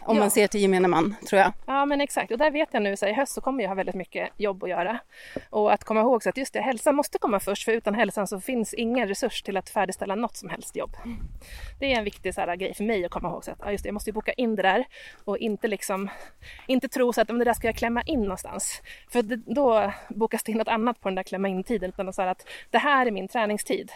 om 0.00 0.16
Ja. 0.16 0.20
man 0.22 0.30
ser 0.30 0.46
till 0.46 0.60
gemene 0.60 0.88
man, 0.88 1.14
tror 1.28 1.40
jag. 1.40 1.52
Ja 1.66 1.86
men 1.86 2.00
exakt 2.00 2.32
och 2.32 2.38
där 2.38 2.50
vet 2.50 2.68
jag 2.72 2.82
nu 2.82 2.96
så 2.96 3.06
i 3.06 3.12
höst 3.12 3.32
så 3.32 3.40
kommer 3.40 3.62
jag 3.62 3.70
ha 3.70 3.74
väldigt 3.74 3.94
mycket 3.94 4.28
jobb 4.36 4.64
att 4.64 4.70
göra. 4.70 4.98
Och 5.50 5.72
att 5.72 5.84
komma 5.84 6.00
ihåg 6.00 6.22
så 6.22 6.28
att 6.28 6.36
just 6.36 6.52
det, 6.52 6.60
hälsan 6.60 6.96
måste 6.96 7.18
komma 7.18 7.40
först 7.40 7.64
för 7.64 7.72
utan 7.72 7.94
hälsan 7.94 8.26
så 8.26 8.40
finns 8.40 8.74
ingen 8.74 9.08
resurs 9.08 9.42
till 9.42 9.56
att 9.56 9.70
färdigställa 9.70 10.14
något 10.14 10.36
som 10.36 10.48
helst 10.48 10.76
jobb. 10.76 10.96
Det 11.80 11.92
är 11.92 11.98
en 11.98 12.04
viktig 12.04 12.34
så 12.34 12.40
här, 12.40 12.56
grej 12.56 12.74
för 12.74 12.84
mig 12.84 13.04
att 13.04 13.10
komma 13.10 13.28
ihåg 13.28 13.44
så 13.44 13.50
att 13.50 13.58
ja, 13.60 13.70
just 13.72 13.84
det, 13.84 13.88
jag 13.88 13.94
måste 13.94 14.10
ju 14.10 14.14
boka 14.14 14.32
in 14.32 14.56
det 14.56 14.62
där 14.62 14.84
och 15.24 15.38
inte 15.38 15.68
liksom 15.68 16.10
inte 16.66 16.88
tro 16.88 17.12
så 17.12 17.20
att 17.20 17.28
men 17.28 17.38
det 17.38 17.44
där 17.44 17.54
ska 17.54 17.68
jag 17.68 17.76
klämma 17.76 18.02
in 18.02 18.22
någonstans. 18.22 18.82
För 19.08 19.22
det, 19.22 19.36
då 19.36 19.92
bokas 20.08 20.42
det 20.42 20.52
in 20.52 20.58
något 20.58 20.68
annat 20.68 21.00
på 21.00 21.08
den 21.08 21.14
där 21.14 21.22
klämma 21.22 21.48
in 21.48 21.64
tiden 21.64 21.88
utan 21.88 22.12
så 22.12 22.22
här 22.22 22.28
att 22.28 22.46
det 22.70 22.78
här 22.78 23.06
är 23.06 23.10
min 23.10 23.28
träningstid 23.28 23.92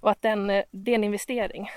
och 0.00 0.10
att 0.10 0.22
den, 0.22 0.50
eh, 0.50 0.62
det 0.70 0.90
är 0.90 0.94
en 0.94 1.04
investering. 1.04 1.70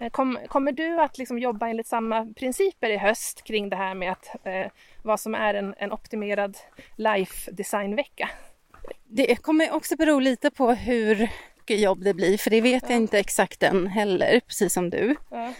Eh, 0.00 0.10
Kom, 0.10 0.38
kommer 0.48 0.72
du 0.72 1.00
att 1.00 1.18
liksom 1.18 1.38
jobba 1.38 1.68
enligt 1.68 1.86
samma 1.86 2.26
principer 2.36 2.90
i 2.90 2.96
höst 2.96 3.44
kring 3.44 3.68
det 3.68 3.76
här 3.76 3.94
med 3.94 4.12
att, 4.12 4.46
eh, 4.46 4.66
vad 5.02 5.20
som 5.20 5.34
är 5.34 5.54
en, 5.54 5.74
en 5.78 5.92
optimerad 5.92 6.58
life 6.96 7.50
design-vecka? 7.50 8.30
Det 9.04 9.36
kommer 9.36 9.74
också 9.74 9.96
bero 9.96 10.18
lite 10.18 10.50
på 10.50 10.70
hur 10.70 11.30
mycket 11.56 11.80
jobb 11.80 12.04
det 12.04 12.14
blir, 12.14 12.38
för 12.38 12.50
det 12.50 12.60
vet 12.60 12.82
jag 12.90 12.96
inte 12.96 13.18
exakt 13.18 13.62
än 13.62 13.86
heller, 13.86 14.40
precis 14.40 14.72
som 14.72 14.90
du. 14.90 15.16
Ja. 15.30 15.52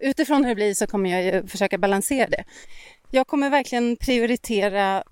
Utifrån 0.00 0.44
hur 0.44 0.48
det 0.48 0.54
blir 0.54 0.74
så 0.74 0.86
kommer 0.86 1.10
jag 1.10 1.22
ju 1.22 1.46
försöka 1.46 1.78
balansera 1.78 2.28
det. 2.28 2.44
Jag 3.10 3.26
kommer 3.26 3.50
verkligen 3.50 3.96
prioritera 3.96 5.04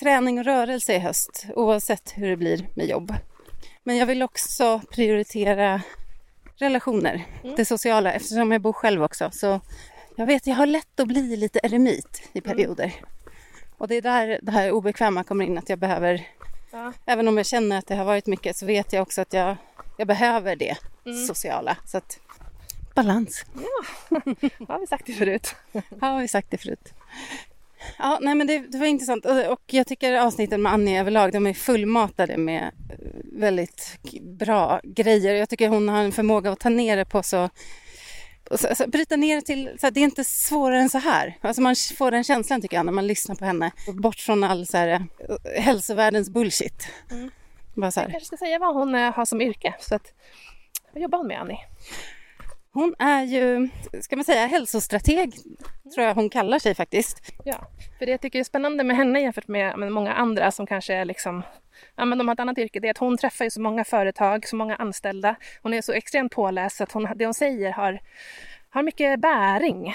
träning 0.00 0.38
och 0.38 0.44
rörelse 0.44 0.94
i 0.94 0.98
höst, 0.98 1.46
oavsett 1.56 2.12
hur 2.16 2.28
det 2.28 2.36
blir 2.36 2.66
med 2.74 2.86
jobb. 2.86 3.14
Men 3.82 3.96
jag 3.96 4.06
vill 4.06 4.22
också 4.22 4.80
prioritera 4.90 5.80
relationer, 6.56 7.24
det 7.56 7.64
sociala, 7.64 8.12
eftersom 8.12 8.52
jag 8.52 8.60
bor 8.60 8.72
själv 8.72 9.02
också. 9.04 9.30
Så 9.32 9.60
jag 10.16 10.26
vet, 10.26 10.46
jag 10.46 10.54
har 10.54 10.66
lätt 10.66 11.00
att 11.00 11.08
bli 11.08 11.36
lite 11.36 11.60
eremit 11.62 12.22
i 12.32 12.40
perioder. 12.40 12.92
Och 13.78 13.88
det 13.88 13.94
är 13.96 14.02
där 14.02 14.38
det 14.42 14.52
här 14.52 14.70
obekväma 14.72 15.24
kommer 15.24 15.44
in, 15.44 15.58
att 15.58 15.68
jag 15.68 15.78
behöver, 15.78 16.26
Ja. 16.70 16.92
även 17.06 17.28
om 17.28 17.36
jag 17.36 17.46
känner 17.46 17.78
att 17.78 17.86
det 17.86 17.94
har 17.94 18.04
varit 18.04 18.26
mycket, 18.26 18.56
så 18.56 18.66
vet 18.66 18.92
jag 18.92 19.02
också 19.02 19.20
att 19.20 19.32
jag, 19.32 19.56
jag 19.98 20.08
behöver 20.08 20.56
det 20.56 20.76
sociala. 21.28 21.76
Så 21.86 21.98
att, 21.98 22.18
balans. 22.94 23.44
Har 24.68 24.80
vi 24.80 24.86
sagt 24.86 25.06
det 25.06 25.12
förut? 25.12 25.54
Har 26.00 26.20
vi 26.20 26.28
sagt 26.28 26.50
det 26.50 26.58
förut. 26.58 26.92
Ja, 27.98 28.18
nej 28.20 28.34
men 28.34 28.46
det, 28.46 28.58
det 28.58 28.78
var 28.78 28.86
intressant 28.86 29.26
och 29.26 29.60
jag 29.66 29.86
tycker 29.86 30.18
avsnitten 30.20 30.62
med 30.62 30.72
Annie 30.72 31.00
överlag, 31.00 31.32
de 31.32 31.46
är 31.46 31.54
fullmatade 31.54 32.36
med 32.36 32.62
eh, 32.62 32.96
väldigt 33.40 33.98
bra 34.22 34.80
grejer. 34.84 35.34
Jag 35.34 35.48
tycker 35.48 35.68
hon 35.68 35.88
har 35.88 36.02
en 36.02 36.12
förmåga 36.12 36.50
att 36.50 36.60
ta 36.60 36.68
ner 36.68 36.96
det 36.96 37.04
på 37.04 37.22
så 37.22 37.48
och 38.50 38.60
så, 38.60 38.74
så, 38.74 38.86
bryta 38.86 39.16
ner 39.16 39.36
det 39.36 39.42
till, 39.42 39.70
så 39.80 39.90
det 39.90 40.00
är 40.00 40.04
inte 40.04 40.24
svårare 40.24 40.80
än 40.80 40.90
så 40.90 40.98
här. 40.98 41.38
Alltså 41.40 41.62
man 41.62 41.76
får 41.98 42.10
den 42.10 42.24
känslan 42.24 42.60
tycker 42.60 42.76
jag 42.76 42.86
när 42.86 42.92
man 42.92 43.06
lyssnar 43.06 43.34
på 43.34 43.44
henne. 43.44 43.70
Bort 44.02 44.18
från 44.18 44.44
all 44.44 44.66
så 44.66 44.76
här, 44.76 44.88
eh, 44.88 45.62
hälsovärldens 45.62 46.30
bullshit. 46.30 46.88
Bara 47.74 47.90
så 47.90 48.00
Jag 48.00 48.04
här. 48.04 48.10
kanske 48.10 48.26
ska 48.26 48.36
säga 48.36 48.58
vad 48.58 48.74
hon 48.74 48.94
eh, 48.94 49.12
har 49.12 49.24
som 49.24 49.40
yrke. 49.40 49.74
Så 49.80 49.94
att, 49.94 50.12
vad 50.92 51.02
jobbar 51.02 51.18
hon 51.18 51.26
med, 51.26 51.40
Annie? 51.40 51.58
Hon 52.74 52.94
är 52.98 53.22
ju, 53.22 53.68
ska 54.00 54.16
man 54.16 54.24
säga, 54.24 54.46
hälsostrateg 54.46 55.34
tror 55.94 56.06
jag 56.06 56.14
hon 56.14 56.30
kallar 56.30 56.58
sig 56.58 56.74
faktiskt. 56.74 57.32
Ja, 57.44 57.56
för 57.98 58.06
det 58.06 58.12
jag 58.12 58.20
tycker 58.20 58.38
är 58.38 58.44
spännande 58.44 58.84
med 58.84 58.96
henne 58.96 59.20
jämfört 59.20 59.48
med 59.48 59.78
men, 59.78 59.92
många 59.92 60.12
andra 60.12 60.50
som 60.50 60.66
kanske 60.66 60.94
är 60.94 61.04
liksom 61.04 61.42
Ja, 61.96 62.04
men 62.04 62.18
de 62.18 62.28
har 62.28 62.34
ett 62.34 62.40
annat 62.40 62.58
yrke, 62.58 62.80
det 62.80 62.88
är 62.88 62.90
att 62.90 62.98
hon 62.98 63.16
träffar 63.16 63.44
ju 63.44 63.50
så 63.50 63.60
många 63.60 63.84
företag, 63.84 64.48
så 64.48 64.56
många 64.56 64.76
anställda. 64.76 65.36
Hon 65.62 65.74
är 65.74 65.82
så 65.82 65.92
extremt 65.92 66.32
påläst 66.32 66.76
så 66.76 66.82
att 66.82 66.92
hon, 66.92 67.08
det 67.16 67.24
hon 67.24 67.34
säger 67.34 67.72
har, 67.72 68.00
har 68.70 68.82
mycket 68.82 69.20
bäring. 69.20 69.94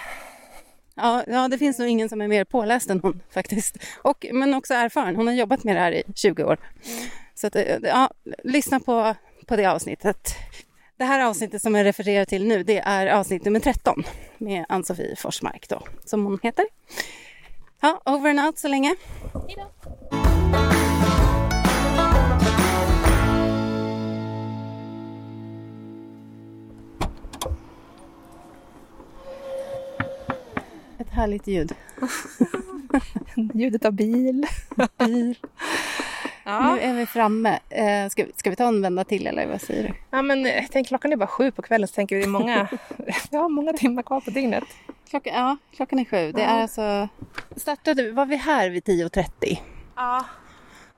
Ja, 0.96 1.24
ja, 1.28 1.48
det 1.48 1.58
finns 1.58 1.80
nog 1.80 1.88
ingen 1.88 2.10
som 2.10 2.22
är 2.22 2.28
mer 2.28 2.44
påläst 2.44 2.90
än 2.90 3.00
hon 3.00 3.22
faktiskt. 3.34 3.78
Och, 4.02 4.26
men 4.34 4.54
också 4.54 4.74
erfaren. 4.74 5.16
Hon 5.16 5.28
har 5.28 5.34
jobbat 5.34 5.64
med 5.64 5.76
det 5.76 5.80
här 5.80 5.92
i 5.92 6.04
20 6.16 6.44
år. 6.44 6.58
Så 7.36 7.48
att, 7.48 7.56
eh, 7.56 7.78
ja, 7.84 8.10
lyssna 8.44 8.80
på, 8.80 9.16
på 9.46 9.56
det 9.56 9.66
avsnittet. 9.66 10.36
Det 10.98 11.06
här 11.06 11.26
avsnittet 11.26 11.62
som 11.62 11.76
jag 11.76 11.86
refererar 11.86 12.26
till 12.26 12.48
nu, 12.48 12.64
det 12.64 12.78
är 12.80 13.08
avsnitt 13.08 13.46
nummer 13.46 13.60
13 13.60 14.04
med 14.38 14.66
Ann-Sofie 14.70 15.16
Forsmark 15.16 15.70
då, 15.70 15.84
som 16.06 16.26
hon 16.26 16.40
heter. 16.44 16.66
Ja, 17.82 18.02
over 18.06 18.30
and 18.30 18.40
out 18.40 18.60
så 18.60 18.68
länge. 18.68 18.96
Ett 31.00 31.10
härligt 31.10 31.48
ljud. 31.48 31.74
Ljudet 33.54 33.86
av 33.86 33.94
bil. 33.94 34.48
Bil. 34.98 35.36
Ja. 36.48 36.74
Nu 36.76 36.82
är 36.82 36.94
vi 36.94 37.06
framme. 37.06 37.60
Eh, 37.70 38.10
ska, 38.10 38.24
vi, 38.26 38.32
ska 38.36 38.50
vi 38.50 38.56
ta 38.56 38.68
en 38.68 38.82
vända 38.82 39.04
till 39.04 39.28
eller 39.28 39.48
vad 39.48 39.62
säger 39.62 39.84
du? 39.88 39.94
Ja, 40.12 40.22
men 40.22 40.46
eh, 40.46 40.64
tänk, 40.72 40.88
klockan 40.88 41.12
är 41.12 41.16
bara 41.16 41.28
sju 41.28 41.52
på 41.52 41.62
kvällen 41.62 41.88
så 41.88 41.94
tänker 41.94 42.16
vi 42.16 42.22
det 42.22 42.28
är 42.28 42.30
många, 42.30 42.68
vi 43.32 43.38
har 43.38 43.50
många 43.50 43.74
timmar 43.74 44.04
kvar 44.04 44.22
på 44.22 44.30
dygnet. 44.30 44.64
Klockan, 45.10 45.34
ja, 45.36 45.58
klockan 45.76 46.00
är 46.00 46.06
sju. 46.06 46.32
Det 46.32 46.42
är 46.42 46.62
alltså... 46.62 47.08
Startade, 47.56 48.12
var 48.12 48.26
vi 48.26 48.36
här 48.36 48.70
vid 48.70 48.84
10.30 48.84 49.58
Ja. 49.96 50.26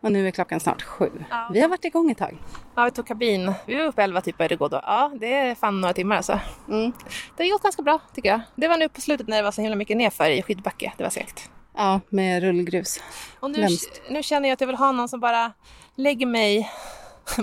och 0.02 0.12
nu 0.12 0.28
är 0.28 0.32
klockan 0.32 0.60
snart 0.60 0.82
sju. 0.82 1.10
Ja. 1.30 1.50
Vi 1.54 1.62
har 1.62 1.70
varit 1.70 1.86
igång 1.86 2.12
ett 2.12 2.18
tag. 2.18 2.38
ja, 2.76 2.84
vi 2.86 2.91
tog 2.91 3.08
kabin. 3.08 3.54
Vi 3.66 3.76
var 3.76 3.86
uppe 3.86 4.04
elva 4.04 4.22
typ 4.22 4.38
började 4.38 4.56
gå 4.56 4.68
då. 4.68 4.80
Ja, 4.84 5.12
det 5.20 5.34
är 5.34 5.56
fan 5.56 5.82
några 5.82 5.93
timmar 5.93 6.16
alltså. 6.16 6.39
Mm. 6.68 6.91
Det 7.38 7.43
har 7.43 7.52
gått 7.52 7.64
ganska 7.64 7.82
bra 7.82 8.00
tycker 8.16 8.30
jag. 8.30 8.41
Det 8.56 8.68
var 8.68 8.78
nu 8.78 8.89
på 8.89 9.02
slutet 9.02 9.28
när 9.28 9.38
det 9.38 9.43
var 9.43 9.52
så 9.52 9.62
himla 9.62 9.76
mycket 9.76 9.97
nedför 9.97 10.30
i 10.30 10.41
skidbacke. 10.41 10.93
Det 10.97 11.04
var 11.04 11.10
segt. 11.10 11.50
Ja, 11.80 11.99
med 12.09 12.43
rullgrus. 12.43 12.99
Och 13.39 13.51
nu, 13.51 13.67
nu 14.09 14.23
känner 14.23 14.49
jag 14.49 14.53
att 14.53 14.61
jag 14.61 14.67
vill 14.67 14.75
ha 14.75 14.91
någon 14.91 15.09
som 15.09 15.19
bara 15.19 15.51
lägger 15.95 16.25
mig 16.25 16.71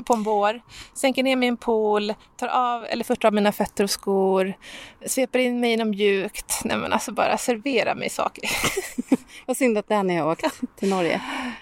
på 0.06 0.14
en 0.14 0.22
bår, 0.22 0.60
sänker 0.94 1.22
ner 1.22 1.36
mig 1.36 1.46
i 1.46 1.48
en 1.48 1.56
pool, 1.56 2.14
tar 2.36 2.48
av 2.48 2.84
eller 2.84 3.04
först 3.04 3.24
av 3.24 3.34
mina 3.34 3.52
fötter 3.52 3.84
och 3.84 3.90
skor, 3.90 4.54
sveper 5.06 5.38
in 5.38 5.60
mig 5.60 5.72
i 5.72 5.76
något 5.76 5.88
mjukt. 5.88 6.60
Nej 6.64 6.76
men 6.76 6.92
alltså 6.92 7.12
bara 7.12 7.38
servera 7.38 7.94
mig 7.94 8.10
saker. 8.10 8.50
Vad 9.46 9.56
synd 9.56 9.78
att 9.78 9.88
Danny 9.88 10.16
har 10.16 10.30
åkt 10.30 10.60
till 10.76 10.88
Norge. 10.88 11.20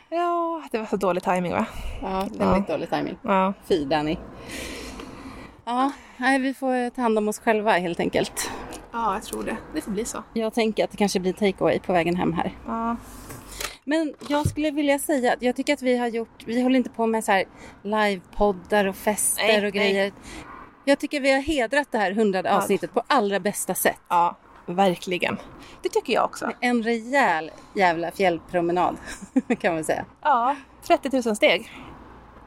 ja, 0.09 0.63
det 0.71 0.79
var 0.79 0.87
så 0.87 0.97
dålig 0.97 1.23
timing 1.23 1.53
va? 1.53 1.67
Ja, 2.03 2.29
väldigt 2.39 2.69
dålig 2.69 2.91
timing. 2.91 3.19
Ja. 3.23 3.53
Fy 3.69 3.85
Danny. 3.85 4.17
Ja, 5.65 5.93
nej, 6.17 6.39
vi 6.39 6.55
får 6.55 6.91
ta 6.91 7.03
hand 7.03 7.19
om 7.19 7.29
oss 7.29 7.39
själva 7.39 7.73
helt 7.73 8.01
enkelt. 8.01 8.51
Ja, 8.95 9.15
jag 9.15 9.23
tror 9.23 9.43
det. 9.43 9.57
Det 9.75 9.81
får 9.81 9.91
bli 9.91 10.05
så. 10.05 10.23
Jag 10.33 10.55
tänker 10.55 10.85
att 10.85 10.91
det 10.91 10.97
kanske 10.97 11.21
blir 11.21 11.33
takeaway 11.33 11.79
på 11.79 11.93
vägen 11.93 12.17
hem 12.17 12.33
här. 12.33 12.53
Ja. 12.67 12.97
Men 13.85 14.15
jag 14.29 14.49
skulle 14.49 14.71
vilja 14.71 14.99
säga 14.99 15.33
att 15.33 15.43
jag 15.43 15.57
tycker 15.57 15.75
att 15.75 15.83
vi 15.83 15.97
har 15.99 16.07
gjort, 16.07 16.43
vi 16.47 16.63
håller 16.63 16.77
inte 16.77 16.91
på 16.91 17.07
med 17.07 17.25
så 17.25 17.33
här 17.33 17.45
livepoddar 17.83 18.85
och 18.85 18.97
fester 18.97 19.43
Nej, 19.47 19.57
och 19.57 19.63
nej. 19.63 19.71
grejer. 19.93 20.13
Jag 20.85 20.99
tycker 20.99 21.21
vi 21.21 21.33
har 21.33 21.41
hedrat 21.41 21.89
det 21.91 21.99
här 21.99 22.13
hundrade 22.13 22.49
Ja. 22.49 22.57
avsnittet 22.57 22.95
på 22.95 23.03
allra 23.07 23.41
bästa 23.41 23.75
sätt. 23.75 24.01
ja, 24.09 24.37
verkligen. 24.67 25.37
Det 25.83 25.89
tycker 25.89 26.13
jag 26.13 26.25
också. 26.25 26.51
En 26.61 26.83
rejäl 26.83 27.51
jävla 27.75 28.11
fjällpromenad 28.11 28.97
kan 29.61 29.75
man 29.75 29.85
säga. 29.85 30.05
Ja, 30.23 30.57
30 30.87 31.23
000 31.29 31.37
steg. 31.37 31.71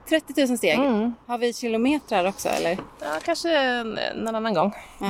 30 0.10 0.46
000 0.48 0.58
steg. 0.58 0.80
Mm. 0.80 1.14
Har 1.28 1.38
vi 1.38 1.54
kilometrar 1.54 2.26
också 2.26 2.50
eller? 2.50 2.78
Ja, 3.02 3.08
kanske 3.24 3.58
en- 3.58 4.00
någon 4.16 4.36
annan 4.36 4.54
gång. 4.54 4.74
Ja, 5.00 5.10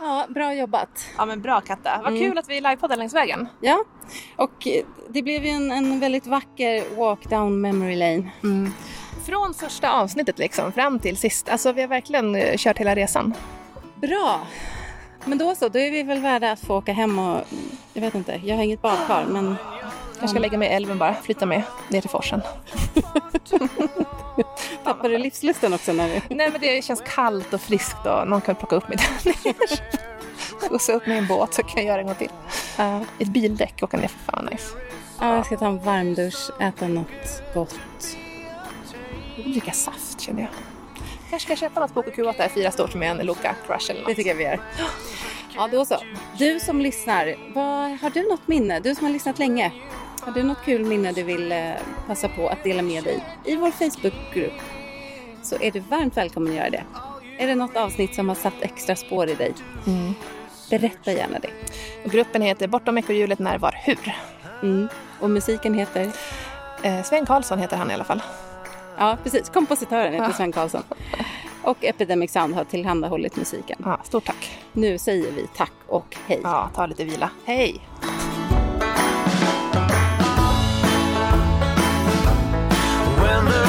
ja 0.00 0.26
bra 0.28 0.54
jobbat. 0.54 0.88
Ja, 1.16 1.26
men 1.26 1.42
bra 1.42 1.60
Katta. 1.60 2.00
Vad 2.04 2.18
kul 2.18 2.38
att 2.38 2.48
vi 2.48 2.54
livepoddar 2.60 2.96
längs 2.96 3.14
vägen. 3.14 3.48
Ja, 3.60 3.84
och 4.36 4.66
eh, 4.66 4.84
det 5.08 5.22
blev 5.22 5.44
ju 5.44 5.50
en, 5.50 5.70
en 5.72 6.00
väldigt 6.00 6.26
vacker 6.26 6.96
walk 6.96 7.30
down 7.30 7.60
memory 7.60 7.96
lane. 7.96 8.30
Från 9.26 9.54
första 9.54 9.92
avsnittet 9.92 10.38
liksom 10.38 10.72
fram 10.72 10.98
till 10.98 11.16
sist. 11.16 11.48
Alltså 11.48 11.72
vi 11.72 11.80
har 11.80 11.88
verkligen 11.88 12.34
eh, 12.34 12.56
kört 12.56 12.78
hela 12.78 12.94
resan. 12.94 13.34
Bra! 13.94 14.40
Men 15.24 15.38
då 15.38 15.54
så, 15.54 15.68
då 15.68 15.78
är 15.78 15.90
vi 15.90 16.02
väl 16.02 16.20
värda 16.20 16.52
att 16.52 16.60
få 16.60 16.76
åka 16.76 16.92
hem 16.92 17.18
och, 17.18 17.40
jag 17.92 18.00
vet 18.02 18.14
inte, 18.14 18.40
jag 18.44 18.56
har 18.56 18.62
inget 18.62 18.82
badkar 18.82 19.24
men 19.24 19.56
Jag 20.20 20.30
ska 20.30 20.38
lägga 20.38 20.58
mig 20.58 20.68
i 20.68 20.72
älven 20.72 20.98
bara, 20.98 21.14
flytta 21.14 21.46
med 21.46 21.62
ner 21.88 22.00
till 22.00 22.10
forsen. 22.10 22.40
tappar 24.84 25.08
du 25.08 25.18
livslusten 25.18 25.74
också 25.74 25.92
när 25.92 26.08
du... 26.08 26.34
Nej 26.34 26.50
men 26.50 26.60
det 26.60 26.84
känns 26.84 27.02
kallt 27.14 27.54
och 27.54 27.60
friskt 27.60 28.06
och 28.06 28.28
någon 28.28 28.40
kan 28.40 28.54
plocka 28.54 28.76
upp 28.76 28.88
mig 28.88 28.98
där 29.24 29.34
ner. 29.44 29.54
Skjutsa 30.68 30.92
upp 30.92 31.06
mig 31.06 31.14
i 31.14 31.18
en 31.18 31.26
båt 31.26 31.54
så 31.54 31.62
kan 31.62 31.72
jag 31.76 31.84
göra 31.84 32.00
en 32.00 32.06
gång 32.06 32.16
till. 32.16 32.30
Ja, 32.76 33.00
Ett 33.18 33.28
bildäck 33.28 33.82
åka 33.82 33.96
ner, 33.96 34.08
för 34.08 34.32
fan 34.32 34.48
nice. 34.52 34.76
ja, 35.20 35.36
jag 35.36 35.46
ska 35.46 35.56
ta 35.56 35.66
en 35.66 35.78
varm 35.78 36.14
dusch, 36.14 36.50
äta 36.60 36.88
något 36.88 37.42
gott. 37.54 37.78
Jag 39.36 39.42
vill 39.44 39.52
dricka 39.52 39.72
saft 39.72 40.20
känner 40.20 40.40
jag. 40.40 40.50
Kanske 41.30 41.46
ska 41.46 41.52
jag 41.52 41.58
köpa 41.58 41.80
något 41.80 41.94
på 41.94 42.02
OKQ8 42.02 42.34
här, 42.38 42.48
fyra 42.48 42.70
stort 42.70 42.94
med 42.94 43.10
en 43.10 43.26
Loka 43.26 43.54
Crush 43.66 43.90
eller 43.90 44.00
något. 44.00 44.08
Det 44.08 44.14
tycker 44.14 44.30
jag 44.30 44.36
vi 44.36 44.44
gör. 44.44 44.60
Ja, 45.56 45.68
då 45.72 45.84
så. 45.84 45.96
Du 46.38 46.60
som 46.60 46.80
lyssnar, 46.80 47.34
vad, 47.54 47.98
har 48.00 48.10
du 48.10 48.28
något 48.28 48.48
minne? 48.48 48.80
Du 48.80 48.94
som 48.94 49.04
har 49.06 49.12
lyssnat 49.12 49.38
länge. 49.38 49.72
Har 50.22 50.32
du 50.32 50.42
något 50.42 50.64
kul 50.64 50.84
minne 50.84 51.12
du 51.12 51.22
vill 51.22 51.52
eh, 51.52 51.70
passa 52.06 52.28
på 52.28 52.48
att 52.48 52.64
dela 52.64 52.82
med 52.82 53.04
dig 53.04 53.24
i 53.44 53.56
vår 53.56 53.70
Facebookgrupp 53.70 54.60
så 55.42 55.56
är 55.60 55.70
du 55.70 55.80
varmt 55.80 56.16
välkommen 56.16 56.50
att 56.52 56.56
göra 56.58 56.70
det. 56.70 56.84
Är 57.38 57.46
det 57.46 57.54
något 57.54 57.76
avsnitt 57.76 58.14
som 58.14 58.28
har 58.28 58.36
satt 58.36 58.54
extra 58.60 58.96
spår 58.96 59.28
i 59.28 59.34
dig? 59.34 59.54
Berätta 60.70 61.12
gärna 61.12 61.38
det. 61.38 61.50
Gruppen 62.10 62.42
heter 62.42 62.68
Bortom 62.68 62.98
ekorrhjulet 62.98 63.38
när, 63.38 63.58
var, 63.58 63.74
hur. 63.84 64.14
Mm. 64.62 64.88
Och 65.20 65.30
musiken 65.30 65.74
heter? 65.74 66.10
Eh, 66.82 67.02
Sven 67.02 67.26
Karlsson 67.26 67.58
heter 67.58 67.76
han 67.76 67.90
i 67.90 67.94
alla 67.94 68.04
fall. 68.04 68.22
Ja, 68.98 69.16
precis. 69.22 69.48
Kompositören 69.48 70.12
heter 70.12 70.26
Ja. 70.26 70.32
Sven 70.32 70.52
Karlsson. 70.52 70.82
Och 71.62 71.84
Epidemic 71.84 72.32
Sound 72.32 72.54
har 72.54 72.64
tillhandahållit 72.64 73.36
musiken. 73.36 73.82
Ja, 73.84 74.00
stort 74.04 74.24
tack. 74.24 74.58
Nu 74.72 74.98
säger 74.98 75.32
vi 75.32 75.46
tack 75.56 75.72
och 75.86 76.16
hej. 76.26 76.40
Ja, 76.42 76.70
ta 76.74 76.86
lite 76.86 77.04
vila. 77.04 77.30
Hej! 77.44 77.80
when 83.28 83.44
the 83.44 83.67